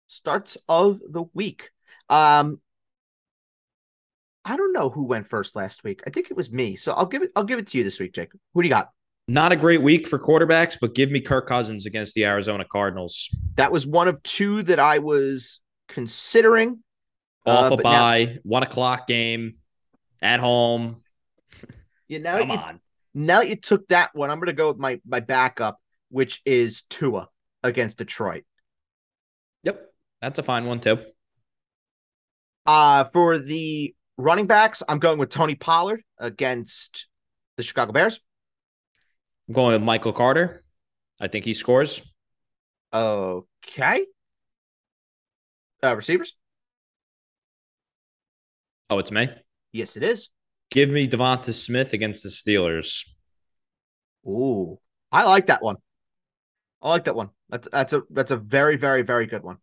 starts 0.08 0.58
of 0.68 1.00
the 1.10 1.24
week. 1.34 1.72
Um 2.10 2.60
I 4.46 4.58
don't 4.58 4.74
know 4.74 4.90
who 4.90 5.06
went 5.06 5.28
first 5.28 5.56
last 5.56 5.84
week. 5.86 6.02
I 6.06 6.10
think 6.10 6.30
it 6.30 6.36
was 6.36 6.52
me. 6.52 6.76
So 6.76 6.92
I'll 6.94 7.06
give 7.06 7.22
it 7.24 7.32
I'll 7.36 7.44
give 7.46 7.60
it 7.60 7.68
to 7.68 7.78
you 7.78 7.84
this 7.84 8.00
week, 8.00 8.14
Jake. 8.14 8.30
Who 8.54 8.62
do 8.62 8.68
you 8.68 8.74
got? 8.74 8.90
Not 9.28 9.54
a 9.54 9.56
great 9.56 9.82
week 9.82 10.06
for 10.08 10.20
quarterbacks, 10.20 10.78
but 10.80 10.94
give 10.96 11.10
me 11.10 11.22
Kirk 11.22 11.48
Cousins 11.48 11.86
against 11.86 12.14
the 12.14 12.26
Arizona 12.26 12.66
Cardinals. 12.70 13.30
That 13.56 13.72
was 13.72 13.88
one 13.88 14.10
of 14.10 14.22
two 14.24 14.64
that 14.64 14.80
I 14.80 15.00
was 15.00 15.62
considering. 15.88 16.84
Off 17.46 17.72
Uh, 17.72 17.74
a 17.74 17.78
but 17.78 17.84
now- 17.84 17.92
bye, 18.02 18.38
one 18.44 18.64
o'clock 18.64 19.08
game 19.08 19.56
at 20.22 20.40
home. 20.42 21.04
You 22.10 22.20
know, 22.20 22.38
Come 22.38 22.50
you, 22.50 22.56
on. 22.58 22.80
now 23.14 23.40
that 23.40 23.48
you 23.50 23.56
took 23.56 23.88
that 23.88 24.14
one, 24.14 24.30
I'm 24.30 24.38
going 24.40 24.48
to 24.48 24.54
go 24.54 24.68
with 24.68 24.78
my 24.78 25.00
my 25.08 25.22
backup, 25.22 25.80
which 26.10 26.42
is 26.46 26.84
Tua 26.90 27.30
against 27.64 27.98
Detroit. 27.98 28.44
Yep. 29.64 29.92
That's 30.22 30.40
a 30.40 30.44
fine 30.44 30.66
one 30.66 30.80
too. 30.80 31.00
Uh 32.66 33.06
for 33.06 33.40
the 33.40 33.96
running 34.18 34.48
backs, 34.48 34.84
I'm 34.88 35.00
going 35.00 35.18
with 35.18 35.30
Tony 35.30 35.56
Pollard 35.56 36.04
against 36.18 37.08
the 37.58 37.64
Chicago 37.64 37.92
Bears. 37.92 38.20
I'm 39.48 39.54
going 39.54 39.74
with 39.74 39.84
Michael 39.84 40.14
Carter. 40.14 40.64
I 41.20 41.28
think 41.28 41.46
he 41.46 41.54
scores. 41.54 42.02
Okay. 42.94 44.06
Uh 45.84 45.96
receivers? 45.96 46.36
Oh, 48.90 49.00
it's 49.00 49.12
me. 49.12 49.30
Yes, 49.72 49.98
it 49.98 50.04
is. 50.04 50.30
Give 50.70 50.90
me 50.90 51.08
DeVonta 51.08 51.54
Smith 51.54 51.94
against 51.94 52.24
the 52.24 52.30
Steelers. 52.30 53.08
Ooh. 54.26 54.80
I 55.12 55.26
like 55.26 55.48
that 55.48 55.62
one. 55.62 55.78
I 56.82 56.90
like 56.90 57.06
that 57.06 57.16
one. 57.16 57.30
That's 57.54 57.68
that's 57.72 57.94
a 57.94 58.02
that's 58.10 58.32
a 58.32 58.38
very, 58.38 58.78
very, 58.78 59.04
very 59.04 59.28
good 59.28 59.44
one. 59.44 59.58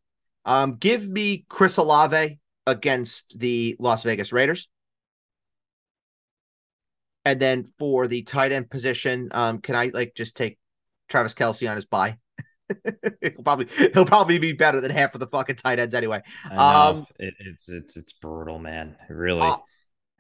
Um, 0.45 0.77
give 0.77 1.09
me 1.09 1.45
Chris 1.49 1.77
Olave 1.77 2.39
against 2.65 3.37
the 3.37 3.75
Las 3.81 4.05
Vegas 4.05 4.33
Raiders. 4.33 4.69
And 7.25 7.41
then 7.41 7.65
for 7.81 8.07
the 8.07 8.23
tight 8.23 8.53
end 8.53 8.71
position, 8.71 9.31
um, 9.33 9.61
can 9.61 9.75
I 9.75 9.91
like 9.93 10.15
just 10.15 10.37
take 10.37 10.57
Travis 11.09 11.35
Kelce 11.35 11.69
on 11.69 11.75
his 11.75 11.85
bye? 11.85 12.17
he'll 13.21 13.43
probably 13.43 13.67
he'll 13.93 14.07
probably 14.07 14.39
be 14.39 14.53
better 14.53 14.81
than 14.81 14.93
half 14.93 15.13
of 15.15 15.19
the 15.19 15.27
fucking 15.27 15.57
tight 15.57 15.81
ends 15.81 15.93
anyway. 15.93 16.23
Um, 16.49 17.07
it, 17.19 17.35
it's 17.41 17.69
it's 17.69 17.97
it's 17.97 18.13
brutal, 18.13 18.61
man. 18.61 18.95
Really. 19.09 19.41
I'll, 19.41 19.67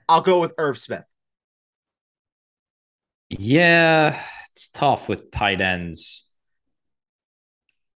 I'll 0.08 0.22
go 0.22 0.40
with 0.40 0.54
Irv 0.58 0.76
Smith. 0.76 1.04
yeah, 3.28 4.20
it's 4.50 4.68
tough 4.70 5.08
with 5.08 5.30
tight 5.30 5.60
ends. 5.60 6.29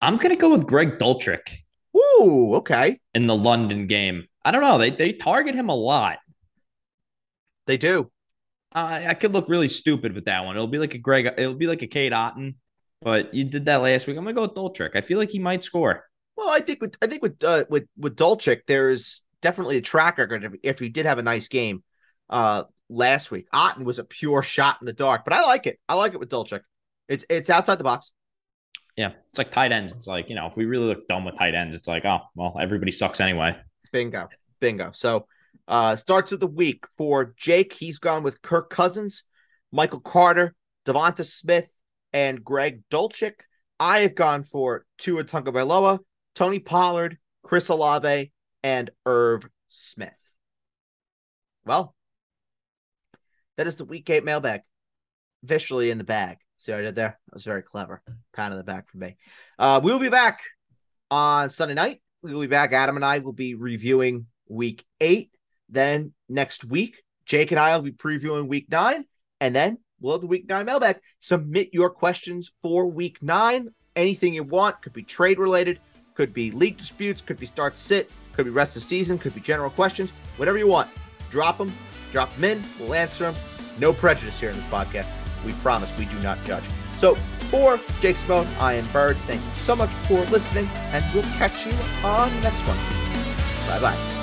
I'm 0.02 0.18
gonna 0.18 0.36
go 0.36 0.52
with 0.52 0.68
Greg 0.68 0.98
Dulcich 0.98 1.58
Ooh, 1.96 2.56
okay. 2.56 3.00
in 3.14 3.28
the 3.28 3.36
London 3.36 3.88
game. 3.88 4.28
I 4.44 4.52
don't 4.52 4.62
know. 4.62 4.78
They 4.78 4.92
they 4.92 5.14
target 5.14 5.56
him 5.56 5.70
a 5.70 5.76
lot. 5.76 6.18
They 7.68 7.78
do. 7.78 8.12
I 8.72 9.10
I 9.10 9.14
could 9.14 9.34
look 9.34 9.50
really 9.50 9.70
stupid 9.70 10.14
with 10.14 10.26
that 10.26 10.46
one. 10.46 10.56
It'll 10.56 10.68
be 10.68 10.80
like 10.80 10.94
a 10.96 10.98
Greg. 10.98 11.32
It'll 11.38 11.54
be 11.54 11.68
like 11.68 11.82
a 11.82 11.88
Cade 11.88 12.12
Otton. 12.14 12.56
But 13.02 13.34
you 13.34 13.46
did 13.46 13.66
that 13.66 13.82
last 13.82 14.08
week. 14.08 14.18
I'm 14.18 14.24
gonna 14.24 14.34
go 14.34 14.44
with 14.44 14.54
Dulcich. 14.54 14.96
I 14.96 15.02
feel 15.02 15.18
like 15.18 15.32
he 15.32 15.40
might 15.40 15.64
score. 15.64 16.06
Well, 16.36 16.50
I 16.50 16.60
think 16.60 16.82
with 16.82 16.96
I 17.02 17.08
think 17.08 17.22
with 17.22 17.44
uh, 17.44 17.66
with 17.70 17.86
with 17.98 18.16
Dulcich, 18.16 18.62
there's 18.68 19.24
definitely 19.42 19.78
a 19.78 19.82
track 19.82 20.18
record 20.18 20.44
if, 20.44 20.54
if 20.64 20.80
he 20.80 20.90
did 20.90 21.06
have 21.06 21.18
a 21.18 21.24
nice 21.24 21.48
game 21.48 21.84
uh 22.30 22.64
last 22.90 23.32
week. 23.32 23.48
Otton 23.54 23.84
was 23.84 24.00
a 24.00 24.04
pure 24.04 24.44
shot 24.44 24.78
in 24.82 24.86
the 24.86 24.94
dark, 24.94 25.24
but 25.24 25.34
I 25.34 25.42
like 25.42 25.68
it. 25.68 25.80
I 25.90 25.96
like 25.96 26.14
it 26.14 26.20
with 26.20 26.30
Dulcich. 26.30 26.62
It's 27.08 27.26
it's 27.30 27.50
outside 27.50 27.78
the 27.80 27.84
box. 27.84 28.12
Yeah, 28.98 29.12
it's 29.30 29.38
like 29.38 29.52
tight 29.52 29.72
ends. 29.72 29.94
It's 29.94 30.08
like 30.08 30.30
you 30.30 30.36
know, 30.36 30.48
if 30.48 30.56
we 30.56 30.66
really 30.66 30.88
look 30.88 31.08
dumb 31.08 31.26
with 31.26 31.38
tight 31.38 31.56
ends, 31.56 31.76
it's 31.76 31.88
like 31.88 32.06
oh 32.06 32.20
well, 32.36 32.56
everybody 32.60 32.92
sucks 32.92 33.20
anyway. 33.20 33.58
Bingo. 33.92 34.30
Bingo. 34.60 34.92
So 34.94 35.28
uh 35.68 35.96
starts 35.96 36.32
of 36.32 36.40
the 36.40 36.48
week 36.48 36.86
for 36.98 37.34
Jake. 37.38 37.74
He's 37.74 38.00
gone 38.00 38.24
with 38.24 38.42
Kirk 38.42 38.70
Cousins, 38.70 39.24
Michael 39.72 40.02
Carter, 40.02 40.56
DeVonta 40.86 41.26
Smith, 41.26 41.68
and 42.14 42.44
Greg 42.44 42.84
Dulcich. 42.92 43.34
I 43.80 44.00
have 44.00 44.16
gone 44.16 44.44
for 44.44 44.86
Tua 44.98 45.24
Tagovailoa, 45.24 46.00
Tony 46.36 46.60
Pollard, 46.60 47.18
Chris 47.44 47.70
Olave, 47.70 48.32
and 48.62 48.92
Irv 49.06 49.44
Smith. 49.70 50.14
Well, 51.66 51.96
that 53.58 53.68
is 53.68 53.78
the 53.78 53.86
week 53.86 54.10
eight 54.10 54.24
mailbag. 54.24 54.62
Officially 55.44 55.90
in 55.90 55.98
the 55.98 56.04
bag. 56.04 56.38
See 56.62 56.72
what 56.72 56.82
I 56.82 56.84
did 56.84 56.96
there? 56.96 57.20
That 57.26 57.34
was 57.34 57.44
very 57.44 57.64
clever. 57.64 58.04
Pat 58.34 58.52
on 58.52 58.58
the 58.60 58.64
back 58.64 58.88
for 58.88 58.98
me. 58.98 59.18
Uh, 59.58 59.82
we'll 59.84 59.98
be 59.98 60.10
back 60.10 60.42
on 61.10 61.50
Sunday 61.50 61.74
night. 61.74 62.04
We 62.22 62.36
will 62.36 62.42
be 62.42 62.48
back. 62.48 62.72
Adam 62.72 62.98
and 62.98 63.04
I 63.04 63.18
will 63.18 63.34
be 63.34 63.56
reviewing 63.56 64.28
week 64.48 64.86
eight. 65.00 65.32
Then 65.70 66.14
next 66.30 66.64
week, 66.64 67.02
Jake 67.26 67.50
and 67.50 67.60
I 67.60 67.76
will 67.76 67.82
be 67.82 67.92
previewing 67.92 68.48
week 68.48 68.68
nine. 68.70 69.06
And 69.40 69.56
then 69.56 69.80
we'll 70.00 70.14
have 70.14 70.22
the 70.22 70.28
week 70.28 70.48
nine 70.48 70.68
mailbag. 70.68 71.00
Submit 71.20 71.74
your 71.74 71.90
questions 71.90 72.52
for 72.62 72.86
week 72.86 73.18
nine. 73.24 73.70
Anything 73.96 74.36
you 74.36 74.44
want. 74.44 74.84
Could 74.84 74.94
be 74.94 75.02
trade 75.02 75.40
related, 75.40 75.80
could 76.14 76.32
be 76.32 76.52
league 76.52 76.78
disputes, 76.78 77.24
could 77.24 77.40
be 77.40 77.48
start 77.48 77.76
sit, 77.76 78.12
could 78.34 78.46
be 78.46 78.52
rest 78.52 78.78
of 78.78 78.84
season, 78.84 79.18
could 79.18 79.34
be 79.34 79.42
general 79.42 79.72
questions, 79.72 80.12
whatever 80.38 80.60
you 80.60 80.68
want. 80.68 80.92
Drop 81.32 81.58
them, 81.58 81.74
drop 82.12 82.32
them 82.36 82.44
in. 82.44 82.64
We'll 82.80 82.94
answer 82.94 83.32
them. 83.32 83.42
No 83.80 83.94
prejudice 83.94 84.40
here 84.40 84.52
in 84.52 84.58
this 84.58 84.66
podcast. 84.68 85.21
We 85.46 85.54
promise 85.54 85.92
we 85.98 86.06
do 86.06 86.20
not 86.20 86.44
judge. 86.46 86.64
So 86.98 87.16
for 87.50 87.80
Jake 88.00 88.18
Simone, 88.18 88.48
I 88.60 88.74
am 88.74 88.88
Bird. 88.92 89.18
Thank 89.28 89.42
you 89.42 89.56
so 89.56 89.76
much 89.76 89.90
for 90.08 90.22
listening, 90.26 90.68
and 90.92 91.04
we'll 91.14 91.24
catch 91.38 91.66
you 91.66 91.74
on 92.04 92.34
the 92.36 92.42
next 92.42 92.62
one. 92.68 92.78
Bye 93.68 93.80
bye. 93.80 94.21